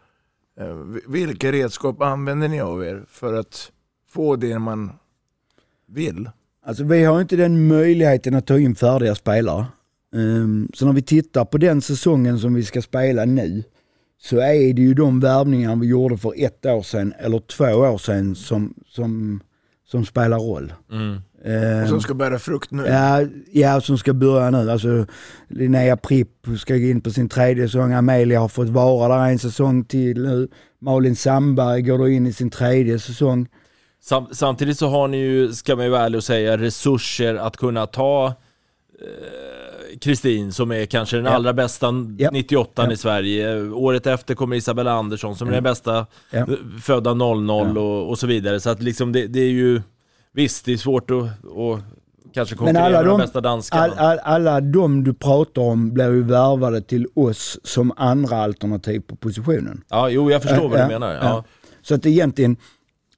Eh, 0.59 0.76
vilka 1.07 1.51
redskap 1.51 2.01
använder 2.01 2.47
ni 2.47 2.62
av 2.62 2.84
er 2.84 3.05
för 3.07 3.34
att 3.34 3.72
få 4.09 4.36
det 4.36 4.59
man 4.59 4.91
vill? 5.86 6.30
Alltså 6.66 6.84
vi 6.84 7.03
har 7.03 7.22
inte 7.22 7.36
den 7.36 7.68
möjligheten 7.68 8.36
att 8.36 8.47
ta 8.47 8.59
in 8.59 8.76
färdiga 8.76 9.16
spelare. 9.16 9.66
Um, 10.14 10.70
så 10.74 10.86
när 10.86 10.93
vi 10.93 11.01
tittar 11.01 11.45
på 11.45 11.57
den 11.57 11.82
säsongen 11.82 12.39
som 12.39 12.53
vi 12.53 12.64
ska 12.64 12.82
spela 12.82 13.26
nu 13.26 13.64
så 14.24 14.38
är 14.39 14.74
det 14.74 14.82
ju 14.82 14.93
de 14.93 15.19
värvningar 15.19 15.76
vi 15.76 15.88
gjorde 15.88 16.17
för 16.17 16.34
ett 16.38 16.65
år 16.65 16.82
sedan 16.82 17.13
eller 17.19 17.39
två 17.39 17.65
år 17.65 17.97
sedan 17.97 18.36
som, 18.36 18.74
som, 18.88 19.41
som 19.88 20.05
spelar 20.05 20.39
roll. 20.39 20.74
Mm. 20.91 21.22
Ehm, 21.45 21.84
Och 21.84 21.89
som 21.89 22.01
ska 22.01 22.13
bära 22.13 22.39
frukt 22.39 22.72
nu? 22.72 22.86
Ja, 22.86 23.26
ja, 23.51 23.82
som 23.82 23.97
ska 23.97 24.13
börja 24.13 24.49
nu. 24.49 24.72
Alltså, 24.72 25.05
Linnea 25.47 25.97
Pripp 25.97 26.30
ska 26.59 26.74
gå 26.74 26.80
in 26.80 27.01
på 27.01 27.11
sin 27.11 27.30
tredje 27.30 27.67
säsong. 27.67 27.93
Amelia 27.93 28.39
har 28.39 28.47
fått 28.47 28.69
vara 28.69 29.17
där 29.17 29.30
en 29.32 29.39
säsong 29.39 29.84
till 29.84 30.24
nu. 30.24 30.47
Malin 30.80 31.15
Sandberg 31.15 31.82
går 31.82 31.97
då 31.97 32.09
in 32.09 32.28
i 32.28 32.34
sin 32.34 32.49
tredje 32.49 32.99
säsong. 32.99 33.47
Sam, 34.03 34.28
samtidigt 34.32 34.78
så 34.78 34.88
har 34.88 35.07
ni 35.07 35.17
ju, 35.17 35.53
ska 35.53 35.76
man 35.76 35.86
ju 35.86 35.91
vara 35.91 36.01
ärlig 36.01 36.17
och 36.17 36.24
säga, 36.24 36.57
resurser 36.57 37.36
att 37.36 37.57
kunna 37.57 37.88
ta 37.88 38.28
eh, 38.28 39.61
Kristin 40.02 40.52
som 40.52 40.72
är 40.72 40.86
kanske 40.86 41.18
den 41.18 41.28
allra 41.28 41.54
bästa 41.54 41.92
98 42.32 42.84
Ja. 42.86 42.92
i 42.92 42.98
Sverige. 42.98 43.62
Året 43.70 44.08
efter 44.08 44.36
kommer 44.36 44.56
Isabella 44.56 44.92
Andersson 44.92 45.36
som 45.36 45.48
är 45.48 45.52
den 45.52 45.64
bästa 45.64 46.06
Ja. 46.32 46.39
eh, 46.39 46.48
födda 46.82 47.14
00 47.14 47.78
och, 47.78 48.10
och 48.10 48.20
så 48.20 48.28
vidare. 48.28 48.60
Så 48.60 48.70
att 48.70 48.82
liksom 48.84 49.12
det, 49.12 49.28
det 49.28 49.39
är 49.39 49.50
ju, 49.52 49.82
visst 50.34 50.66
det 50.66 50.74
är 50.74 50.78
svårt 50.78 51.12
att, 51.12 51.24
att 51.24 51.84
kanske 52.34 52.56
konkurrera 52.56 52.89
med 52.89 53.06
de 53.06 53.08
de, 53.08 53.18
bästa 53.22 53.42
danskarna. 53.42 53.84
all, 53.84 53.94
all, 53.98 54.20
alla 54.20 54.62
de 54.62 55.04
du 55.04 55.14
pratar 55.14 55.62
om 55.62 55.94
blir 55.94 56.12
ju 56.14 56.24
värvade 56.24 56.82
till 56.82 57.08
oss 57.14 57.60
som 57.64 57.92
andra 57.98 58.38
alternativ 58.38 59.00
på 59.00 59.16
positionen. 59.16 59.84
Ja, 59.89 60.10
jo 60.10 60.32
jag 60.32 60.42
förstår 60.42 60.70
vad 60.70 60.80
du 60.80 60.88
menar. 60.88 61.14
ja. 61.14 61.20
Ja. 61.22 61.44
Så 61.82 61.96
att 61.96 62.06
egentligen, 62.06 62.58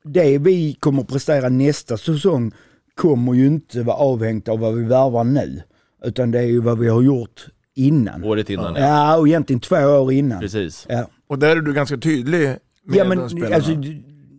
det 0.04 0.38
vi 0.38 0.74
kommer 0.80 1.02
att 1.02 1.08
prestera 1.08 1.50
nästa 1.50 1.98
säsong 1.98 2.52
kommer 2.96 3.34
ju 3.34 3.46
inte 3.48 3.84
vara 3.84 3.98
avhängt 3.98 4.48
av 4.50 4.60
vad 4.60 4.74
vi 4.76 4.84
värvar 4.84 5.24
nu. 5.24 5.62
Utan 6.04 6.32
det 6.32 6.40
är 6.40 6.44
ju 6.48 6.60
vad 6.60 6.80
vi 6.80 6.88
har 6.88 7.02
gjort 7.02 7.48
innan. 7.76 8.24
Året 8.24 8.50
innan 8.50 8.76
Ja, 8.76 9.18
och 9.18 9.28
egentligen 9.28 9.60
två 9.60 9.76
år 9.76 10.12
innan. 10.14 10.40
Precis. 10.40 10.86
Ja. 10.90 11.08
Och 11.28 11.40
där 11.40 11.56
är 11.58 11.62
du 11.62 11.74
ganska 11.74 11.98
tydlig 11.98 12.40
med 12.48 12.60
Ja, 12.98 13.04
de 13.04 13.16
men 13.16 13.30
spelarna. 13.30 13.56
alltså, 13.56 13.72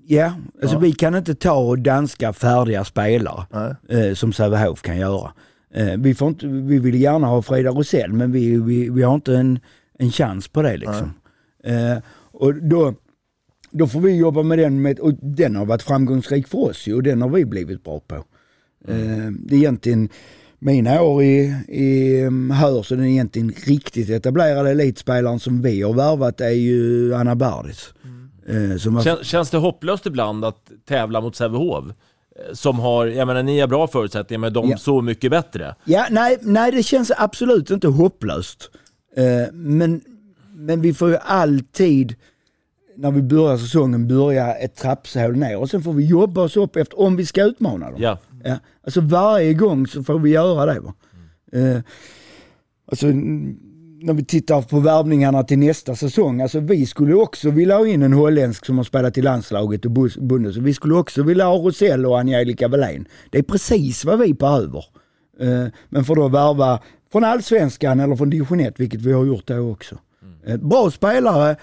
ja, 0.06 0.32
alltså 0.62 0.76
Ja. 0.76 0.80
vi 0.80 0.92
kan 0.92 1.14
inte 1.14 1.34
ta 1.34 1.76
danska 1.76 2.32
färdiga 2.32 2.84
spelare 2.84 3.76
eh, 3.88 4.14
som 4.14 4.32
Sävehof 4.32 4.82
kan 4.82 4.98
göra. 4.98 5.32
Eh, 5.74 5.92
vi, 5.98 6.14
får 6.14 6.28
inte, 6.28 6.46
vi 6.46 6.78
vill 6.78 7.00
gärna 7.00 7.26
ha 7.26 7.42
Frida 7.42 7.70
Rosell 7.70 8.12
men 8.12 8.32
vi, 8.32 8.60
vi, 8.60 8.90
vi 8.90 9.02
har 9.02 9.14
inte 9.14 9.36
en, 9.36 9.58
en 9.98 10.10
chans 10.10 10.48
på 10.48 10.62
det 10.62 10.76
liksom. 10.76 11.12
Eh, 11.64 11.98
och 12.32 12.54
då, 12.54 12.94
då 13.70 13.86
får 13.86 14.00
vi 14.00 14.16
jobba 14.16 14.42
med 14.42 14.58
den, 14.58 14.82
med, 14.82 14.98
och 14.98 15.14
den 15.14 15.56
har 15.56 15.64
varit 15.66 15.82
framgångsrik 15.82 16.48
för 16.48 16.58
oss 16.58 16.86
ju, 16.86 16.94
och 16.94 17.02
den 17.02 17.22
har 17.22 17.28
vi 17.28 17.44
blivit 17.44 17.84
bra 17.84 18.00
på. 18.00 18.14
Eh, 18.88 19.30
det 19.38 19.54
är 19.54 19.58
egentligen 19.58 20.08
mina 20.64 21.02
år 21.02 21.22
i, 21.22 21.54
i 21.68 22.20
um, 22.24 22.50
Hör 22.50 22.82
så 22.82 22.94
den 22.94 23.04
egentligen 23.06 23.52
riktigt 23.66 24.10
etablerade 24.10 24.70
elitspelaren 24.70 25.40
som 25.40 25.62
vi 25.62 25.82
har 25.82 25.92
värvat 25.92 26.40
är 26.40 26.48
ju 26.50 27.14
Anna 27.14 27.34
Bardis. 27.34 27.94
Eh, 28.48 28.76
som 28.78 28.96
har, 28.96 29.02
Kän, 29.02 29.16
känns 29.22 29.50
det 29.50 29.56
hopplöst 29.58 30.06
ibland 30.06 30.44
att 30.44 30.70
tävla 30.88 31.20
mot 31.20 31.36
Sävehof? 31.36 31.84
Eh, 31.86 31.92
Som 32.54 32.78
har, 32.78 33.06
jag 33.06 33.26
menar 33.26 33.42
ni 33.42 33.60
har 33.60 33.68
bra 33.68 33.86
förutsättningar 33.86 34.38
men 34.40 34.52
de 34.52 34.70
Ja. 34.70 34.76
så 34.76 35.00
mycket 35.02 35.30
bättre. 35.30 35.74
ja, 35.84 36.06
nej, 36.10 36.38
nej, 36.42 36.72
det 36.72 36.82
känns 36.82 37.12
absolut 37.16 37.70
inte 37.70 37.88
hopplöst. 37.88 38.70
Eh, 39.16 39.52
men, 39.52 40.00
men 40.54 40.80
vi 40.80 40.94
får 40.94 41.08
ju 41.10 41.16
alltid, 41.16 42.14
när 42.96 43.10
vi 43.10 43.22
börjar 43.22 43.56
säsongen, 43.56 44.08
börja 44.08 44.54
ett 44.54 44.76
trappshål 44.76 45.36
ner 45.36 45.58
och 45.58 45.70
sen 45.70 45.82
får 45.82 45.92
vi 45.92 46.06
jobba 46.06 46.40
oss 46.40 46.56
upp 46.56 46.76
efter, 46.76 47.00
om 47.00 47.16
vi 47.16 47.26
ska 47.26 47.44
utmana 47.44 47.90
dem. 47.90 48.02
Ja. 48.02 48.18
Ja, 48.44 48.58
alltså 48.84 49.00
varje 49.00 49.54
gång 49.54 49.86
så 49.86 50.02
får 50.02 50.18
vi 50.18 50.30
göra 50.30 50.74
det. 50.74 50.80
Va? 50.80 50.94
Eh, 51.52 51.80
alltså, 52.90 53.06
när 54.04 54.14
vi 54.14 54.24
tittar 54.24 54.62
på 54.62 54.80
värvningarna 54.80 55.42
till 55.42 55.58
nästa 55.58 55.96
säsong, 55.96 56.40
alltså 56.40 56.60
vi 56.60 56.86
skulle 56.86 57.14
också 57.14 57.50
vilja 57.50 57.76
ha 57.76 57.86
in 57.86 58.02
en 58.02 58.12
holländsk 58.12 58.66
som 58.66 58.76
har 58.76 58.84
spelat 58.84 59.18
i 59.18 59.22
landslaget 59.22 59.84
och 59.84 59.90
Bundes. 60.20 60.56
Vi 60.56 60.74
skulle 60.74 60.94
också 60.94 61.22
vilja 61.22 61.44
ha 61.44 61.56
Rosell 61.56 62.06
och 62.06 62.18
Angelica 62.18 62.68
Wallén. 62.68 63.08
Det 63.30 63.38
är 63.38 63.42
precis 63.42 64.04
vad 64.04 64.18
vi 64.18 64.34
behöver. 64.34 64.84
Eh, 65.40 65.66
men 65.88 66.04
får 66.04 66.16
då 66.16 66.28
värva 66.28 66.80
från 67.12 67.24
allsvenskan 67.24 68.00
eller 68.00 68.16
från 68.16 68.30
division 68.30 68.60
1, 68.60 68.80
vilket 68.80 69.00
vi 69.00 69.12
har 69.12 69.24
gjort 69.24 69.46
då 69.46 69.70
också. 69.70 69.98
Eh, 70.46 70.56
bra 70.56 70.90
spelare, 70.90 71.56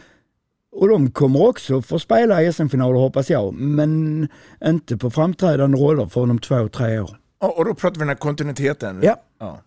och 0.71 0.87
de 0.87 1.11
kommer 1.11 1.41
också 1.47 1.81
få 1.81 1.99
spela 1.99 2.43
i 2.43 2.53
SM-finaler 2.53 2.99
hoppas 2.99 3.29
jag, 3.29 3.53
men 3.53 4.27
inte 4.65 4.97
på 4.97 5.11
framträdande 5.11 5.77
roller 5.77 6.05
för 6.05 6.21
om 6.21 6.39
två, 6.39 6.67
tre 6.67 6.99
år. 6.99 7.17
Ja, 7.41 7.53
och 7.57 7.65
då 7.65 7.73
pratar 7.73 7.95
vi 7.95 7.99
den 7.99 8.07
här 8.07 8.15
kontinuiteten. 8.15 8.99
Ja. 9.03 9.15
Ja. 9.39 9.61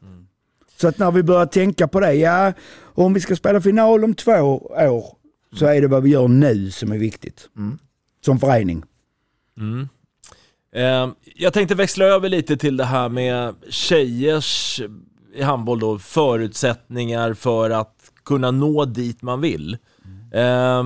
Så 0.76 0.88
att 0.88 0.98
när 0.98 1.10
vi 1.10 1.22
börjar 1.22 1.46
tänka 1.46 1.88
på 1.88 2.00
det, 2.00 2.14
ja, 2.14 2.52
om 2.82 3.14
vi 3.14 3.20
ska 3.20 3.36
spela 3.36 3.60
final 3.60 4.04
om 4.04 4.14
två 4.14 4.32
år 4.32 5.04
så 5.56 5.66
är 5.66 5.80
det 5.80 5.88
vad 5.88 6.02
vi 6.02 6.10
gör 6.10 6.28
nu 6.28 6.70
som 6.70 6.92
är 6.92 6.98
viktigt. 6.98 7.48
Som 8.24 8.38
förening. 8.38 8.84
Mm. 9.58 9.88
Eh, 10.74 11.14
jag 11.36 11.52
tänkte 11.52 11.74
växla 11.74 12.04
över 12.04 12.28
lite 12.28 12.56
till 12.56 12.76
det 12.76 12.84
här 12.84 13.08
med 13.08 13.54
tjejers 13.68 14.80
i 15.34 15.42
handboll 15.42 15.80
då, 15.80 15.98
förutsättningar 15.98 17.34
för 17.34 17.70
att 17.70 18.12
kunna 18.24 18.50
nå 18.50 18.84
dit 18.84 19.22
man 19.22 19.40
vill. 19.40 19.76
Eh, 20.34 20.84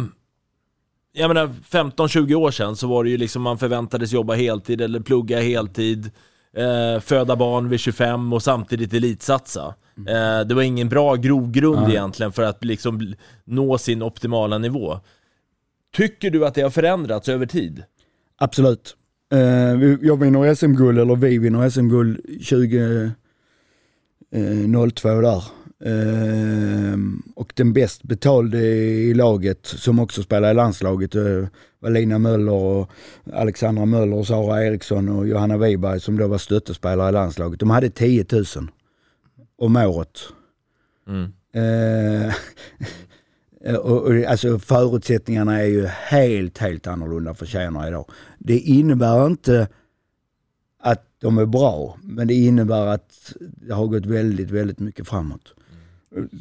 jag 1.13 1.29
menar 1.29 1.51
15-20 1.71 2.35
år 2.35 2.51
sedan 2.51 2.77
så 2.77 2.87
var 2.89 3.05
det 3.05 3.11
ju 3.11 3.17
liksom 3.17 3.43
man 3.43 3.59
förväntades 3.59 4.13
jobba 4.13 4.35
heltid 4.35 4.81
eller 4.81 5.01
plugga 5.01 5.41
heltid, 5.41 6.11
eh, 6.57 7.01
föda 7.01 7.37
barn 7.37 7.69
vid 7.69 7.81
25 7.81 8.33
och 8.33 8.43
samtidigt 8.43 8.93
elitsatsa. 8.95 9.75
Eh, 10.09 10.41
det 10.47 10.55
var 10.55 10.63
ingen 10.63 10.89
bra 10.89 11.15
grogrund 11.15 11.83
Nej. 11.83 11.91
egentligen 11.91 12.33
för 12.33 12.43
att 12.43 12.65
liksom 12.65 13.15
nå 13.45 13.79
sin 13.79 14.03
optimala 14.03 14.59
nivå. 14.59 15.01
Tycker 15.97 16.31
du 16.31 16.47
att 16.47 16.55
det 16.55 16.63
har 16.63 16.71
förändrats 16.71 17.29
över 17.29 17.47
tid? 17.47 17.83
Absolut. 18.39 18.97
Eh, 19.33 19.77
vi- 19.79 19.99
jag 20.03 20.21
vinner 20.21 20.55
SM-guld, 20.55 20.99
eller 20.99 21.17
vi 21.17 21.39
vinner 21.39 21.71
SM-guld 21.71 22.21
2002 22.49 25.21
där. 25.21 25.45
Eh, 25.85 26.99
och 27.35 27.53
den 27.57 27.73
bäst 27.73 28.03
betalde 28.03 28.59
i 28.59 29.15
laget, 29.15 29.67
som 29.67 29.99
också 29.99 30.23
spelar 30.23 30.51
i 30.51 30.55
landslaget, 30.55 31.15
eh, 31.15 31.47
var 31.79 31.91
Lina 31.91 32.19
Möller 32.19 32.53
och 32.53 32.91
Alexandra 33.33 33.87
Möller 33.87 34.17
och 34.17 34.27
Sara 34.27 34.65
Eriksson 34.67 35.09
och 35.09 35.29
Johanna 35.29 35.57
Wiberg 35.59 36.01
som 36.01 36.19
då 36.19 36.29
var 36.29 36.39
stöttespelare 36.39 37.09
i 37.09 37.13
landslaget. 37.13 37.61
De 37.61 37.71
hade 37.71 37.91
10 37.91 38.27
000 38.33 38.45
om 39.59 39.77
året. 39.77 40.19
Mm. 41.09 41.33
Eh, 41.53 42.35
och, 43.77 44.03
och, 44.03 44.25
alltså 44.25 44.59
förutsättningarna 44.59 45.61
är 45.61 45.67
ju 45.67 45.87
helt, 45.87 46.59
helt 46.59 46.87
annorlunda 46.87 47.35
för 47.35 47.47
tjejerna 47.47 47.89
idag. 47.89 48.11
Det 48.39 48.59
innebär 48.59 49.27
inte 49.27 49.69
att 50.81 51.05
de 51.19 51.39
är 51.39 51.47
bra, 51.47 51.99
men 52.03 52.29
det 52.29 52.35
innebär 52.35 52.87
att 52.87 53.33
det 53.41 53.75
har 53.75 53.87
gått 53.87 54.07
väldigt, 54.07 54.51
väldigt 54.51 54.79
mycket 54.79 55.09
framåt. 55.09 55.55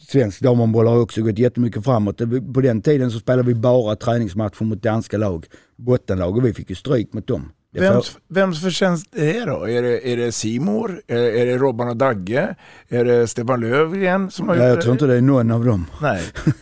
Svensk 0.08 0.42
damhandboll 0.42 0.88
har 0.88 1.00
också 1.00 1.22
gått 1.22 1.40
jättemycket 1.40 1.84
framåt. 1.84 2.18
Det- 2.18 2.54
På 2.54 2.62
den 2.62 2.82
tiden 2.82 3.12
så 3.12 3.20
spelade 3.20 3.48
vi 3.48 3.56
bara 3.56 3.96
träningsmatcher 3.96 4.64
mot 4.64 4.82
danska 4.84 5.18
lag, 5.18 5.46
bottenlag 5.76 6.38
och 6.38 6.46
vi 6.46 6.54
fick 6.54 6.70
ju 6.70 6.76
stryk 6.76 7.14
mot 7.14 7.28
dem. 7.28 7.52
Det 7.74 7.80
Vems, 7.80 8.18
vems 8.28 8.62
förtjänst 8.62 9.16
är 9.16 9.34
det 9.34 9.46
då? 9.46 9.68
Är 9.70 9.82
det, 9.82 10.08
är 10.14 10.18
det 10.18 10.32
Simor? 10.32 11.02
Är, 11.08 11.18
är 11.18 11.46
det 11.46 11.58
Robban 11.58 11.90
och 11.90 11.98
Dagge? 11.98 12.56
Är 12.90 13.06
det 13.06 13.28
Stefan 13.28 13.62
Löfgren 13.62 14.32
som 14.32 14.48
har 14.48 14.56
gjort 14.56 14.64
jag 14.66 14.82
tror 14.82 14.94
inte 14.94 15.06
det 15.06 15.16
är 15.18 15.22
någon 15.22 15.52
av 15.52 15.66
dem. 15.66 15.86
Nej. 16.02 16.24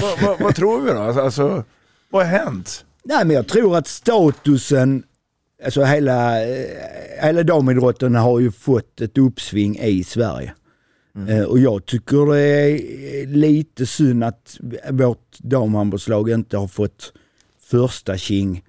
vad, 0.00 0.20
vad, 0.22 0.40
vad 0.40 0.54
tror 0.54 0.80
vi 0.80 0.90
då? 0.90 0.98
Alltså, 1.20 1.64
vad 2.10 2.26
har 2.26 2.38
hänt? 2.38 2.84
Nej 3.04 3.24
men 3.24 3.36
jag 3.36 3.48
tror 3.48 3.76
att 3.76 3.86
statusen, 3.86 5.02
alltså 5.64 5.82
hela, 5.84 6.42
eh, 6.48 6.66
hela 7.22 7.42
damidrotten 7.42 8.14
har 8.14 8.40
ju 8.40 8.50
fått 8.52 9.00
ett 9.00 9.18
uppsving 9.18 9.78
i 9.78 10.04
Sverige. 10.04 10.52
Eh, 11.28 11.42
Och 11.44 11.58
jag 11.58 11.86
tycker 11.86 12.32
det 12.32 12.40
är 12.40 13.26
lite 13.26 13.86
synd 13.86 14.24
att 14.24 14.58
vårt 14.90 15.38
damhandbollslag 15.38 16.30
inte 16.30 16.56
har 16.56 16.68
fått 16.68 17.12
första 17.70 18.16
king 18.16 18.62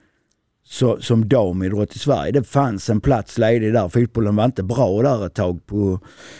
så, 0.65 0.97
som 1.01 1.27
damidrott 1.29 1.95
i 1.95 1.99
Sverige. 1.99 2.31
Det 2.31 2.43
fanns 2.43 2.89
en 2.89 3.01
plats 3.01 3.37
ledig 3.37 3.73
där. 3.73 3.89
Fotbollen 3.89 4.35
var 4.35 4.45
inte 4.45 4.63
bra 4.63 5.01
där 5.01 5.25
ett 5.25 5.33
tag 5.33 5.65
på 5.65 5.99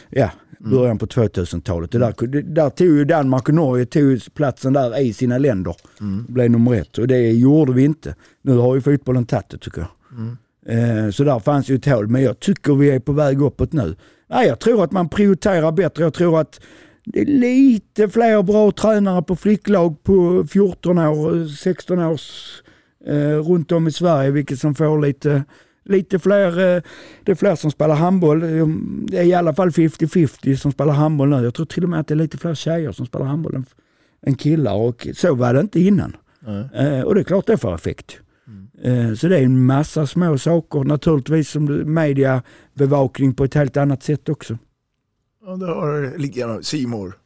ja, 0.09 0.29
början 0.59 0.97
på 0.97 1.05
2000-talet. 1.05 1.91
Det 1.91 1.97
där, 1.97 2.27
det, 2.27 2.41
där 2.41 2.69
tog 2.69 2.87
ju 2.87 3.05
Danmark 3.05 3.47
och 3.49 3.55
Norge 3.55 3.85
tog 3.85 4.19
platsen 4.33 4.73
där 4.73 4.99
i 5.01 5.13
sina 5.13 5.37
länder. 5.37 5.75
Blev 6.27 6.51
nummer 6.51 6.73
ett 6.73 6.97
och 6.97 7.07
det 7.07 7.31
gjorde 7.31 7.73
vi 7.73 7.83
inte. 7.83 8.15
Nu 8.41 8.57
har 8.57 8.75
ju 8.75 8.81
fotbollen 8.81 9.25
tagit 9.25 9.49
det 9.49 9.57
tycker 9.57 9.81
jag. 9.81 9.89
Eh, 10.65 11.09
Så 11.09 11.23
där 11.23 11.39
fanns 11.39 11.69
ju 11.69 11.75
ett 11.75 11.85
hål, 11.85 12.07
men 12.07 12.23
jag 12.23 12.39
tycker 12.39 12.73
vi 12.75 12.91
är 12.91 12.99
på 12.99 13.11
väg 13.11 13.41
uppåt 13.41 13.73
nu. 13.73 13.95
Nej, 14.33 14.47
jag 14.47 14.59
tror 14.59 14.83
att 14.83 14.91
man 14.91 15.09
prioriterar 15.09 15.71
bättre. 15.71 16.03
Jag 16.03 16.13
tror 16.13 16.39
att 16.39 16.61
det 17.05 17.21
är 17.21 17.25
lite 17.25 18.09
fler 18.09 18.43
bra 18.43 18.71
tränare 18.71 19.21
på 19.21 19.35
flicklag 19.35 20.03
på 20.03 20.47
14 20.49 20.97
år, 20.97 21.47
16 21.47 21.99
års 21.99 22.61
eh, 23.05 23.37
runt 23.37 23.71
om 23.71 23.87
i 23.87 23.91
Sverige, 23.91 24.31
vilket 24.31 24.59
som 24.59 24.75
får 24.75 25.01
lite, 25.01 25.43
lite 25.85 26.19
fler, 26.19 26.47
eh, 26.47 26.81
det 27.23 27.31
är 27.31 27.35
fler 27.35 27.55
som 27.55 27.71
spelar 27.71 27.95
handboll. 27.95 28.39
Det 29.07 29.17
är 29.17 29.23
i 29.23 29.33
alla 29.33 29.53
fall 29.53 29.69
50-50 29.69 30.55
som 30.55 30.71
spelar 30.71 30.93
handboll 30.93 31.29
nu. 31.29 31.43
Jag 31.43 31.53
tror 31.53 31.65
till 31.65 31.83
och 31.83 31.89
med 31.89 31.99
att 31.99 32.07
det 32.07 32.13
är 32.13 32.15
lite 32.15 32.37
fler 32.37 32.55
tjejer 32.55 32.91
som 32.91 33.05
spelar 33.05 33.25
handboll 33.25 33.55
än, 33.55 33.65
än 34.25 34.35
killar 34.35 34.73
och 34.73 35.07
så 35.13 35.35
var 35.35 35.53
det 35.53 35.59
inte 35.59 35.79
innan. 35.79 36.15
Eh, 36.73 37.01
och 37.01 37.15
det 37.15 37.21
är 37.21 37.23
klart 37.23 37.47
det 37.47 37.57
får 37.57 37.75
effekt. 37.75 38.17
Eh, 38.83 39.13
Så 39.13 39.27
det 39.27 39.37
är 39.39 39.43
en 39.43 39.65
massa 39.65 40.07
små 40.07 40.37
saker. 40.37 40.83
Naturligtvis 40.83 41.49
som 41.49 41.93
mediabevakning 41.93 43.33
på 43.35 43.43
ett 43.43 43.53
helt 43.53 43.77
annat 43.77 44.03
sätt 44.03 44.29
också. 44.29 44.57
Ja, 45.45 45.55
det 45.55 45.65
har 45.65 46.17
ligger 46.17 46.61
Simor. 46.61 47.17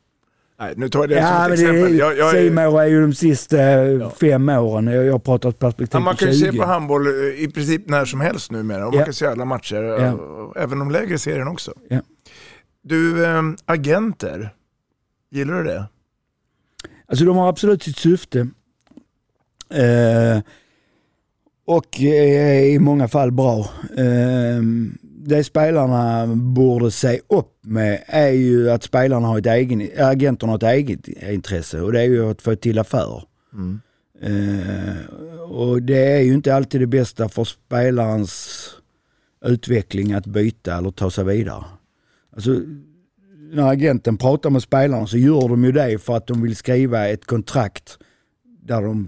Nej, 0.59 0.73
nu 0.77 0.89
tar 0.89 0.99
jag 0.99 1.09
det 1.09 1.15
Ja, 1.15 1.43
som 1.43 1.45
ett 1.53 1.59
exempel. 1.59 1.95
Jag, 1.97 2.17
jag, 2.17 2.35
är, 2.37 2.41
Simor 2.49 2.81
är 2.81 2.85
ju 2.87 3.01
de 3.01 3.13
sista 3.13 3.57
eh, 3.61 4.09
fem 4.09 4.49
åren. 4.49 4.87
Jag, 4.87 5.11
har 5.11 5.19
pratat 5.19 5.59
perspektiv 5.59 5.95
Ja, 5.99 5.99
man 5.99 6.15
kan 6.15 6.27
ju 6.27 6.33
20. 6.33 6.51
se 6.51 6.57
på 6.57 6.63
handboll 6.65 7.07
eh, 7.07 7.13
i 7.43 7.51
princip 7.53 7.89
när 7.89 8.05
som 8.05 8.21
helst 8.21 8.51
numera 8.51 8.87
och 8.87 8.93
Ja. 8.93 8.97
man 8.97 9.05
kan 9.05 9.13
se 9.13 9.25
alla 9.25 9.45
matcher, 9.45 9.75
Ja. 9.83 10.53
även 10.55 10.79
de 10.79 10.91
lägre 10.91 11.17
serien 11.17 11.47
också. 11.47 11.73
Ja. 11.89 11.99
Du, 12.81 13.25
agenter, 13.65 14.53
gillar 15.31 15.57
du 15.57 15.63
det? 15.63 15.85
Alltså 17.07 17.25
de 17.25 17.37
har 17.37 17.49
absolut 17.49 17.83
sitt 17.83 17.97
syfte. 17.97 18.39
Eh, 19.69 20.41
och 21.67 22.01
är 22.01 22.65
i 22.65 22.79
många 22.79 23.07
fall 23.07 23.31
bra. 23.31 23.59
Eh, 23.97 24.61
det 25.01 25.43
spelarna 25.43 26.27
borde 26.35 26.91
se 26.91 27.19
upp 27.29 27.53
med 27.61 28.03
är 28.05 28.29
ju 28.29 28.71
att 28.71 28.83
spelarna 28.83 29.27
har 29.27 29.39
ett 29.39 29.45
egen, 29.45 29.89
agenterna 29.97 30.51
har 30.51 30.57
ett 30.57 30.63
eget 30.63 31.07
intresse 31.07 31.81
och 31.81 31.91
det 31.91 32.01
är 32.01 32.05
ju 32.05 32.29
att 32.29 32.41
få 32.41 32.55
till 32.55 32.79
affärer. 32.79 33.23
Eh, 34.21 35.13
och 35.49 35.81
det 35.81 36.11
är 36.11 36.21
ju 36.21 36.33
inte 36.33 36.55
alltid 36.55 36.81
det 36.81 36.87
bästa 36.87 37.29
för 37.29 37.43
spelarens 37.43 38.69
utveckling 39.45 40.13
att 40.13 40.25
byta 40.25 40.77
eller 40.77 40.91
ta 40.91 41.11
sig 41.11 41.25
vidare. 41.25 41.65
Alltså, 42.35 42.61
när 43.51 43.69
agenten 43.71 44.17
pratar 44.17 44.49
med 44.49 44.61
spelarna 44.61 45.07
så 45.07 45.17
gör 45.17 45.49
de 45.49 45.63
ju 45.63 45.71
det 45.71 45.99
för 45.99 46.17
att 46.17 46.27
de 46.27 46.41
vill 46.41 46.55
skriva 46.55 47.07
ett 47.07 47.25
kontrakt 47.25 47.97
där 48.61 48.81
de 48.81 49.07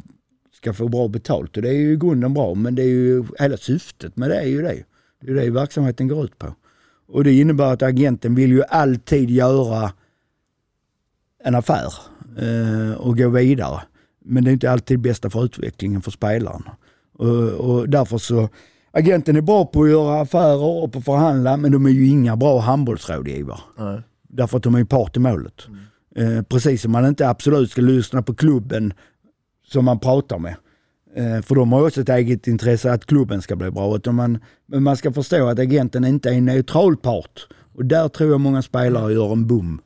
ska 0.61 0.73
få 0.73 0.87
bra 0.87 1.07
betalt. 1.07 1.57
Och 1.57 1.63
det 1.63 1.69
är 1.69 1.73
ju 1.73 1.93
i 1.93 1.97
grunden 1.97 2.33
bra, 2.33 2.53
men 2.53 2.75
det 2.75 2.81
är 2.81 2.87
ju 2.87 3.23
hela 3.39 3.57
syftet 3.57 4.17
med 4.17 4.29
det 4.29 4.35
är 4.35 4.47
ju 4.47 4.61
det. 4.61 4.83
Det 5.21 5.31
är 5.31 5.35
det 5.35 5.49
verksamheten 5.49 6.07
går 6.07 6.25
ut 6.25 6.37
på. 6.37 6.55
Och 7.07 7.23
det 7.23 7.39
innebär 7.39 7.73
att 7.73 7.81
agenten 7.81 8.35
vill 8.35 8.51
ju 8.51 8.63
alltid 8.63 9.29
göra 9.29 9.91
en 11.43 11.55
affär 11.55 11.93
eh, 12.37 12.93
och 12.93 13.17
gå 13.17 13.29
vidare. 13.29 13.81
Men 14.25 14.43
det 14.43 14.49
är 14.49 14.53
inte 14.53 14.71
alltid 14.71 14.99
bästa 14.99 15.29
för 15.29 15.45
utvecklingen 15.45 16.01
för 16.01 16.11
spelarna. 16.11 16.75
Och, 17.13 17.51
och 17.51 17.89
därför 17.89 18.17
så, 18.17 18.49
agenten 18.91 19.35
är 19.35 19.41
bra 19.41 19.65
på 19.65 19.83
att 19.83 19.89
göra 19.89 20.21
affärer 20.21 20.83
och 20.83 20.91
på 20.91 20.99
att 20.99 21.05
förhandla, 21.05 21.57
men 21.57 21.71
de 21.71 21.85
är 21.85 21.89
ju 21.89 22.07
inga 22.07 22.35
bra 22.35 22.59
handbollsrådgivare. 22.59 23.59
Nej. 23.77 24.01
Därför 24.27 24.57
att 24.57 24.63
de 24.63 24.75
är 24.75 24.83
part 24.83 25.17
i 25.17 25.19
målet. 25.19 25.67
Eh, 26.15 26.41
precis 26.41 26.81
som 26.81 26.91
man 26.91 27.05
inte 27.05 27.29
absolut 27.29 27.71
ska 27.71 27.81
lyssna 27.81 28.21
på 28.21 28.35
klubben 28.35 28.93
som 29.71 29.85
man 29.85 29.99
pratar 29.99 30.39
med. 30.39 30.55
Eh, 31.15 31.41
för 31.41 31.55
de 31.55 31.71
har 31.71 31.85
också 31.85 32.01
ett 32.01 32.09
eget 32.09 32.47
intresse 32.47 32.91
att 32.91 33.05
klubben 33.05 33.41
ska 33.41 33.55
bli 33.55 33.71
bra. 33.71 33.95
Utan 33.95 34.15
man, 34.15 34.39
men 34.65 34.83
man 34.83 34.97
ska 34.97 35.13
förstå 35.13 35.47
att 35.47 35.59
agenten 35.59 36.05
inte 36.05 36.29
är 36.29 36.33
en 36.33 36.45
neutral 36.45 36.97
part. 36.97 37.47
Och 37.75 37.85
där 37.85 38.07
tror 38.07 38.31
jag 38.31 38.41
många 38.41 38.61
spelare 38.61 39.13
gör 39.13 39.31
en 39.31 39.47
bom. 39.47 39.81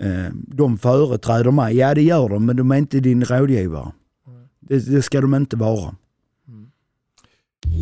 Eh, 0.00 0.32
de 0.32 0.78
företräder 0.78 1.50
mig, 1.50 1.76
ja 1.76 1.94
det 1.94 2.02
gör 2.02 2.28
de, 2.28 2.46
men 2.46 2.56
de 2.56 2.70
är 2.70 2.76
inte 2.76 3.00
din 3.00 3.24
rådgivare. 3.24 3.92
Det, 4.60 4.78
det 4.78 5.02
ska 5.02 5.20
de 5.20 5.34
inte 5.34 5.56
vara. 5.56 5.94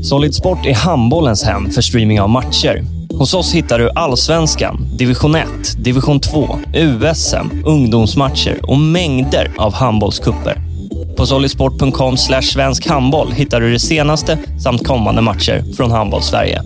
Solid 0.05 0.35
Sport 0.35 0.67
är 0.67 0.75
handbollens 0.75 1.45
hem 1.45 1.71
för 1.71 1.83
streaming 1.83 2.21
av 2.21 2.29
matcher. 2.29 2.85
Hos 3.19 3.35
oss 3.35 3.55
hittar 3.55 3.79
du 3.79 3.91
Allsvenskan, 3.91 4.87
Division 4.99 5.35
1, 5.35 5.49
Division 5.85 6.21
2, 6.21 6.59
USM, 6.75 7.63
ungdomsmatcher 7.67 8.61
och 8.63 8.79
mängder 8.79 9.53
av 9.57 9.73
handbollskupper. 9.75 10.72
På 11.17 11.27
solidsport.com 11.27 12.17
svensk 12.17 12.87
handboll 12.87 13.33
hittar 13.33 13.61
du 13.61 13.73
det 13.73 13.81
senaste 13.81 14.39
samt 14.63 14.87
kommande 14.87 15.23
matcher 15.23 15.75
från 15.77 15.91
handboll-Sverige. 15.91 16.63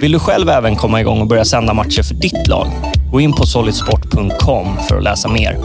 Vill 0.00 0.12
du 0.12 0.18
själv 0.18 0.48
även 0.48 0.76
komma 0.76 1.00
igång 1.00 1.20
och 1.20 1.26
börja 1.26 1.44
sända 1.44 1.74
matcher 1.74 2.02
för 2.02 2.14
ditt 2.14 2.48
lag? 2.48 2.66
Gå 3.12 3.20
in 3.20 3.32
på 3.32 3.46
solidsport.com 3.46 4.66
för 4.88 4.96
att 4.96 5.02
läsa 5.02 5.28
mer. 5.28 5.56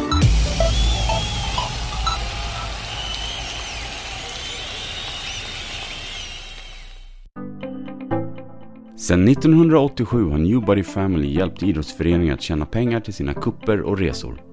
Sedan 8.98 9.28
1987 9.28 10.30
har 10.30 10.38
Newbody 10.38 10.84
Family 10.84 11.34
hjälpt 11.34 11.64
idrottsföreningar 11.64 12.34
att 12.34 12.42
tjäna 12.42 12.66
pengar 12.66 13.00
till 13.00 13.14
sina 13.14 13.34
kupper 13.34 13.82
och 13.82 13.98
resor. 13.98 14.51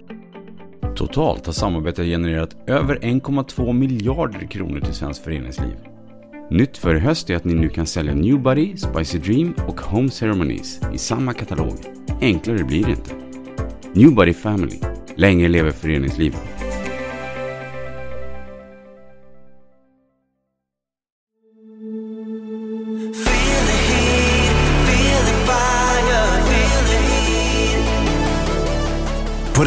Totalt 0.98 1.46
har 1.46 1.52
samarbetet 1.52 2.06
genererat 2.06 2.56
över 2.66 2.96
1,2 2.96 3.72
miljarder 3.72 4.46
kronor 4.46 4.80
till 4.80 4.94
svenskt 4.94 5.24
föreningsliv. 5.24 5.76
Nytt 6.50 6.78
för 6.78 6.94
i 6.94 6.98
höst 6.98 7.30
är 7.30 7.36
att 7.36 7.44
ni 7.44 7.54
nu 7.54 7.68
kan 7.68 7.86
sälja 7.86 8.14
Newbody, 8.14 8.76
Spicy 8.76 9.18
Dream 9.18 9.54
och 9.66 9.80
Home 9.80 10.10
Ceremonies 10.10 10.80
i 10.94 10.98
samma 10.98 11.32
katalog. 11.32 11.74
Enklare 12.20 12.64
blir 12.64 12.84
det 12.84 12.90
inte. 12.90 13.14
Newbody 13.92 14.32
Family. 14.32 14.78
Länge 15.16 15.48
lever 15.48 15.70
föreningslivet. 15.70 16.57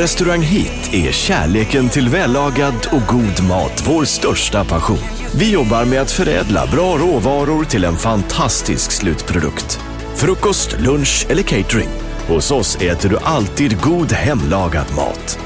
Restaurang 0.02 0.42
Hit 0.42 0.94
är 0.94 1.12
kärleken 1.12 1.90
till 1.90 2.10
vällagad 2.10 2.88
och 2.92 3.02
god 3.16 3.48
mat 3.50 3.84
vår 3.88 4.06
största 4.06 4.66
passion. 4.66 4.98
Vi 5.36 5.52
jobbar 5.52 5.86
med 5.86 6.02
att 6.02 6.12
förädla 6.12 6.68
bra 6.68 6.98
råvaror 6.98 7.64
till 7.64 7.84
en 7.84 7.96
fantastisk 7.96 8.92
slutprodukt. 8.92 9.80
Frukost, 10.16 10.80
lunch 10.80 11.26
eller 11.30 11.44
catering. 11.44 11.90
Hos 12.28 12.52
oss 12.52 12.76
äter 12.76 13.10
du 13.10 13.18
alltid 13.18 13.82
god 13.82 14.12
hemlagad 14.12 14.96
mat. 14.96 15.40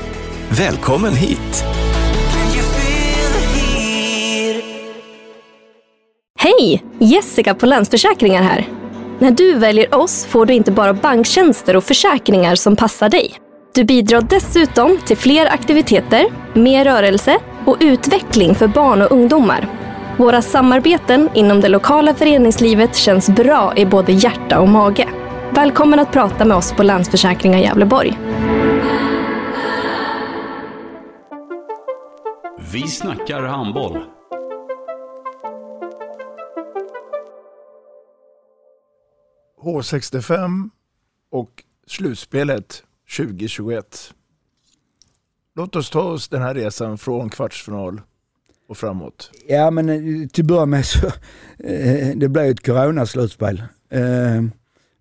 Välkommen 0.49 1.14
hit! 1.14 1.66
Hej! 6.39 6.84
Jessica 6.99 7.56
på 7.56 7.66
Länsförsäkringar 7.66 8.43
här. 8.43 8.68
När 9.20 9.32
du 9.32 9.53
väljer 9.53 9.95
oss 9.95 10.26
får 10.26 10.45
du 10.45 10.53
inte 10.53 10.72
bara 10.72 10.93
banktjänster 10.93 11.76
och 11.76 11.84
försäkringar 11.84 12.56
som 12.56 12.76
passar 12.76 13.10
dig. 13.10 13.45
Du 13.76 13.84
bidrar 13.84 14.22
dessutom 14.22 14.98
till 15.06 15.18
fler 15.18 15.46
aktiviteter, 15.46 16.26
mer 16.54 16.86
rörelse 16.86 17.40
och 17.66 17.78
utveckling 17.80 18.56
för 18.56 18.68
barn 18.68 19.02
och 19.02 19.12
ungdomar. 19.12 19.68
Våra 20.18 20.42
samarbeten 20.42 21.30
inom 21.34 21.62
det 21.62 21.68
lokala 21.68 22.14
föreningslivet 22.14 22.96
känns 22.96 23.30
bra 23.30 23.74
i 23.78 23.86
både 23.86 24.12
hjärta 24.12 24.60
och 24.60 24.70
mage. 24.70 25.10
Välkommen 25.52 26.00
att 26.00 26.12
prata 26.12 26.46
med 26.46 26.58
oss 26.58 26.74
på 26.74 26.84
Länsförsäkringar 26.84 27.60
Gävleborg. 27.60 28.18
Vi 32.72 32.82
snackar 32.88 33.42
handboll. 33.42 34.04
H65 39.64 40.70
och 41.32 41.64
slutspelet 41.88 42.84
2021. 43.18 44.14
Låt 45.56 45.76
oss 45.76 45.89
ta 45.89 46.01
oss 46.01 46.28
den 46.28 46.41
här 46.41 46.53
resan 46.53 46.97
från 46.97 47.30
kvartsfinal 47.30 48.01
och 48.68 48.78
framåt? 48.78 49.32
Ja 49.47 49.72
men 49.72 49.89
eh, 49.89 50.28
till 50.28 50.43
att 50.43 50.47
börja 50.47 50.66
med 50.66 50.86
så, 50.86 51.08
eh, 51.60 52.16
det 52.16 52.30
blev 52.30 52.45
ett 52.45 52.66
coronaslutspel. 52.66 53.64
Eh, 53.89 54.43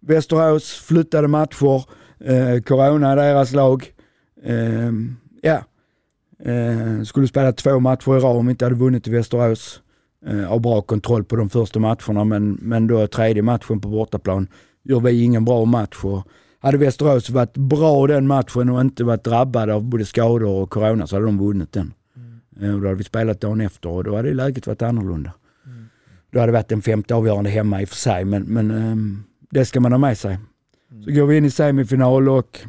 Västerås 0.01 0.73
flyttade 0.73 1.29
matcher, 1.29 1.85
eh, 2.21 2.61
corona 2.63 3.13
i 3.13 3.17
deras 3.17 3.53
lag. 3.53 3.93
Eh, 4.43 4.91
ja, 5.43 5.65
eh, 6.45 7.03
skulle 7.05 7.29
spela 7.29 7.53
två 7.53 7.81
matcher 7.81 8.17
i 8.17 8.21
rad 8.21 8.37
om 8.37 8.47
vi 8.47 8.51
inte 8.51 8.65
hade 8.65 8.75
vunnit 8.75 9.09
i 9.09 9.11
Västerås. 9.11 9.81
Eh, 10.27 10.41
har 10.41 10.59
bra 10.59 10.83
kontroll 10.83 11.25
på 11.25 11.37
de 11.37 11.51
första 11.51 11.79
matcherna 11.81 12.25
men, 12.25 12.53
men 12.53 12.87
då 12.87 13.07
tredje 13.07 13.43
matchen 13.43 13.81
på 13.81 13.89
bortaplan 13.89 14.49
gör 14.83 15.01
vi 15.01 15.23
ingen 15.23 15.45
bra 15.45 15.65
match. 15.65 16.05
Och 16.05 16.29
hade 16.65 16.79
Västerås 16.79 17.31
varit 17.31 17.57
bra 17.57 18.07
den 18.07 18.27
matchen 18.27 18.69
och 18.69 18.81
inte 18.81 19.05
varit 19.05 19.25
drabbade 19.25 19.75
av 19.75 19.85
både 19.85 20.05
skador 20.05 20.45
och 20.45 20.71
corona 20.71 21.07
så 21.07 21.17
hade 21.17 21.27
de 21.27 21.39
vunnit 21.39 21.73
den. 21.73 21.93
Mm. 22.17 22.75
Och 22.75 22.81
då 22.81 22.87
hade 22.87 22.99
vi 22.99 23.05
spelat 23.05 23.41
dagen 23.41 23.61
efter 23.61 23.89
och 23.89 24.05
då 24.05 24.17
hade 24.17 24.35
läget 24.35 24.67
varit 24.67 24.83
annorlunda. 24.83 25.33
Mm. 25.67 25.89
Då 26.31 26.41
hade 26.41 26.53
det 26.53 26.59
varit 26.59 26.73
en 26.73 26.83
femte 26.83 27.15
avgörande 27.15 27.51
hemma 27.51 27.83
i 27.83 27.85
och 27.85 27.89
för 27.89 27.97
sig 27.97 28.25
men, 28.25 28.43
men 28.43 28.71
um, 28.71 29.25
det 29.51 29.65
ska 29.65 29.81
man 29.81 29.93
ha 29.93 29.99
med 29.99 30.19
sig. 30.19 30.39
Mm. 30.91 31.05
Så 31.05 31.11
går 31.11 31.27
vi 31.27 31.37
in 31.37 31.45
i 31.45 31.51
semifinal 31.51 32.29
och 32.29 32.61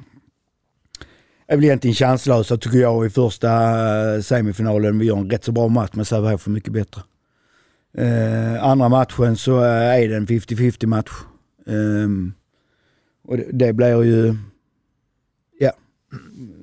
är 1.48 1.56
väl 1.56 1.66
egentligen 1.66 1.96
chanslösa 1.96 2.58
tycker 2.58 2.78
jag 2.78 3.06
i 3.06 3.10
första 3.10 3.50
eh, 4.16 4.22
semifinalen. 4.22 5.00
Vi 5.00 5.06
gör 5.06 5.18
en 5.18 5.30
rätt 5.30 5.44
så 5.44 5.52
bra 5.52 5.68
match 5.68 5.92
men 5.94 6.06
Sävehof 6.06 6.42
för 6.42 6.52
mycket 6.52 6.74
bättre. 6.74 7.02
Uh, 8.00 8.64
andra 8.64 8.90
matchen 8.90 9.38
så 9.38 9.60
är 9.60 10.10
det 10.10 10.16
en 10.16 10.28
50-50 10.28 10.86
match. 10.86 11.12
Um, 11.66 12.34
och 13.26 13.38
det, 13.38 13.52
det 13.52 13.74
blir 13.74 14.04
ju, 14.04 14.36
ja, 15.60 15.72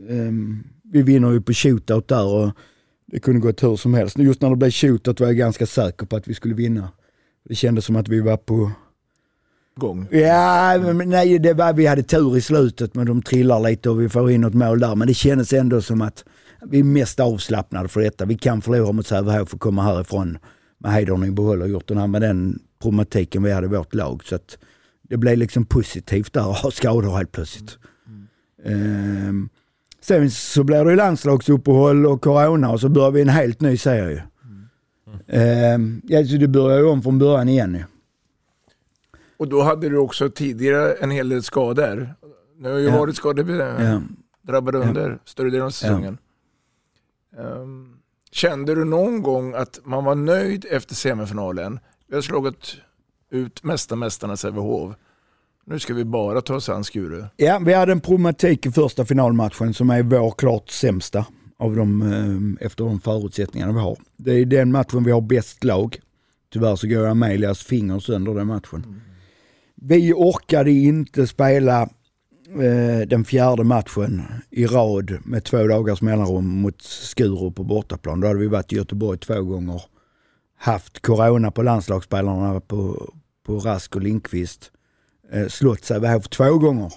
um, 0.08 0.64
vi 0.82 1.02
vinner 1.02 1.32
ju 1.32 1.40
på 1.40 1.52
shootout 1.52 2.08
där 2.08 2.26
och 2.26 2.50
det 3.06 3.20
kunde 3.20 3.40
gått 3.40 3.62
hur 3.62 3.76
som 3.76 3.94
helst. 3.94 4.18
Just 4.18 4.40
när 4.40 4.50
det 4.50 4.56
blev 4.56 4.70
shootout 4.70 5.20
var 5.20 5.26
jag 5.26 5.36
ganska 5.36 5.66
säker 5.66 6.06
på 6.06 6.16
att 6.16 6.28
vi 6.28 6.34
skulle 6.34 6.54
vinna. 6.54 6.88
Det 7.48 7.54
kändes 7.54 7.84
som 7.84 7.96
att 7.96 8.08
vi 8.08 8.20
var 8.20 8.36
på 8.36 8.70
gång. 9.76 10.06
Ja, 10.10 10.78
men 10.78 11.10
nej, 11.10 11.38
det 11.38 11.54
var, 11.54 11.72
vi 11.72 11.86
hade 11.86 12.02
tur 12.02 12.36
i 12.36 12.40
slutet 12.40 12.94
men 12.94 13.06
de 13.06 13.22
trillar 13.22 13.60
lite 13.60 13.90
och 13.90 14.00
vi 14.00 14.08
får 14.08 14.30
in 14.30 14.40
något 14.40 14.54
mål 14.54 14.80
där. 14.80 14.94
Men 14.94 15.08
det 15.08 15.14
kändes 15.14 15.52
ändå 15.52 15.82
som 15.82 16.02
att 16.02 16.24
vi 16.66 16.78
är 16.78 16.84
mest 16.84 17.20
avslappnade 17.20 17.88
för 17.88 18.00
detta. 18.00 18.24
Vi 18.24 18.38
kan 18.38 18.62
förlora 18.62 18.92
mot 18.92 19.06
Sävehof 19.06 19.54
och 19.54 19.60
komma 19.60 19.82
härifrån 19.82 20.38
med 20.78 20.92
hedern 20.92 21.24
i 21.24 21.30
behåll 21.30 21.62
och 21.62 21.68
gjort 21.68 21.88
den 21.88 21.98
här 21.98 22.06
med 22.06 22.22
den 22.22 22.58
problematiken 22.82 23.42
vi 23.42 23.52
hade 23.52 23.66
i 23.66 23.70
vårt 23.70 23.94
lag. 23.94 24.24
Så 24.24 24.34
att 24.34 24.58
det 25.12 25.18
blev 25.18 25.38
liksom 25.38 25.64
positivt 25.64 26.32
där 26.32 26.50
att 26.50 26.58
ha 26.58 26.70
skador 26.70 27.16
helt 27.16 27.32
plötsligt. 27.32 27.78
Mm. 28.64 29.28
Um, 29.28 29.48
sen 30.00 30.30
så 30.30 30.64
blir 30.64 30.84
det 30.84 30.90
ju 30.90 30.96
landslagsuppehåll 30.96 32.06
och 32.06 32.22
corona 32.22 32.70
och 32.70 32.80
så 32.80 32.88
börjar 32.88 33.10
vi 33.10 33.22
en 33.22 33.28
helt 33.28 33.60
ny 33.60 33.76
serie. 33.76 34.24
Mm. 35.28 35.74
Um, 35.74 36.02
ja, 36.04 36.24
så 36.24 36.36
det 36.36 36.48
börjar 36.48 36.78
ju 36.78 36.84
om 36.84 37.02
från 37.02 37.18
början 37.18 37.48
igen 37.48 37.74
ju. 37.74 37.84
Och 39.36 39.48
då 39.48 39.62
hade 39.62 39.88
du 39.88 39.98
också 39.98 40.30
tidigare 40.30 40.92
en 40.92 41.10
hel 41.10 41.28
del 41.28 41.42
skador. 41.42 42.14
Nu 42.58 42.70
har 42.70 42.78
ju 42.78 42.86
ja. 42.86 42.98
varit 42.98 43.16
skadedrabbad 43.16 44.74
ja. 44.74 44.78
under 44.78 45.10
ja. 45.10 45.18
större 45.24 45.50
delen 45.50 45.66
av 45.66 45.70
säsongen. 45.70 46.18
Ja. 47.36 47.42
Um, 47.42 47.96
kände 48.30 48.74
du 48.74 48.84
någon 48.84 49.22
gång 49.22 49.54
att 49.54 49.80
man 49.84 50.04
var 50.04 50.14
nöjd 50.14 50.66
efter 50.70 50.94
semifinalen? 50.94 51.80
Vi 52.06 52.14
har 52.14 52.22
slagit 52.22 52.76
ut 53.32 53.64
mesta 53.64 53.96
mästarna 53.96 54.36
Sävehof. 54.36 54.94
Nu 55.66 55.78
ska 55.78 55.94
vi 55.94 56.04
bara 56.04 56.40
ta 56.40 56.54
oss 56.54 56.68
an 56.68 56.84
Skuru. 56.84 57.24
Ja, 57.36 57.58
vi 57.58 57.72
hade 57.72 57.92
en 57.92 58.00
problematik 58.00 58.66
i 58.66 58.70
första 58.72 59.04
finalmatchen 59.04 59.74
som 59.74 59.90
är 59.90 60.02
vår 60.02 60.30
klart 60.30 60.70
sämsta 60.70 61.26
av 61.58 61.76
de, 61.76 62.02
eh, 62.02 62.66
efter 62.66 62.84
de 62.84 63.00
förutsättningarna 63.00 63.72
vi 63.72 63.78
har. 63.78 63.98
Det 64.16 64.32
är 64.32 64.44
den 64.44 64.72
matchen 64.72 65.04
vi 65.04 65.10
har 65.10 65.20
bäst 65.20 65.64
lag. 65.64 65.98
Tyvärr 66.52 66.76
så 66.76 66.86
går 66.86 67.06
Amelias 67.06 67.62
finger 67.62 67.98
sönder 67.98 68.34
den 68.34 68.46
matchen. 68.46 68.84
Mm. 68.84 69.00
Vi 69.74 70.12
orkade 70.12 70.70
inte 70.70 71.26
spela 71.26 71.82
eh, 72.48 73.08
den 73.08 73.24
fjärde 73.24 73.64
matchen 73.64 74.22
i 74.50 74.66
rad 74.66 75.18
med 75.24 75.44
två 75.44 75.66
dagars 75.66 76.02
mellanrum 76.02 76.46
mot 76.46 76.82
Skuru 76.82 77.52
på 77.52 77.64
bortaplan. 77.64 78.20
Då 78.20 78.26
hade 78.26 78.38
vi 78.38 78.46
varit 78.46 78.72
i 78.72 78.76
Göteborg 78.76 79.18
två 79.18 79.42
gånger. 79.42 79.82
Haft 80.58 81.02
corona 81.02 81.50
på 81.50 81.62
landslagsspelarna 81.62 82.60
på, 82.60 83.12
på 83.46 83.58
Rask 83.58 83.96
och 83.96 84.02
Lindqvist. 84.02 84.70
Eh, 85.32 85.48
slått 85.48 85.84
Sävehof 85.84 86.28
två 86.28 86.58
gånger. 86.58 86.92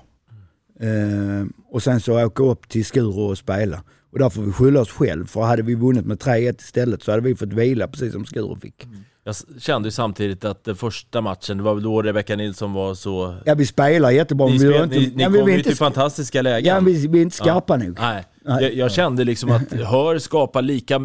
Eh, 0.79 1.45
och 1.69 1.83
sen 1.83 1.99
så 1.99 2.25
åka 2.25 2.43
upp 2.43 2.69
till 2.69 2.85
Skuru 2.85 3.21
och 3.21 3.37
spela. 3.37 3.83
Och 4.11 4.19
där 4.19 4.29
får 4.29 4.41
vi 4.41 4.51
skylla 4.51 4.81
oss 4.81 4.91
själv, 4.91 5.25
för 5.25 5.41
hade 5.41 5.61
vi 5.61 5.75
vunnit 5.75 6.05
med 6.05 6.17
3-1 6.19 6.61
istället 6.61 7.03
så 7.03 7.11
hade 7.11 7.23
vi 7.23 7.35
fått 7.35 7.53
vila 7.53 7.87
precis 7.87 8.13
som 8.13 8.25
Skuru 8.25 8.55
fick. 8.55 8.83
Mm. 8.83 8.97
Jag 9.23 9.35
kände 9.59 9.87
ju 9.87 9.91
samtidigt 9.91 10.45
att 10.45 10.63
den 10.63 10.75
första 10.75 11.21
matchen, 11.21 11.57
det 11.57 11.63
var 11.63 11.73
väl 11.73 11.83
då 11.83 12.01
Rebecka 12.01 12.35
Nilsson 12.35 12.73
var 12.73 12.95
så... 12.95 13.35
Ja 13.45 13.55
vi 13.55 13.65
spelar 13.65 14.11
jättebra 14.11 14.47
vi 14.47 14.59
spel, 14.59 14.83
inte... 14.83 14.99
Ni, 14.99 15.13
ni 15.15 15.23
ja, 15.23 15.31
kom 15.31 15.51
ju 15.51 15.63
till 15.63 15.75
fantastiska 15.75 16.41
lägen. 16.41 16.75
Ja 16.75 16.79
vi, 16.79 17.07
vi 17.07 17.17
är 17.17 17.21
inte 17.21 17.35
skarpa 17.35 17.73
ja. 17.73 17.83
nog. 17.83 17.97
Nej. 17.99 18.25
Nej. 18.45 18.63
Jag, 18.63 18.73
jag, 18.73 18.91
kände 18.91 19.23
liksom 19.23 19.51
att 19.51 19.71
Hör 19.71 20.19
skapar 20.19 20.61
lika 20.61 20.99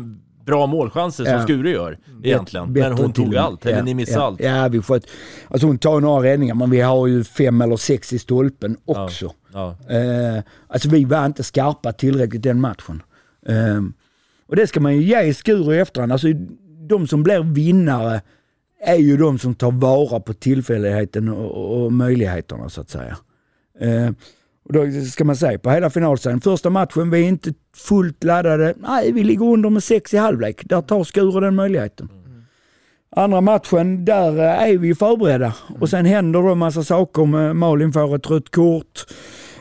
bra 0.50 0.66
målchanser 0.66 1.24
som 1.24 1.32
ja. 1.32 1.42
Skure 1.42 1.70
gör 1.70 1.98
egentligen. 2.22 2.72
Bet 2.72 2.88
men 2.88 2.98
hon 2.98 3.12
tog 3.12 3.36
allt, 3.36 3.66
eller 3.66 3.82
ni 3.82 3.94
missade 3.94 4.18
ja. 4.18 4.26
allt. 4.26 4.40
Ja, 4.40 4.68
vi 4.68 4.82
sköt, 4.82 5.06
alltså 5.48 5.66
hon 5.66 5.78
tar 5.78 6.00
några 6.00 6.22
räddningar 6.22 6.54
men 6.54 6.70
vi 6.70 6.80
har 6.80 7.06
ju 7.06 7.24
fem 7.24 7.60
eller 7.60 7.76
sex 7.76 8.12
i 8.12 8.18
stolpen 8.18 8.76
också. 8.84 9.32
Ja. 9.52 9.76
Eh, 9.88 10.42
alltså 10.68 10.88
vi 10.88 11.04
var 11.04 11.26
inte 11.26 11.42
skarpa 11.42 11.92
tillräckligt 11.92 12.42
den 12.42 12.60
matchen. 12.60 13.02
Eh, 13.46 13.82
och 14.48 14.56
det 14.56 14.66
ska 14.66 14.80
man 14.80 14.96
ju 14.96 15.02
ge 15.02 15.34
Skuru 15.34 15.74
i 15.74 15.78
efterhand. 15.78 16.12
Alltså 16.12 16.28
de 16.88 17.06
som 17.06 17.22
blir 17.22 17.42
vinnare 17.42 18.20
är 18.84 18.96
ju 18.96 19.16
de 19.16 19.38
som 19.38 19.54
tar 19.54 19.70
vara 19.70 20.20
på 20.20 20.32
tillfälligheten 20.32 21.28
och, 21.28 21.84
och 21.84 21.92
möjligheterna 21.92 22.68
så 22.68 22.80
att 22.80 22.90
säga. 22.90 23.16
Eh, 23.80 24.10
och 24.64 24.72
då 24.72 24.90
ska 25.10 25.24
man 25.24 25.36
säga 25.36 25.58
på 25.58 25.70
hela 25.70 25.90
finalserien, 25.90 26.40
första 26.40 26.70
matchen, 26.70 27.10
vi 27.10 27.24
är 27.24 27.28
inte 27.28 27.52
fullt 27.76 28.24
laddade. 28.24 28.74
Nej, 28.76 29.12
vi 29.12 29.24
ligger 29.24 29.44
under 29.44 29.70
med 29.70 29.82
sex 29.82 30.14
i 30.14 30.16
halvlek. 30.16 30.62
Där 30.64 30.82
tar 30.82 31.04
Skuru 31.04 31.40
den 31.40 31.54
möjligheten. 31.54 32.08
Mm. 32.12 32.42
Andra 33.16 33.40
matchen, 33.40 34.04
där 34.04 34.38
är 34.38 34.78
vi 34.78 34.94
förberedda. 34.94 35.54
Och 35.80 35.90
sen 35.90 36.06
händer 36.06 36.42
det 36.42 36.52
en 36.52 36.58
massa 36.58 36.84
saker. 36.84 37.52
Malin 37.52 37.92
får 37.92 38.16
ett 38.16 38.30
rött 38.30 38.50
kort. 38.50 39.06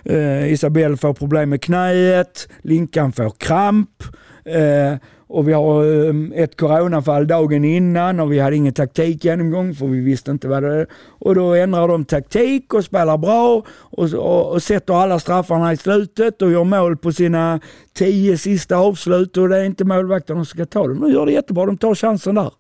Eh, 0.04 0.54
Isabelle 0.54 0.97
får 0.97 1.14
problem 1.14 1.50
med 1.50 1.62
knäet. 1.62 2.50
Linkan 2.62 3.12
får 3.12 3.30
kramp. 3.30 4.04
Eh, 4.45 4.97
och 5.30 5.48
vi 5.48 5.54
har 5.54 5.86
ehm, 6.10 6.34
ett 6.36 6.58
coronafall 6.58 7.28
dagen 7.28 7.66
innan 7.66 8.20
och 8.20 8.32
vi 8.32 8.40
hade 8.40 8.56
ingen 8.56 8.74
taktik 8.74 9.26
genomgång 9.26 9.76
för 9.76 9.88
vi 9.88 10.00
visste 10.00 10.32
inte 10.32 10.48
vad 10.48 10.64
det 10.64 10.76
är. 10.76 10.88
Och 10.94 11.36
då 11.36 11.54
ändrar 11.54 11.88
de 11.88 12.06
taktik 12.06 12.74
och 12.74 12.86
spelar 12.86 13.18
bra 13.18 13.64
och, 13.80 14.14
och, 14.14 14.54
och 14.54 14.64
sätter 14.64 14.94
alla 14.94 15.20
straffarna 15.20 15.74
i 15.74 15.78
slutet 15.78 16.42
och 16.42 16.52
gör 16.52 16.64
mål 16.64 16.98
på 16.98 17.12
sina 17.12 17.60
tio 17.94 18.38
sista 18.38 18.76
avslut 18.76 19.38
och 19.38 19.50
det 19.50 19.58
är 19.58 19.64
inte 19.64 19.86
målvakterna 19.86 20.40
som 20.40 20.46
ska 20.46 20.66
ta 20.66 20.88
dem. 20.88 21.00
De 21.02 21.12
gör 21.12 21.26
det 21.26 21.32
jättebra, 21.32 21.66
de 21.66 21.78
tar 21.78 21.96
chansen 21.96 22.36
där. 22.36 22.52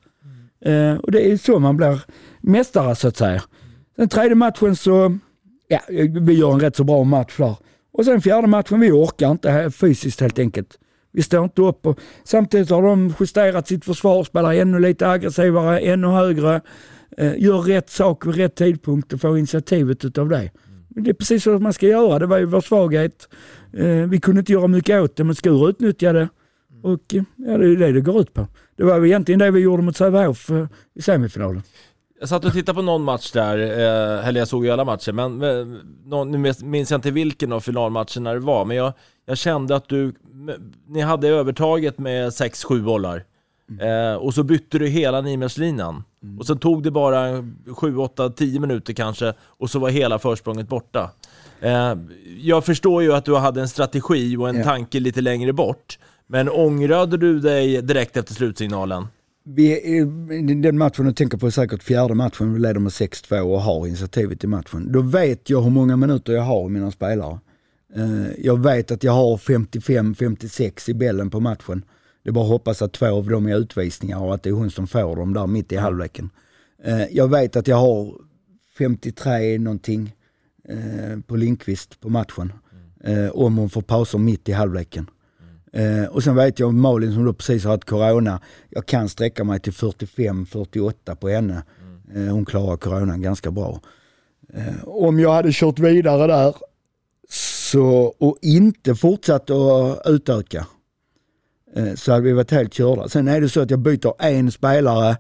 Mm. 0.65 0.93
Uh, 0.93 0.99
och 0.99 1.11
det 1.11 1.31
är 1.31 1.37
så 1.37 1.59
man 1.59 1.77
blir 1.77 2.01
mästare 2.41 2.95
så 2.95 3.07
att 3.07 3.17
säga. 3.17 3.43
Den 3.97 4.09
tredje 4.09 4.35
matchen 4.35 4.75
så, 4.75 5.17
ja, 5.67 5.79
vi 6.21 6.33
gör 6.33 6.53
en 6.53 6.59
rätt 6.59 6.75
så 6.75 6.83
bra 6.83 7.03
match 7.03 7.37
där. 7.37 7.55
Och 7.93 8.05
sen 8.05 8.21
fjärde 8.21 8.47
matchen, 8.47 8.79
vi 8.79 8.91
orkar 8.91 9.31
inte 9.31 9.71
fysiskt 9.71 10.21
helt 10.21 10.39
enkelt. 10.39 10.77
Vi 11.11 11.23
står 11.23 11.43
inte 11.43 11.61
upp 11.61 11.85
och 11.85 11.99
samtidigt 12.23 12.69
har 12.69 12.81
de 12.81 13.13
justerat 13.19 13.67
sitt 13.67 13.85
försvar, 13.85 14.23
spelar 14.23 14.53
ännu 14.53 14.79
lite 14.79 15.09
aggressivare, 15.09 15.79
ännu 15.79 16.07
högre, 16.07 16.61
eh, 17.17 17.37
gör 17.37 17.61
rätt 17.61 17.89
sak 17.89 18.25
vid 18.25 18.35
rätt 18.35 18.55
tidpunkt 18.55 19.13
och 19.13 19.21
får 19.21 19.37
initiativet 19.37 20.05
utav 20.05 20.29
det. 20.29 20.51
Det 20.89 21.09
är 21.09 21.13
precis 21.13 21.43
så 21.43 21.59
man 21.59 21.73
ska 21.73 21.87
göra, 21.87 22.19
det 22.19 22.25
var 22.25 22.37
ju 22.37 22.45
vår 22.45 22.61
svaghet. 22.61 23.29
Eh, 23.73 23.85
vi 23.85 24.19
kunde 24.19 24.39
inte 24.39 24.51
göra 24.51 24.67
mycket 24.67 25.01
åt 25.01 25.15
det, 25.15 25.23
men 25.23 25.35
Skur 25.35 25.69
utnyttjade 25.69 26.29
och 26.83 27.13
eh, 27.13 27.23
ja, 27.35 27.57
det 27.57 27.65
är 27.65 27.75
det 27.75 27.91
det 27.91 28.01
går 28.01 28.21
ut 28.21 28.33
på. 28.33 28.47
Det 28.75 28.83
var 28.83 29.05
egentligen 29.05 29.39
det 29.39 29.51
vi 29.51 29.59
gjorde 29.59 29.83
mot 29.83 29.97
Sävehof 29.97 30.49
eh, 30.49 30.67
i 30.95 31.01
semifinalen. 31.01 31.61
Jag 32.19 32.29
satt 32.29 32.45
och 32.45 32.53
tittade 32.53 32.75
på 32.75 32.81
någon 32.81 33.03
match 33.03 33.31
där, 33.31 33.57
eh, 33.57 34.27
eller 34.27 34.39
jag 34.39 34.47
såg 34.47 34.65
ju 34.65 34.71
alla 34.71 34.85
matcher, 34.85 35.11
men 35.11 35.39
någon, 36.05 36.31
nu 36.31 36.53
minns 36.63 36.91
jag 36.91 36.97
inte 36.97 37.11
vilken 37.11 37.51
av 37.51 37.59
finalmatcherna 37.59 38.33
det 38.33 38.39
var, 38.39 38.65
men 38.65 38.77
jag, 38.77 38.93
jag 39.25 39.37
kände 39.37 39.75
att 39.75 39.89
du, 39.89 40.13
ni 40.87 41.01
hade 41.01 41.27
övertaget 41.27 41.97
med 41.97 42.29
6-7 42.29 42.83
bollar. 42.83 43.23
Mm. 43.69 44.11
Eh, 44.11 44.15
och 44.15 44.33
så 44.33 44.43
bytte 44.43 44.79
du 44.79 44.87
hela 44.87 45.21
nimerslinan. 45.21 46.03
Mm. 46.23 46.39
Och 46.39 46.45
sen 46.45 46.57
tog 46.57 46.83
det 46.83 46.91
bara 46.91 47.43
7, 47.75 47.97
8, 47.97 48.29
10 48.29 48.59
minuter 48.59 48.93
kanske 48.93 49.33
och 49.41 49.69
så 49.69 49.79
var 49.79 49.89
hela 49.89 50.19
försprånget 50.19 50.67
borta. 50.67 51.11
Eh, 51.59 51.95
jag 52.39 52.65
förstår 52.65 53.03
ju 53.03 53.13
att 53.13 53.25
du 53.25 53.35
hade 53.35 53.61
en 53.61 53.69
strategi 53.69 54.37
och 54.37 54.49
en 54.49 54.57
ja. 54.57 54.63
tanke 54.63 54.99
lite 54.99 55.21
längre 55.21 55.53
bort. 55.53 55.99
Men 56.27 56.49
ångrade 56.49 57.17
du 57.17 57.39
dig 57.39 57.81
direkt 57.81 58.17
efter 58.17 58.33
slutsignalen? 58.33 59.07
Vi, 59.55 59.99
den 60.61 60.77
matchen 60.77 61.05
du 61.05 61.13
tänker 61.13 61.37
på 61.37 61.47
är 61.47 61.51
säkert 61.51 61.83
fjärde 61.83 62.15
matchen, 62.15 62.53
vi 62.53 62.59
leder 62.59 62.79
med 62.79 62.89
6-2 62.89 63.39
och 63.39 63.61
har 63.61 63.87
initiativet 63.87 64.43
i 64.43 64.47
matchen. 64.47 64.91
Då 64.91 65.01
vet 65.01 65.49
jag 65.49 65.61
hur 65.61 65.69
många 65.69 65.97
minuter 65.97 66.33
jag 66.33 66.41
har 66.41 66.65
i 66.65 66.69
mina 66.69 66.91
spelare. 66.91 67.39
Eh, 67.95 68.45
jag 68.45 68.63
vet 68.63 68.91
att 68.91 69.03
jag 69.03 69.11
har 69.11 69.37
55-56 69.37 70.89
i 70.89 70.93
bällen 70.93 71.29
på 71.29 71.39
matchen. 71.39 71.85
Det 72.23 72.29
är 72.29 72.33
bara 72.33 72.43
att 72.43 72.49
hoppas 72.49 72.81
att 72.81 72.93
två 72.93 73.07
av 73.07 73.29
dem 73.29 73.47
är 73.47 73.57
utvisningar 73.57 74.19
och 74.19 74.33
att 74.33 74.43
det 74.43 74.49
är 74.49 74.53
hon 74.53 74.71
som 74.71 74.87
får 74.87 75.15
dem 75.15 75.33
där 75.33 75.47
mitt 75.47 75.71
i 75.71 75.75
halvleken. 75.75 76.29
Eh, 76.83 77.05
jag 77.11 77.27
vet 77.27 77.55
att 77.55 77.67
jag 77.67 77.77
har 77.77 78.13
53 78.77 79.57
någonting 79.59 80.15
eh, 80.69 81.19
på 81.27 81.35
Lindqvist 81.35 81.99
på 81.99 82.09
matchen. 82.09 82.53
Eh, 83.03 83.29
om 83.29 83.57
hon 83.57 83.69
får 83.69 83.81
pauser 83.81 84.17
mitt 84.17 84.49
i 84.49 84.51
halvleken. 84.51 85.09
Eh, 85.73 86.05
och 86.05 86.23
sen 86.23 86.35
vet 86.35 86.59
jag 86.59 86.73
Malin 86.73 87.13
som 87.13 87.25
då 87.25 87.33
precis 87.33 87.63
har 87.63 87.71
haft 87.71 87.85
corona, 87.85 88.41
jag 88.69 88.85
kan 88.85 89.09
sträcka 89.09 89.43
mig 89.43 89.59
till 89.59 89.73
45-48 89.73 91.15
på 91.15 91.29
henne. 91.29 91.63
Eh, 92.15 92.33
hon 92.33 92.45
klarar 92.45 92.77
coronan 92.77 93.21
ganska 93.21 93.51
bra. 93.51 93.81
Eh, 94.53 94.83
om 94.83 95.19
jag 95.19 95.33
hade 95.33 95.49
kört 95.51 95.79
vidare 95.79 96.27
där 96.27 96.55
så, 97.71 98.13
och 98.17 98.37
inte 98.41 98.95
fortsatt 98.95 99.49
att 99.49 100.01
utöka 100.05 100.67
eh, 101.75 101.93
så 101.93 102.11
hade 102.11 102.23
vi 102.23 102.31
varit 102.31 102.51
helt 102.51 102.73
körda. 102.73 103.09
Sen 103.09 103.27
är 103.27 103.41
det 103.41 103.49
så 103.49 103.61
att 103.61 103.71
jag 103.71 103.79
byter 103.79 104.13
en 104.19 104.51
spelare, 104.51 105.17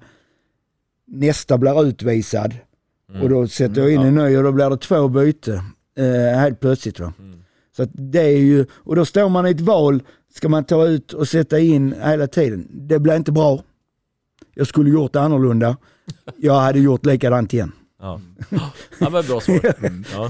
nästa 1.07 1.57
blir 1.57 1.83
utvisad 1.83 2.53
och 3.21 3.29
då 3.29 3.47
sätter 3.47 3.81
jag 3.81 3.91
in 3.91 4.01
en 4.01 4.15
ny 4.15 4.37
och 4.37 4.43
då 4.43 4.51
blir 4.51 4.69
det 4.69 4.77
två 4.77 5.07
byte 5.07 5.63
eh, 5.97 6.39
helt 6.39 6.59
plötsligt. 6.59 6.99
Va? 6.99 7.13
Så 7.75 7.83
att 7.83 7.89
det 7.93 8.21
är 8.21 8.37
ju, 8.37 8.65
och 8.71 8.95
då 8.95 9.05
står 9.05 9.29
man 9.29 9.47
i 9.47 9.51
ett 9.51 9.61
val, 9.61 10.03
ska 10.35 10.49
man 10.49 10.63
ta 10.63 10.87
ut 10.87 11.13
och 11.13 11.27
sätta 11.27 11.59
in 11.59 11.95
hela 12.03 12.27
tiden? 12.27 12.67
Det 12.71 12.99
blir 12.99 13.15
inte 13.15 13.31
bra. 13.31 13.63
Jag 14.55 14.67
skulle 14.67 14.89
gjort 14.89 15.13
det 15.13 15.21
annorlunda. 15.21 15.77
Jag 16.37 16.59
hade 16.59 16.79
gjort 16.79 17.05
likadant 17.05 17.53
igen. 17.53 17.71
Ja, 18.01 18.21
ja 18.99 19.09
men 19.09 19.25
bra 19.25 19.39
svar. 19.41 19.73
Mm. 19.85 20.03
Ja. 20.13 20.29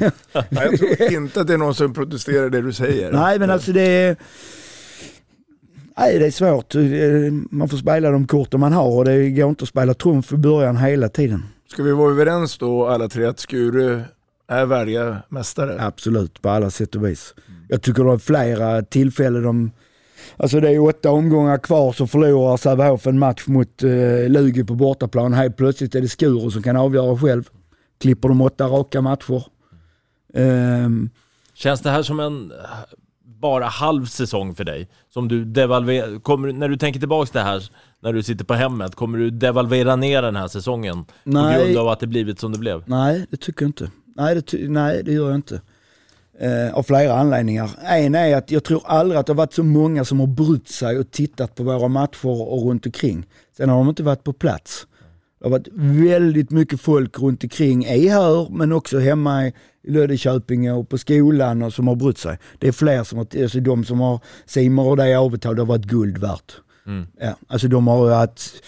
Jag 0.50 0.78
tror 0.78 1.14
inte 1.14 1.42
att 1.42 1.48
det 1.48 1.54
är 1.54 1.58
någon 1.58 1.76
som 1.76 1.94
protesterar 1.94 2.50
det 2.50 2.62
du 2.62 2.74
säger. 2.74 3.12
Nej 3.12 3.40
men 3.40 3.50
alltså 3.50 3.72
det 3.72 3.82
är, 3.82 4.16
nej, 5.98 6.20
det 6.20 6.26
är 6.26 6.32
svårt. 6.32 6.74
Man 7.52 7.70
får 7.70 7.78
spela 7.78 8.12
de 8.12 8.28
korten 8.28 8.60
man 8.60 8.74
har 8.74 8.98
och 8.98 9.06
det 9.06 9.30
går 9.30 9.50
inte 9.50 9.64
att 9.64 9.70
spela 9.70 9.94
trumf 9.94 10.34
i 10.34 10.38
början 10.38 10.78
hela 10.78 11.10
tiden. 11.10 11.44
Ska 11.72 11.84
vi 11.84 11.92
vara 11.92 12.12
överens 12.12 12.58
då 12.58 12.88
alla 12.88 13.08
tre 13.10 13.26
att 13.26 13.40
Skuru 13.40 14.02
är 14.48 14.66
värdiga 14.66 15.18
mästare? 15.30 15.78
Absolut, 15.80 16.42
på 16.42 16.50
alla 16.50 16.70
sätt 16.70 16.96
och 16.96 17.06
vis. 17.06 17.34
Jag 17.68 17.82
tycker 17.82 18.04
det 18.04 18.12
är 18.14 18.18
flera 18.18 18.82
tillfällen 18.82 19.44
de 19.44 19.72
Alltså 20.38 20.60
det 20.60 20.70
är 20.70 20.80
åtta 20.80 21.12
omgångar 21.12 21.58
kvar 21.58 21.92
så 21.94 22.08
förlorar 22.08 22.58
Sävehof 22.58 23.08
en 23.08 23.20
match 23.20 23.44
mot 23.48 23.84
eh, 23.84 24.30
Lugi 24.30 24.64
på 24.64 24.76
bortaplan. 24.76 25.34
Helt 25.34 25.58
plötsligt 25.58 25.96
är 25.96 26.02
det 26.02 26.08
Skuru 26.10 26.52
som 26.52 26.64
kan 26.64 26.76
avgöra 26.78 27.18
själv. 27.18 27.50
Klipper 28.02 28.28
de 28.30 28.42
åtta 28.42 28.68
raka 28.68 29.02
matcher. 29.02 29.44
Ehm, 30.34 31.10
Känns 31.54 31.82
det 31.82 31.90
här 31.90 32.04
som 32.04 32.20
en 32.20 32.52
bara 33.24 33.66
halv 33.66 34.06
säsong 34.06 34.56
för 34.56 34.64
dig? 34.64 34.90
Som 35.14 35.28
du 35.28 35.46
devalverar, 35.46 36.20
kommer, 36.20 36.54
när 36.54 36.70
du 36.70 36.78
tänker 36.78 37.00
tillbaks 37.00 37.32
det 37.32 37.40
här, 37.42 37.64
när 38.02 38.14
du 38.14 38.24
sitter 38.24 38.46
på 38.46 38.54
hemmet, 38.54 38.96
kommer 38.96 39.18
du 39.18 39.30
devalvera 39.30 39.96
ner 39.96 40.22
den 40.22 40.36
här 40.36 40.48
säsongen? 40.48 41.06
Nej. 41.24 41.60
På 41.60 41.64
grund 41.66 41.78
av 41.78 41.88
att 41.88 42.00
det 42.00 42.08
blivit 42.08 42.40
som 42.40 42.52
det 42.52 42.60
blev? 42.60 42.84
nej, 42.86 43.26
det 43.30 43.38
tycker 43.38 43.64
jag 43.64 43.70
inte. 43.70 43.92
Nej, 44.16 44.36
det, 44.36 44.70
nej, 44.70 45.04
det 45.04 45.12
gör 45.12 45.28
jag 45.28 45.36
inte. 45.36 45.62
Eh, 46.42 46.74
av 46.74 46.84
flera 46.84 47.14
anledningar. 47.14 47.70
En 47.84 48.16
är 48.16 48.36
att 48.36 48.52
jag 48.52 48.64
tror 48.64 48.82
aldrig 48.86 49.20
att 49.20 49.26
det 49.26 49.34
har 49.34 49.38
varit 49.38 49.54
så 49.54 49.64
många 49.64 50.06
som 50.06 50.20
har 50.20 50.28
brytt 50.28 50.68
sig 50.68 51.00
och 51.00 51.12
tittat 51.12 51.56
på 51.56 51.64
våra 51.64 51.88
matcher 51.88 52.26
och 52.26 52.64
runt 52.66 52.86
omkring. 52.86 53.26
Sen 53.58 53.70
har 53.70 53.78
de 53.78 53.90
inte 53.90 54.04
varit 54.04 54.24
på 54.24 54.34
plats. 54.34 54.88
Det 55.40 55.46
har 55.46 55.52
varit 55.52 55.68
väldigt 55.74 56.52
mycket 56.52 56.82
folk 56.82 57.20
runt 57.20 57.44
omkring 57.44 57.86
i 57.86 58.08
Hör 58.08 58.50
men 58.50 58.72
också 58.72 59.00
hemma 59.00 59.48
i 59.48 59.54
Löddeköping 59.88 60.74
och 60.74 60.90
på 60.90 60.98
skolan 60.98 61.62
och 61.62 61.74
som 61.74 61.88
har 61.88 61.96
brytt 61.96 62.18
sig. 62.18 62.38
Det 62.60 62.68
är 62.68 62.72
fler 62.72 63.04
som 63.04 63.18
har, 63.18 63.28
alltså 63.42 63.60
de 63.60 63.86
som 63.86 64.00
har 64.00 64.20
Simon 64.46 64.88
och 64.88 64.98
det 64.98 65.16
avtal, 65.16 65.56
det 65.56 65.62
har 65.62 65.68
varit 65.68 65.86
guld 65.86 66.18
värt. 66.18 66.54
Mm. 66.88 67.08
Ja, 67.20 67.36
alltså 67.48 67.68
de 67.68 67.88
har 67.88 68.08
ju 68.08 68.14
haft, 68.14 68.64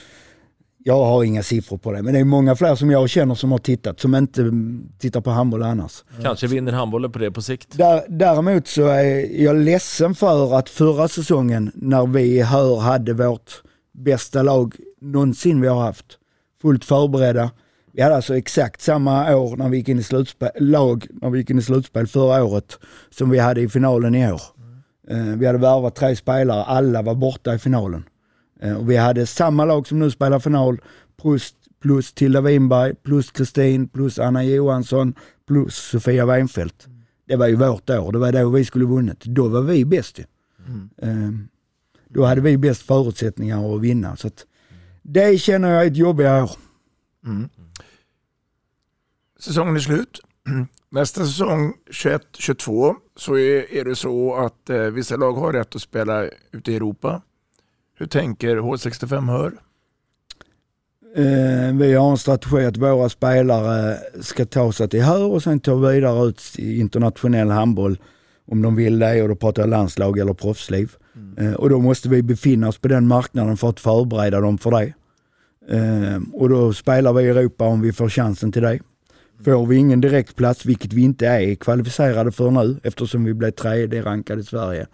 jag 0.84 1.06
har 1.06 1.24
inga 1.24 1.44
siffror 1.44 1.78
på 1.78 1.92
det, 1.92 2.02
men 2.02 2.14
det 2.14 2.20
är 2.20 2.24
många 2.24 2.56
fler 2.56 2.76
som 2.76 2.92
jag 2.92 3.10
känner 3.10 3.36
som 3.36 3.52
har 3.52 3.60
tittat, 3.60 4.00
som 4.00 4.16
inte 4.16 4.52
tittar 5.00 5.22
på 5.22 5.30
handboll 5.30 5.64
annars. 5.64 6.04
Kanske 6.24 6.48
vinner 6.48 6.72
handbollen 6.72 7.12
på 7.12 7.20
det 7.20 7.32
på 7.32 7.42
sikt? 7.42 7.78
Där, 7.78 8.04
däremot 8.10 8.68
så 8.68 8.88
är 8.88 9.42
jag 9.42 9.56
ledsen 9.56 10.16
för 10.16 10.58
att 10.58 10.70
förra 10.70 11.08
säsongen 11.08 11.72
när 11.76 12.06
vi 12.08 12.42
hör 12.42 12.80
hade 12.80 13.14
vårt 13.14 13.52
bästa 13.94 14.44
lag 14.44 14.76
någonsin 15.02 15.62
vi 15.62 15.68
har 15.68 15.82
haft, 15.82 16.06
fullt 16.62 16.86
förberedda. 16.86 17.52
Vi 17.94 18.02
hade 18.02 18.16
alltså 18.16 18.38
exakt 18.38 18.82
samma 18.82 19.36
år 19.36 19.58
när 19.58 19.70
vi 19.70 19.78
gick 19.78 19.90
in 19.90 20.00
i 20.00 20.04
slutspel, 20.04 20.50
lag 20.60 21.08
när 21.10 21.30
vi 21.30 21.40
gick 21.40 21.50
in 21.50 21.60
i 21.60 21.62
slutspel 21.62 22.08
förra 22.08 22.44
året 22.44 22.80
som 23.10 23.30
vi 23.30 23.40
hade 23.40 23.62
i 23.62 23.70
finalen 23.70 24.16
i 24.16 24.32
år. 24.32 24.42
Eh, 25.10 25.18
vi 25.18 25.46
hade 25.46 25.60
värvat 25.60 25.96
tre 25.96 26.16
spelare, 26.16 26.64
alla 26.64 27.02
var 27.02 27.16
borta 27.16 27.54
i 27.54 27.60
finalen. 27.60 28.04
Eh, 28.62 28.78
och 28.78 28.90
vi 28.92 28.96
hade 28.98 29.26
samma 29.26 29.66
lag 29.66 29.88
som 29.88 30.00
nu 30.00 30.12
spelar 30.12 30.40
final, 30.40 30.82
plus, 31.22 31.54
plus 31.82 32.14
Tilda 32.14 32.42
Winberg, 32.42 32.96
plus 32.96 33.32
Kristin, 33.32 33.88
plus 33.88 34.20
Anna 34.20 34.44
Johansson, 34.44 35.14
plus 35.48 35.76
Sofia 35.76 36.26
Weinfeldt. 36.26 36.88
Det 37.28 37.36
var 37.36 37.48
ju 37.48 37.56
vårt 37.56 37.90
år, 37.90 38.12
det 38.12 38.20
var 38.20 38.32
då 38.32 38.50
vi 38.50 38.66
skulle 38.66 38.86
vunnit. 38.86 39.26
Då 39.26 39.48
var 39.48 39.62
vi 39.62 39.86
bäst 39.86 40.20
ju. 40.20 40.24
Eh, 41.02 41.30
Då 42.10 42.26
hade 42.26 42.42
vi 42.42 42.58
bäst 42.58 42.82
förutsättningar 42.82 43.76
att 43.76 43.82
vinna. 43.82 44.16
Så 44.16 44.28
att 44.28 44.46
det 45.02 45.38
känner 45.42 45.72
jag 45.72 45.84
är 45.84 45.88
ett 45.88 45.98
jobbiga 45.98 46.44
år. 46.44 46.52
Säsongen 49.40 49.76
är 49.76 49.80
slut. 49.80 50.20
Nästa 50.90 51.26
säsong 51.26 51.74
21-22 51.92 52.96
så 53.16 53.38
är, 53.38 53.74
är 53.74 53.86
det 53.86 53.96
så 53.96 54.36
att 54.36 54.70
eh, 54.70 54.78
vissa 54.82 55.16
lag 55.16 55.34
har 55.34 55.54
rätt 55.54 55.76
att 55.76 55.82
spela 55.82 56.30
ute 56.52 56.72
i 56.72 56.76
Europa. 56.76 57.22
Hur 58.02 58.08
tänker 58.08 58.58
H65 58.58 59.32
Hör? 59.32 59.52
Eh, 61.16 61.76
vi 61.76 61.94
har 61.94 62.12
en 62.12 62.18
strategi 62.18 62.66
att 62.66 62.78
våra 62.78 63.10
spelare 63.10 63.98
ska 64.22 64.46
ta 64.46 64.72
sig 64.72 64.90
till 64.90 65.02
Hör 65.02 65.24
och 65.24 65.44
sen 65.44 65.60
ta 65.60 65.76
vidare 65.76 66.28
ut 66.28 66.42
i 66.58 66.80
internationell 66.80 67.50
handboll 67.50 67.98
om 68.52 68.62
de 68.62 68.76
vill 68.76 69.00
det 69.00 69.22
och 69.22 69.30
då 69.30 69.36
pratar 69.36 69.62
jag 69.62 69.70
landslag 69.70 70.20
eller 70.20 70.34
proffsliv. 70.34 70.92
Eh, 71.38 71.54
och 71.54 71.70
då 71.70 71.80
måste 71.80 72.10
vi 72.10 72.24
befinna 72.24 72.68
oss 72.68 72.78
på 72.78 72.88
den 72.88 73.08
marknaden 73.08 73.58
för 73.58 73.70
att 73.70 73.80
förbereda 73.80 74.40
dem 74.40 74.58
för 74.58 74.72
det. 74.72 74.94
Eh, 75.76 76.20
och 76.34 76.50
då 76.50 76.74
spelar 76.74 77.14
vi 77.14 77.24
i 77.24 77.30
Europa 77.30 77.66
om 77.66 77.82
vi 77.82 77.94
får 77.94 78.10
chansen 78.10 78.52
till 78.52 78.62
det. 78.62 78.80
Får 79.46 79.66
vi 79.66 79.76
ingen 79.76 80.02
direktplats, 80.02 80.66
vilket 80.66 80.94
vi 80.94 81.02
inte 81.02 81.28
är 81.28 81.56
kvalificerade 81.56 82.32
för 82.32 82.52
nu 82.52 82.80
eftersom 82.84 83.24
vi 83.24 83.34
blev 83.34 83.52
tredje 83.52 84.02
rankade 84.02 84.42
i 84.42 84.44
Sverige, 84.44 84.88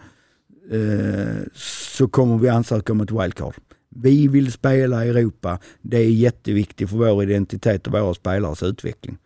eh, 0.72 1.44
så 1.54 2.08
kommer 2.08 2.38
vi 2.38 2.50
ansöka 2.50 2.94
om 2.94 3.02
ett 3.02 3.12
wildcard. 3.12 3.54
Vi 3.90 4.28
vill 4.28 4.52
spela 4.52 5.06
i 5.06 5.10
Europa. 5.10 5.60
Det 5.82 5.98
är 5.98 6.10
jätteviktigt 6.10 6.90
för 6.90 6.98
vår 6.98 7.24
identitet 7.24 7.88
och 7.88 7.94
våra 7.94 8.14
spelares 8.14 8.64
utveckling. 8.64 9.18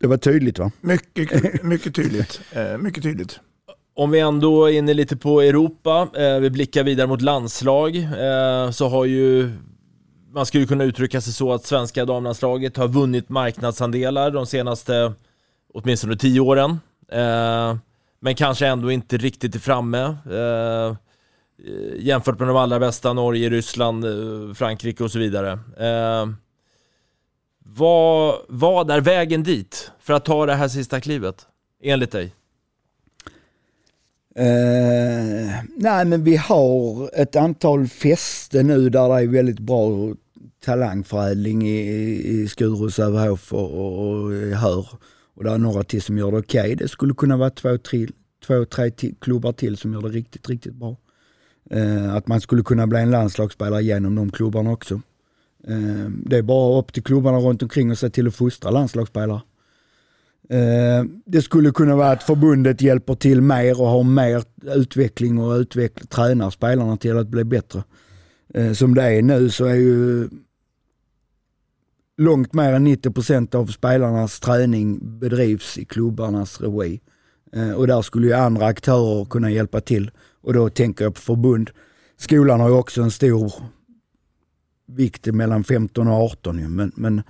Det 0.00 0.06
var 0.06 0.16
tydligt 0.16 0.58
va? 0.58 0.72
Mycket, 0.80 1.62
mycket 1.64 1.94
tydligt. 1.94 2.40
Eh, 2.52 2.78
mycket 2.78 3.02
tydligt. 3.02 3.40
Om 3.94 4.10
vi 4.10 4.20
ändå 4.20 4.64
är 4.66 4.72
inne 4.72 4.94
lite 4.94 5.16
på 5.16 5.40
Europa, 5.40 6.08
eh, 6.14 6.38
vi 6.38 6.50
blickar 6.50 6.84
vidare 6.84 7.06
mot 7.06 7.22
landslag, 7.22 8.08
så 8.72 8.88
har 8.88 9.04
ju 9.04 9.50
man 10.32 10.46
skulle 10.46 10.66
kunna 10.66 10.84
uttrycka 10.84 11.20
sig 11.20 11.32
så 11.32 11.52
att 11.52 11.64
svenska 11.64 12.04
damlandslaget 12.04 12.76
har 12.76 12.88
vunnit 12.88 13.28
marknadsandelar 13.28 14.30
de 14.30 14.46
senaste 14.46 15.12
åtminstone 15.74 16.16
tio 16.16 16.40
åren. 16.40 16.78
Men 18.20 18.34
kanske 18.34 18.66
ändå 18.66 18.90
inte 18.90 19.16
riktigt 19.16 19.54
är 19.54 19.58
framme. 19.58 20.16
Eh, 20.30 20.96
jämfört 21.98 22.38
med 22.38 22.48
de 22.48 22.56
allra 22.56 22.78
bästa, 22.78 23.12
Norge, 23.12 23.50
Ryssland, 23.50 24.04
eh, 24.04 24.54
Frankrike 24.54 25.04
och 25.04 25.10
så 25.10 25.18
vidare. 25.18 25.52
Eh, 25.78 26.28
vad, 27.64 28.34
vad 28.48 28.90
är 28.90 29.00
vägen 29.00 29.42
dit 29.42 29.90
för 30.00 30.12
att 30.12 30.24
ta 30.24 30.46
det 30.46 30.54
här 30.54 30.68
sista 30.68 31.00
klivet, 31.00 31.46
enligt 31.82 32.12
dig? 32.12 32.34
Eh, 34.34 35.54
nej 35.76 36.04
men 36.04 36.24
vi 36.24 36.36
har 36.36 37.10
ett 37.14 37.36
antal 37.36 37.88
fästen 37.88 38.66
nu 38.66 38.88
där 38.88 39.08
det 39.08 39.14
är 39.14 39.26
väldigt 39.26 39.58
bra 39.58 40.14
talangförädling 40.64 41.68
i, 41.68 41.80
i 42.26 42.48
Skuru, 42.48 42.90
Sävehof 42.90 43.52
och, 43.52 43.70
och, 43.70 44.08
och 44.08 44.30
Hör. 44.32 44.86
Och 45.40 45.44
det 45.44 45.52
är 45.52 45.58
några 45.58 45.82
till 45.82 46.02
som 46.02 46.18
gör 46.18 46.30
det 46.30 46.38
okej. 46.38 46.76
Det 46.76 46.88
skulle 46.88 47.14
kunna 47.14 47.36
vara 47.36 47.50
två, 47.50 47.78
tre, 47.78 48.06
två, 48.46 48.64
tre 48.64 48.90
till, 48.90 49.14
klubbar 49.20 49.52
till 49.52 49.76
som 49.76 49.92
gör 49.92 50.02
det 50.02 50.08
riktigt, 50.08 50.48
riktigt 50.48 50.74
bra. 50.74 50.96
Eh, 51.70 52.14
att 52.14 52.26
man 52.26 52.40
skulle 52.40 52.62
kunna 52.62 52.86
bli 52.86 52.98
en 52.98 53.10
landslagsspelare 53.10 53.82
genom 53.82 54.14
de 54.14 54.30
klubbarna 54.30 54.72
också. 54.72 54.94
Eh, 55.68 56.10
det 56.26 56.36
är 56.36 56.42
bara 56.42 56.78
upp 56.78 56.92
till 56.92 57.02
klubbarna 57.02 57.38
runt 57.38 57.62
omkring 57.62 57.90
och 57.90 57.98
se 57.98 58.10
till 58.10 58.26
att 58.26 58.34
fostra 58.34 58.70
landslagsspelare. 58.70 59.40
Eh, 60.48 61.04
det 61.26 61.42
skulle 61.42 61.70
kunna 61.70 61.96
vara 61.96 62.10
att 62.10 62.22
förbundet 62.22 62.82
hjälper 62.82 63.14
till 63.14 63.40
mer 63.42 63.80
och 63.80 63.88
har 63.88 64.02
mer 64.02 64.42
utveckling 64.62 65.38
och 65.38 65.52
utveckla, 65.52 66.06
tränar 66.06 66.50
spelarna 66.50 66.96
till 66.96 67.18
att 67.18 67.28
bli 67.28 67.44
bättre. 67.44 67.82
Eh, 68.54 68.72
som 68.72 68.94
det 68.94 69.02
är 69.02 69.22
nu 69.22 69.50
så 69.50 69.64
är 69.64 69.74
ju 69.74 70.28
långt 72.20 72.52
mer 72.52 72.72
än 72.72 72.86
90% 72.86 73.54
av 73.54 73.66
spelarnas 73.66 74.40
träning 74.40 75.18
bedrivs 75.18 75.78
i 75.78 75.84
klubbarnas 75.84 76.60
regi. 76.60 77.00
Eh, 77.52 77.72
och 77.72 77.86
där 77.86 78.02
skulle 78.02 78.26
ju 78.26 78.32
andra 78.32 78.66
aktörer 78.66 79.24
kunna 79.24 79.50
hjälpa 79.50 79.80
till 79.80 80.10
Och 80.42 80.52
då 80.52 80.68
tänker 80.68 81.04
jag 81.04 81.14
på 81.14 81.20
förbund. 81.20 81.70
Skolan 82.16 82.60
har 82.60 82.68
ju 82.68 82.74
också 82.74 83.02
en 83.02 83.10
stor 83.10 83.52
vikt 84.86 85.26
mellan 85.26 85.64
15 85.64 86.08
och 86.08 86.14
18. 86.14 86.76
Men, 86.76 86.92
men 86.94 87.22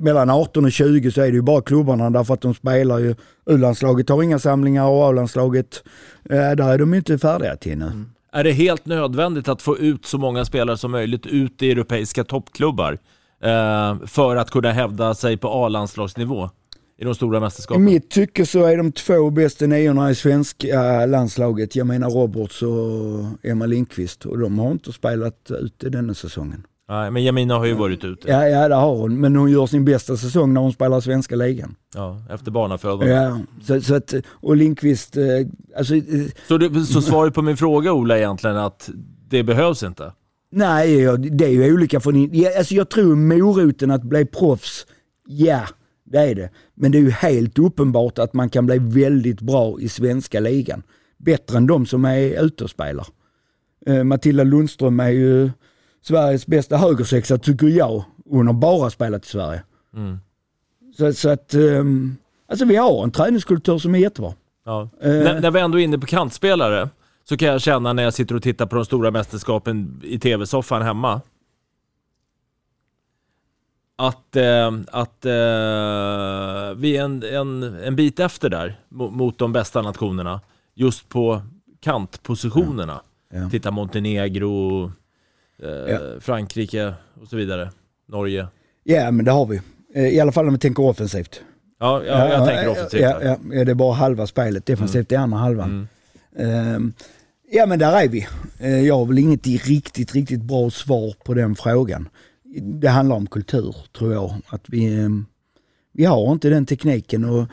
mellan 0.00 0.30
18 0.30 0.64
och 0.64 0.72
20 0.72 1.10
så 1.10 1.20
är 1.20 1.26
det 1.26 1.34
ju 1.34 1.42
bara 1.42 1.62
klubbarna 1.62 2.10
därför 2.10 2.34
att 2.34 2.40
de 2.40 2.54
spelar 2.54 2.98
ju. 2.98 3.14
U-landslaget 3.46 4.08
har 4.08 4.22
inga 4.22 4.38
samlingar 4.38 4.88
och 4.88 5.08
A-landslaget, 5.08 5.82
eh, 6.24 6.36
där 6.36 6.72
är 6.72 6.78
de 6.78 6.94
inte 6.94 7.18
färdiga 7.18 7.56
till 7.56 7.78
nu. 7.78 7.84
Mm. 7.84 8.10
Är 8.32 8.44
det 8.44 8.52
helt 8.52 8.86
nödvändigt 8.86 9.48
att 9.48 9.62
få 9.62 9.78
ut 9.78 10.06
så 10.06 10.18
många 10.18 10.44
spelare 10.44 10.76
som 10.76 10.90
möjligt 10.90 11.26
ut 11.26 11.62
i 11.62 11.70
europeiska 11.70 12.24
toppklubbar 12.24 12.98
för 14.06 14.36
att 14.36 14.50
kunna 14.50 14.72
hävda 14.72 15.14
sig 15.14 15.36
på 15.36 15.48
A-landslagsnivå 15.48 16.50
i 16.98 17.04
de 17.04 17.14
stora 17.14 17.38
I 17.38 17.40
mästerskapen? 17.40 17.84
mitt 17.84 18.10
tycke 18.10 18.46
så 18.46 18.64
är 18.64 18.76
de 18.76 18.92
två 18.92 19.30
bästa 19.30 19.66
niorna 19.66 20.10
i 20.10 20.14
svenska 20.14 21.06
landslaget, 21.06 21.76
jag 21.76 21.86
menar 21.86 22.10
Roberts 22.10 22.62
och 22.62 23.48
Emma 23.50 23.66
Lindqvist 23.66 24.26
och 24.26 24.38
de 24.38 24.58
har 24.58 24.70
inte 24.70 24.92
spelat 24.92 25.50
ut 25.50 25.84
i 25.84 25.88
denna 25.88 26.14
säsongen. 26.14 26.66
Nej, 26.88 27.10
men 27.10 27.24
Jamina 27.24 27.58
har 27.58 27.66
ju 27.66 27.74
varit 27.74 28.04
ute. 28.04 28.30
Ja, 28.30 28.48
ja 28.48 28.68
det 28.68 28.74
har 28.74 28.96
hon, 28.96 29.20
men 29.20 29.36
hon 29.36 29.50
gör 29.50 29.66
sin 29.66 29.84
bästa 29.84 30.16
säsong 30.16 30.54
när 30.54 30.60
hon 30.60 30.72
spelar 30.72 31.00
svenska 31.00 31.36
ligan. 31.36 31.74
Ja, 31.94 32.22
efter 32.30 32.50
barnafödande. 32.50 33.12
Ja, 33.12 33.38
så, 33.62 33.80
så 33.80 33.94
att, 33.94 34.14
och 34.30 34.56
Lindqvist, 34.56 35.16
eh, 35.16 35.24
alltså, 35.78 35.94
eh, 35.94 36.02
Så, 36.48 36.84
så 36.84 37.02
svaret 37.02 37.34
på 37.34 37.42
min 37.42 37.56
fråga 37.56 37.92
Ola 37.92 38.18
egentligen 38.18 38.56
att 38.56 38.90
det 39.28 39.42
behövs 39.42 39.82
inte? 39.82 40.12
Nej 40.52 41.18
det 41.18 41.44
är 41.44 41.48
ju 41.48 41.74
olika 41.74 42.00
från, 42.00 42.30
alltså 42.56 42.74
jag 42.74 42.88
tror 42.88 43.16
moroten 43.16 43.90
att 43.90 44.02
bli 44.02 44.26
proffs, 44.26 44.86
ja 45.26 45.66
det 46.12 46.18
är 46.18 46.34
det. 46.34 46.50
Men 46.74 46.92
det 46.92 46.98
är 46.98 47.02
ju 47.02 47.10
helt 47.10 47.58
uppenbart 47.58 48.18
att 48.18 48.32
man 48.32 48.48
kan 48.48 48.66
bli 48.66 48.78
väldigt 48.78 49.40
bra 49.40 49.80
i 49.80 49.88
svenska 49.88 50.40
ligan. 50.40 50.82
Bättre 51.16 51.56
än 51.56 51.66
de 51.66 51.86
som 51.86 52.04
är 52.04 52.44
ute 52.44 52.64
och 52.64 52.70
spelar. 52.70 53.06
Eh, 53.86 54.04
Matilda 54.04 54.44
Lundström 54.44 55.00
är 55.00 55.08
ju 55.08 55.50
Sveriges 56.02 56.46
bästa 56.46 56.76
högersexa 56.76 57.38
tycker 57.38 57.66
jag. 57.66 58.04
Hon 58.24 58.46
har 58.46 58.54
bara 58.54 58.90
spelat 58.90 59.24
i 59.24 59.28
Sverige. 59.28 59.62
Mm. 59.94 60.18
Så, 60.96 61.12
så 61.12 61.28
att, 61.28 61.54
ehm, 61.54 62.16
alltså 62.48 62.64
vi 62.64 62.76
har 62.76 63.04
en 63.04 63.10
träningskultur 63.10 63.78
som 63.78 63.94
är 63.94 63.98
jättebra. 63.98 64.34
Ja. 64.64 64.88
Eh. 65.00 65.10
När, 65.10 65.40
när 65.40 65.50
vi 65.50 65.60
ändå 65.60 65.80
är 65.80 65.84
inne 65.84 65.98
på 65.98 66.06
kantspelare 66.06 66.88
så 67.24 67.36
kan 67.36 67.48
jag 67.48 67.60
känna 67.60 67.92
när 67.92 68.02
jag 68.02 68.14
sitter 68.14 68.34
och 68.34 68.42
tittar 68.42 68.66
på 68.66 68.76
de 68.76 68.84
stora 68.84 69.10
mästerskapen 69.10 70.00
i 70.04 70.18
tv-soffan 70.18 70.82
hemma 70.82 71.20
att, 73.96 74.36
eh, 74.36 74.70
att 74.92 75.24
eh, 75.26 75.30
vi 76.76 76.96
är 76.96 77.04
en, 77.04 77.22
en, 77.22 77.62
en 77.62 77.96
bit 77.96 78.20
efter 78.20 78.48
där 78.50 78.80
mo- 78.88 79.10
mot 79.10 79.38
de 79.38 79.52
bästa 79.52 79.82
nationerna 79.82 80.40
just 80.74 81.08
på 81.08 81.42
kantpositionerna. 81.80 83.00
Ja. 83.32 83.50
Titta 83.50 83.70
Montenegro, 83.70 84.84
eh, 85.62 85.68
Ja. 85.70 85.98
Frankrike 86.20 86.94
och 87.22 87.28
så 87.28 87.36
vidare. 87.36 87.70
Norge. 88.08 88.46
Ja 88.84 89.10
men 89.10 89.24
det 89.24 89.30
har 89.30 89.46
vi. 89.46 89.60
Eh, 89.94 90.06
I 90.06 90.20
alla 90.20 90.32
fall 90.32 90.46
om 90.46 90.52
vi 90.52 90.58
tänker 90.58 90.82
offensivt. 90.82 91.40
Ja, 91.80 92.02
ja, 92.04 92.28
jag 92.28 92.46
tänker 92.48 92.68
offensivt. 92.68 93.00
Ja, 93.00 93.22
ja, 93.22 93.36
ja, 93.52 93.64
det 93.64 93.70
är 93.70 93.74
bara 93.74 93.94
halva 93.94 94.26
spelet, 94.26 94.66
defensivt 94.66 95.12
i 95.12 95.16
andra 95.16 95.38
halvan. 95.38 95.70
Ehm, 95.70 95.88
ja 97.50 97.66
men 97.66 97.78
där 97.78 98.02
är 98.04 98.08
vi. 98.08 98.26
Eh, 98.58 98.80
jag 98.80 98.98
har 98.98 99.06
väl 99.06 99.18
inget 99.18 99.46
riktigt, 99.46 100.12
riktigt 100.14 100.42
bra 100.42 100.70
svar 100.70 101.14
på 101.24 101.34
den 101.34 101.54
frågan. 101.54 102.08
Det 102.62 102.88
handlar 102.88 103.16
om 103.16 103.26
kultur 103.26 103.76
tror 103.98 104.12
jag. 104.12 104.34
Att 104.48 104.64
vi, 104.68 104.94
ehm, 104.94 105.26
vi 105.92 106.04
har 106.04 106.32
inte 106.32 106.48
den 106.48 106.66
tekniken 106.66 107.24
och 107.24 107.46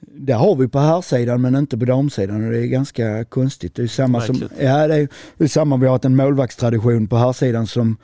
det 0.00 0.32
har 0.32 0.56
vi 0.56 0.68
på 0.68 0.78
här 0.78 1.00
sidan 1.00 1.40
men 1.42 1.56
inte 1.56 1.78
på 1.78 1.84
damsidan 1.84 2.44
och 2.46 2.52
det 2.52 2.58
är 2.58 2.66
ganska 2.66 3.24
konstigt. 3.24 3.74
Det 3.74 3.82
är 3.82 3.86
samma 3.86 4.20
som, 4.20 4.36
ja, 4.60 4.86
det 4.88 4.94
är, 4.94 5.08
det 5.36 5.44
är 5.44 5.48
samma, 5.48 5.76
vi 5.76 5.86
har 5.86 5.92
haft 5.92 6.04
en 6.04 6.16
målvaktstradition 6.16 7.06
på 7.08 7.16
här 7.16 7.32
sidan 7.32 7.66
som 7.66 7.96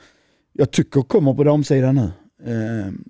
jag 0.53 0.71
tycker 0.71 1.01
kommer 1.01 1.33
på 1.33 1.43
damsidan 1.43 1.95
nu. 1.95 2.11
Ehm, 2.51 3.03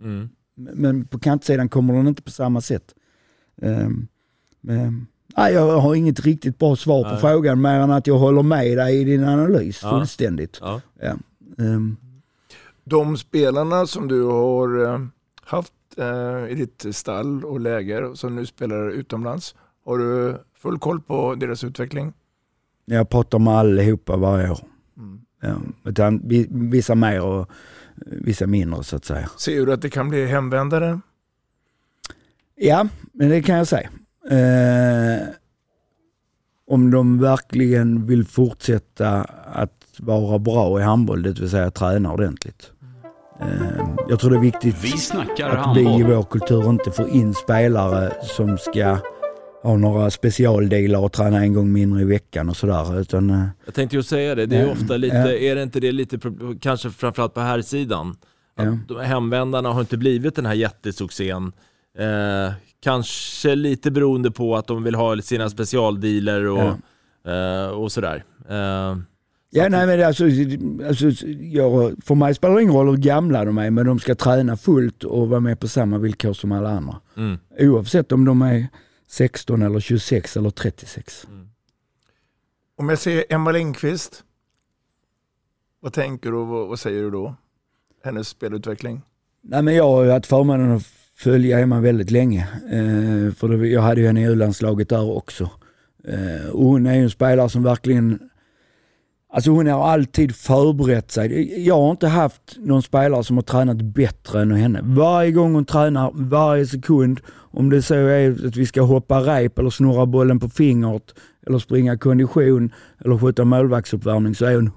Mm. 0.00 0.28
men 0.56 1.04
på 1.04 1.18
kantsidan 1.18 1.68
kommer 1.68 1.94
den 1.94 2.06
inte 2.08 2.22
på 2.22 2.30
samma 2.30 2.60
sätt. 2.60 2.94
Ehm, 3.62 4.08
men, 4.60 5.06
nej, 5.36 5.52
jag 5.54 5.78
har 5.80 5.94
inget 5.94 6.20
riktigt 6.20 6.58
bra 6.58 6.76
svar 6.76 7.02
på 7.04 7.10
Nej. 7.10 7.20
frågan 7.20 7.60
mer 7.60 7.80
än 7.80 7.90
att 7.90 8.06
jag 8.06 8.18
håller 8.18 8.42
med 8.42 8.76
dig 8.78 9.00
i 9.00 9.04
din 9.04 9.24
analys 9.24 9.80
Ja. 9.82 9.90
fullständigt. 9.90 10.58
Ja. 10.60 10.80
Ja. 11.00 11.14
Ehm, 11.58 11.96
De 12.84 13.16
spelarna 13.16 13.86
som 13.86 14.08
du 14.08 14.22
har 14.22 14.84
eh, 14.84 15.00
haft 15.42 15.72
eh, 15.96 16.50
i 16.52 16.54
ditt 16.54 16.96
stall 16.96 17.44
och 17.44 17.60
läger 17.60 18.14
som 18.14 18.36
nu 18.36 18.46
spelar 18.46 18.90
utomlands, 18.90 19.54
har 19.84 19.98
du 19.98 20.36
full 20.54 20.78
koll 20.78 21.00
på 21.00 21.34
deras 21.34 21.64
utveckling? 21.64 22.12
jag 22.90 23.08
pratar 23.08 23.38
med 23.38 23.54
allihopa 23.54 24.16
varje 24.16 24.50
år. 24.50 24.60
Mm. 24.96 25.20
Ja, 25.40 25.54
utan 25.90 26.22
vissa 26.70 26.94
mer 26.94 27.20
och 27.22 27.48
vissa 28.06 28.46
mindre 28.46 28.84
så 28.84 28.96
att 28.96 29.04
säga. 29.04 29.30
Ser 29.36 29.66
du 29.66 29.72
att 29.72 29.82
det 29.82 29.90
kan 29.90 30.08
bli 30.08 30.26
hemvändare? 30.26 31.00
Ja, 32.54 32.88
men 33.12 33.28
det 33.28 33.42
kan 33.42 33.56
jag 33.56 33.66
säga. 33.68 33.90
Eh, 34.30 35.26
om 36.70 36.90
de 36.90 37.18
verkligen 37.20 38.06
vill 38.06 38.24
fortsätta 38.26 39.10
att 39.52 39.84
vara 39.98 40.38
bra 40.38 40.80
i 40.80 40.82
handboll, 40.82 41.22
det 41.22 41.40
vill 41.40 41.50
säga 41.50 41.70
träna 41.70 42.12
ordentligt. 42.12 42.72
Eh, 43.40 43.88
jag 44.08 44.20
tror 44.20 44.30
det 44.30 44.36
är 44.36 44.40
viktigt 44.40 44.76
Vi 44.84 44.92
att 45.46 45.76
vi 45.76 45.80
i 46.00 46.02
vår 46.02 46.22
kultur 46.22 46.70
inte 46.70 46.90
får 46.90 47.08
in 47.08 47.34
spelare 47.34 48.12
som 48.22 48.58
ska 48.58 48.98
ha 49.62 49.76
några 49.76 50.10
specialdelar 50.10 51.00
och 51.00 51.12
träna 51.12 51.38
en 51.40 51.54
gång 51.54 51.72
mindre 51.72 52.00
i 52.00 52.04
veckan 52.04 52.48
och 52.48 52.56
sådär. 52.56 53.00
Utan, 53.00 53.30
eh, 53.30 53.44
Jag 53.64 53.74
tänkte 53.74 53.96
ju 53.96 54.02
säga 54.02 54.34
det, 54.34 54.46
det 54.46 54.56
är 54.56 54.66
Ja, 54.66 54.72
ofta 54.72 54.96
lite, 54.96 55.16
ja. 55.16 55.32
är 55.32 55.54
det 55.54 55.62
inte 55.62 55.80
det 55.80 55.92
lite, 55.92 56.18
kanske 56.60 56.90
framförallt 56.90 57.34
på 57.34 57.40
här 57.40 57.62
sidan 57.62 58.16
att 58.56 58.66
Ja. 58.88 59.00
hemvändarna 59.00 59.68
har 59.72 59.80
inte 59.80 59.96
blivit 59.96 60.36
den 60.36 60.46
här 60.46 60.54
jättesuccén. 60.54 61.52
Eh, 61.98 62.52
kanske 62.80 63.54
lite 63.54 63.90
beroende 63.90 64.30
på 64.30 64.56
att 64.56 64.66
de 64.66 64.82
vill 64.82 64.94
ha 64.94 65.22
sina 65.22 65.50
specialdealer 65.50 66.46
och, 66.46 67.30
eh, 67.32 67.68
och 67.68 67.92
sådär. 67.92 68.24
Eh, 68.48 68.96
Ja, 69.50 69.68
nej, 69.68 69.86
men 69.86 70.06
alltså, 70.06 70.24
alltså, 70.86 71.26
jag, 71.40 71.94
för 72.04 72.14
mig 72.14 72.34
spelar 72.34 72.54
det 72.54 72.62
ingen 72.62 72.74
roll 72.74 72.88
hur 72.88 72.96
gamla 72.96 73.44
de 73.44 73.58
är, 73.58 73.70
men 73.70 73.86
de 73.86 73.98
ska 73.98 74.14
träna 74.14 74.56
fullt 74.56 75.04
och 75.04 75.28
vara 75.28 75.40
med 75.40 75.60
på 75.60 75.68
samma 75.68 75.98
villkor 75.98 76.32
som 76.32 76.52
alla 76.52 76.70
andra. 76.70 77.00
Mm. 77.16 77.38
Oavsett 77.58 78.12
om 78.12 78.24
de 78.24 78.42
är 78.42 78.66
16 79.06 79.62
eller 79.62 79.80
26 79.80 80.36
eller 80.36 80.50
36. 80.50 81.26
Om 82.76 82.88
jag 82.88 82.98
säger 82.98 83.24
Emma 83.28 83.52
Lindqvist, 83.52 84.24
vad 85.80 85.92
tänker 85.92 86.30
du 86.30 86.36
och 86.36 86.46
vad, 86.46 86.68
vad 86.68 86.80
säger 86.80 87.02
du 87.02 87.10
då? 87.10 87.34
Hennes 88.04 88.28
spelutveckling? 88.28 89.02
Nej, 89.42 89.62
men 89.62 89.74
jag 89.74 89.84
har 89.84 90.04
ju 90.04 90.10
haft 90.10 90.26
förmånen 90.26 90.76
att 90.76 90.86
följa 91.18 91.58
Emma 91.58 91.80
väldigt 91.80 92.10
länge. 92.10 92.48
Eh, 92.70 93.34
för 93.34 93.48
det, 93.48 93.68
jag 93.68 93.82
hade 93.82 94.00
ju 94.00 94.06
henne 94.06 94.20
i 94.20 94.24
U-landslaget 94.24 94.88
där 94.88 95.10
också. 95.10 95.50
Eh, 96.04 96.50
och 96.50 96.64
hon 96.64 96.86
är 96.86 96.94
ju 96.94 97.02
en 97.02 97.10
spelare 97.10 97.48
som 97.48 97.62
verkligen 97.62 98.18
Alltså 99.32 99.50
hon 99.50 99.66
har 99.66 99.88
alltid 99.88 100.36
förberett 100.36 101.10
sig. 101.10 101.66
Jag 101.66 101.80
har 101.80 101.90
inte 101.90 102.08
haft 102.08 102.56
någon 102.58 102.82
spelare 102.82 103.24
som 103.24 103.36
har 103.36 103.42
tränat 103.42 103.82
bättre 103.82 104.42
än 104.42 104.52
henne. 104.52 104.80
Varje 104.82 105.32
gång 105.32 105.54
hon 105.54 105.64
tränar, 105.64 106.10
varje 106.14 106.66
sekund, 106.66 107.20
om 107.28 107.70
det 107.70 107.82
så 107.82 107.94
är 107.94 108.46
att 108.46 108.56
vi 108.56 108.66
ska 108.66 108.82
hoppa 108.82 109.20
rep 109.20 109.58
eller 109.58 109.70
snurra 109.70 110.06
bollen 110.06 110.40
på 110.40 110.48
fingret 110.48 111.14
eller 111.46 111.58
springa 111.58 111.98
kondition 111.98 112.72
eller 113.04 113.18
sköta 113.18 113.44
målvaktsuppvärmning 113.44 114.34
så 114.34 114.44
är 114.44 114.54
hon 114.54 114.70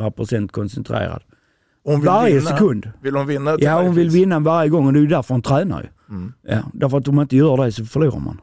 100% 0.00 0.48
koncentrerad. 0.48 1.22
Hon 1.84 2.00
vill 2.00 2.08
varje 2.08 2.38
vinna. 2.38 2.50
sekund. 2.50 2.90
Vill 3.02 3.16
hon 3.16 3.26
vinna? 3.26 3.56
Ja, 3.58 3.82
hon 3.82 3.94
vill 3.94 4.10
vinna 4.10 4.40
varje 4.40 4.70
gång 4.70 4.86
och 4.86 4.92
det 4.92 4.98
är 4.98 5.00
ju 5.00 5.06
därför 5.06 5.34
hon 5.34 5.42
tränar 5.42 5.82
ju. 5.82 6.14
Mm. 6.14 6.32
Ja, 6.42 6.58
därför 6.72 6.98
att 6.98 7.08
om 7.08 7.14
man 7.14 7.22
inte 7.22 7.36
gör 7.36 7.64
det 7.64 7.72
så 7.72 7.84
förlorar 7.84 8.18
man. 8.20 8.40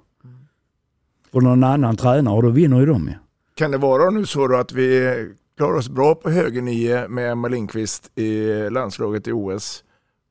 Och 1.32 1.44
någon 1.44 1.64
annan 1.64 1.98
tränar 1.98 2.34
och 2.34 2.44
då 2.44 2.50
vinner 2.50 2.80
ju 2.80 2.86
de 2.86 3.08
ju. 3.08 3.14
Kan 3.56 3.72
det 3.72 3.78
vara 3.78 4.10
nu 4.10 4.26
så 4.26 4.48
då 4.48 4.56
att 4.58 4.72
vi 4.72 5.16
klarar 5.58 5.78
oss 5.78 5.90
bra 5.90 6.16
på 6.16 6.30
höger 6.30 6.62
nio 6.62 7.08
med 7.08 7.32
Emma 7.32 7.48
Lindqvist 7.48 8.20
i 8.20 8.70
landslaget 8.70 9.28
i 9.28 9.32
OS 9.32 9.84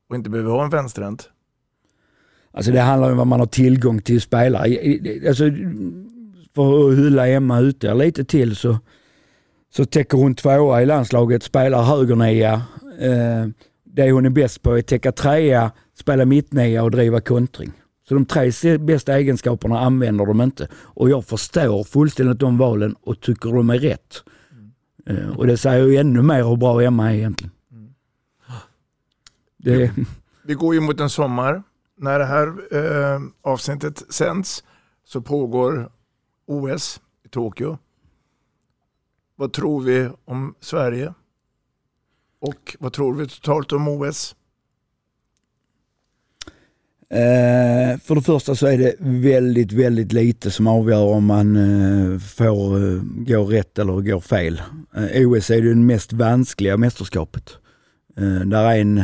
och 0.09 0.15
inte 0.15 0.29
behöver 0.29 0.51
ha 0.51 0.63
en 0.63 0.69
vänsterhänt? 0.69 1.29
Alltså 2.53 2.71
det 2.71 2.79
handlar 2.79 3.07
ju 3.07 3.11
om 3.11 3.17
vad 3.17 3.27
man 3.27 3.39
har 3.39 3.47
tillgång 3.47 4.01
till 4.01 4.21
spelare. 4.21 4.63
Alltså, 5.27 5.43
för 6.55 6.89
att 6.89 6.97
hylla 6.97 7.27
Emma 7.27 7.59
ute 7.59 7.93
lite 7.93 8.23
till 8.23 8.55
så, 8.55 8.77
så 9.73 9.85
täcker 9.85 10.17
hon 10.17 10.35
tvåa 10.35 10.81
i 10.81 10.85
landslaget, 10.85 11.43
spelar 11.43 11.83
högernia. 11.83 12.61
Eh, 13.01 13.47
det 13.83 14.11
hon 14.11 14.25
är 14.25 14.29
bäst 14.29 14.61
på 14.61 14.75
är 14.75 14.79
att 14.79 14.87
täcka 14.87 15.11
trea, 15.11 15.71
spela 15.93 16.25
mittnia 16.25 16.83
och 16.83 16.91
driva 16.91 17.21
kontring. 17.21 17.71
Så 18.07 18.13
de 18.13 18.25
tre 18.25 18.77
bästa 18.77 19.17
egenskaperna 19.17 19.79
använder 19.79 20.25
de 20.25 20.41
inte. 20.41 20.67
Och 20.73 21.09
jag 21.09 21.25
förstår 21.25 21.83
fullständigt 21.83 22.39
de 22.39 22.57
valen 22.57 22.95
och 23.01 23.21
tycker 23.21 23.49
de 23.49 23.69
är 23.69 23.79
rätt. 23.79 24.23
Eh, 25.05 25.37
och 25.37 25.47
det 25.47 25.57
säger 25.57 25.85
ju 25.85 25.97
ännu 25.97 26.21
mer 26.21 26.43
hur 26.43 26.55
bra 26.55 26.81
Emma 26.81 27.11
är 27.11 27.15
egentligen. 27.15 27.51
Det, 29.57 29.91
Vi 30.43 30.53
går 30.53 30.73
ju 30.73 30.81
mot 30.81 30.99
en 30.99 31.09
sommar. 31.09 31.63
När 31.97 32.19
det 32.19 32.25
här 32.25 32.47
eh, 32.71 33.21
avsnittet 33.41 34.13
sänds 34.13 34.63
så 35.03 35.21
pågår 35.21 35.91
OS 36.47 37.01
i 37.25 37.29
Tokyo. 37.29 37.77
Vad 39.35 39.53
tror 39.53 39.81
vi 39.81 40.09
om 40.25 40.55
Sverige? 40.59 41.13
Och 42.41 42.75
vad 42.79 42.93
tror 42.93 43.15
vi 43.15 43.27
totalt 43.27 43.71
om 43.71 43.87
OS? 43.87 44.35
Eh, 47.09 47.99
för 47.99 48.15
det 48.15 48.21
första 48.21 48.55
så 48.55 48.67
är 48.67 48.77
det 48.77 48.95
väldigt, 48.99 49.71
väldigt 49.71 50.13
lite 50.13 50.51
som 50.51 50.67
avgör 50.67 51.03
om 51.03 51.25
man 51.25 51.55
eh, 51.55 52.19
får 52.19 52.77
eh, 52.77 53.01
gå 53.03 53.43
rätt 53.43 53.79
eller 53.79 54.01
gå 54.01 54.21
fel. 54.21 54.61
Eh, 54.95 55.29
OS 55.29 55.49
är 55.49 55.61
det 55.61 55.75
mest 55.75 56.13
vanskliga 56.13 56.77
mästerskapet. 56.77 57.49
Eh, 58.17 58.39
där 58.39 58.71
är 58.71 58.81
en, 58.81 59.03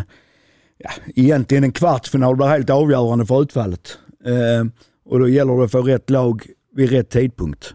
ja, 0.78 0.90
egentligen 1.16 1.64
en 1.64 1.72
kvartsfinal 1.72 2.36
blir 2.36 2.48
helt 2.48 2.70
avgörande 2.70 3.26
för 3.26 3.42
utfallet. 3.42 3.98
Eh, 4.26 4.66
och 5.06 5.20
då 5.20 5.30
gäller 5.30 5.58
det 5.58 5.64
att 5.64 5.72
få 5.72 5.82
rätt 5.82 6.10
lag 6.10 6.46
vid 6.76 6.90
rätt 6.90 7.10
tidpunkt. 7.10 7.74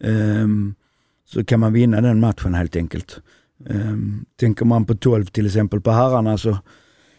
Eh, 0.00 0.48
så 1.26 1.44
kan 1.44 1.60
man 1.60 1.72
vinna 1.72 2.00
den 2.00 2.20
matchen 2.20 2.54
helt 2.54 2.76
enkelt. 2.76 3.20
Eh, 3.70 3.96
tänker 4.40 4.64
man 4.64 4.84
på 4.84 4.94
12 4.94 5.24
till 5.24 5.46
exempel 5.46 5.80
på 5.80 5.90
herrarna 5.90 6.38
så 6.38 6.58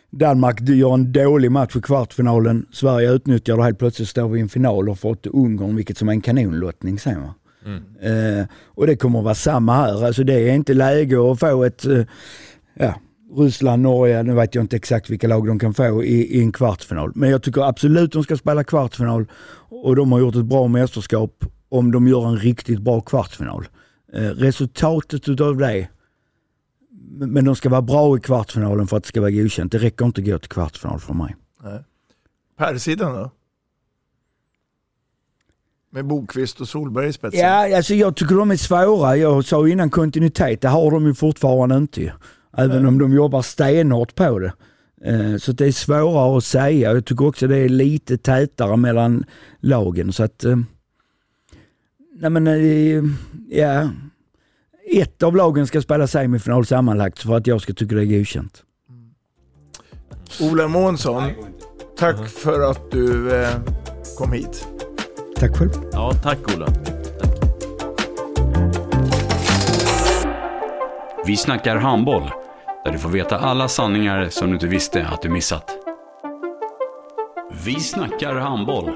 Danmark 0.09 0.61
gör 0.61 0.93
en 0.93 1.11
dålig 1.11 1.51
match 1.51 1.75
i 1.75 1.81
kvartsfinalen. 1.81 2.65
Sverige 2.71 3.11
utnyttjar 3.11 3.57
det 3.57 3.63
helt 3.63 3.79
plötsligt 3.79 4.09
står 4.09 4.29
vi 4.29 4.39
i 4.39 4.41
en 4.41 4.49
final 4.49 4.89
och 4.89 4.99
fått 4.99 5.27
Ungern, 5.27 5.75
vilket 5.75 5.97
som 5.97 6.09
är 6.09 6.13
en 6.13 6.21
kanonlottning 6.21 6.99
sen. 6.99 7.21
Va? 7.21 7.33
Mm. 7.65 8.39
Eh, 8.39 8.45
och 8.67 8.87
det 8.87 8.95
kommer 8.95 9.19
att 9.19 9.25
vara 9.25 9.35
samma 9.35 9.75
här. 9.75 10.05
Alltså 10.05 10.23
det 10.23 10.33
är 10.33 10.53
inte 10.53 10.73
läge 10.73 11.31
att 11.31 11.39
få 11.39 11.63
ett, 11.63 11.85
eh, 11.85 12.05
ja, 12.73 12.95
Ryssland, 13.37 13.81
Norge, 13.81 14.23
nu 14.23 14.33
vet 14.33 14.55
jag 14.55 14.63
inte 14.63 14.75
exakt 14.75 15.09
vilka 15.09 15.27
lag 15.27 15.47
de 15.47 15.59
kan 15.59 15.73
få 15.73 16.03
i, 16.03 16.37
i 16.37 16.41
en 16.41 16.51
kvartsfinal. 16.51 17.11
Men 17.15 17.29
jag 17.29 17.43
tycker 17.43 17.61
absolut 17.61 18.11
de 18.11 18.23
ska 18.23 18.37
spela 18.37 18.63
kvartsfinal 18.63 19.25
och 19.69 19.95
de 19.95 20.11
har 20.11 20.19
gjort 20.19 20.35
ett 20.35 20.45
bra 20.45 20.67
mästerskap 20.67 21.45
om 21.69 21.91
de 21.91 22.07
gör 22.07 22.27
en 22.27 22.37
riktigt 22.37 22.79
bra 22.79 23.01
kvartsfinal. 23.01 23.67
Eh, 24.13 24.21
resultatet 24.21 25.29
utav 25.29 25.57
det 25.57 25.87
men 27.09 27.45
de 27.45 27.55
ska 27.55 27.69
vara 27.69 27.81
bra 27.81 28.17
i 28.17 28.19
kvartsfinalen 28.19 28.87
för 28.87 28.97
att 28.97 29.03
det 29.03 29.07
ska 29.07 29.21
vara 29.21 29.31
godkänt. 29.31 29.71
Det 29.71 29.77
räcker 29.77 30.05
inte 30.05 30.21
att 30.21 30.27
gå 30.27 30.39
till 30.39 30.49
kvartsfinal 30.49 30.99
för 30.99 31.13
mig. 31.13 31.35
Nej. 31.63 31.83
Per-sidan 32.57 33.13
då? 33.13 33.31
Med 35.89 36.05
Bokvist 36.05 36.61
och 36.61 36.67
Solberg 36.67 37.07
i 37.07 37.13
spetsen? 37.13 37.39
Ja, 37.39 37.77
alltså 37.77 37.93
jag 37.93 38.15
tycker 38.15 38.35
de 38.35 38.51
är 38.51 38.55
svåra. 38.55 39.17
Jag 39.17 39.45
sa 39.45 39.67
innan 39.67 39.89
kontinuitet, 39.89 40.61
det 40.61 40.67
har 40.67 40.91
de 40.91 41.05
ju 41.05 41.13
fortfarande 41.13 41.77
inte. 41.77 42.13
Även 42.57 42.81
Nej. 42.81 42.87
om 42.87 42.97
de 42.97 43.13
jobbar 43.13 43.41
stenhårt 43.41 44.15
på 44.15 44.39
det. 44.39 44.53
Eh, 45.01 45.37
så 45.37 45.51
det 45.51 45.65
är 45.65 45.71
svårare 45.71 46.37
att 46.37 46.43
säga. 46.43 46.93
Jag 46.93 47.05
tycker 47.05 47.27
också 47.27 47.47
det 47.47 47.57
är 47.57 47.69
lite 47.69 48.17
tätare 48.17 48.77
mellan 48.77 49.25
lagen. 49.59 50.13
Så 50.13 50.23
att, 50.23 50.43
eh, 50.43 50.57
nej 52.19 52.29
men, 52.29 52.47
eh, 52.47 53.03
ja, 53.49 53.89
ett 54.91 55.23
av 55.23 55.35
lagen 55.35 55.67
ska 55.67 55.81
spela 55.81 56.07
semifinal 56.07 56.65
sammanlagt 56.65 57.19
för 57.19 57.35
att 57.35 57.47
jag 57.47 57.61
ska 57.61 57.73
tycka 57.73 57.95
det 57.95 58.01
är 58.01 58.19
godkänt. 58.19 58.63
Ola 60.41 60.67
Månsson, 60.67 61.23
tack 61.97 62.29
för 62.29 62.71
att 62.71 62.91
du 62.91 63.35
eh, 63.35 63.49
kom 64.17 64.31
hit. 64.31 64.67
Tack 65.35 65.57
själv. 65.57 65.69
Ja, 65.91 66.13
tack 66.23 66.55
Ola. 66.55 66.65
Tack. 66.65 66.95
Vi 71.25 71.37
snackar 71.37 71.75
handboll, 71.75 72.31
där 72.85 72.91
du 72.91 72.97
får 72.97 73.09
veta 73.09 73.37
alla 73.37 73.67
sanningar 73.67 74.29
som 74.29 74.47
du 74.47 74.53
inte 74.53 74.67
visste 74.67 75.07
att 75.07 75.21
du 75.21 75.29
missat. 75.29 75.71
Vi 77.65 77.79
snackar 77.79 78.35
handboll. 78.35 78.95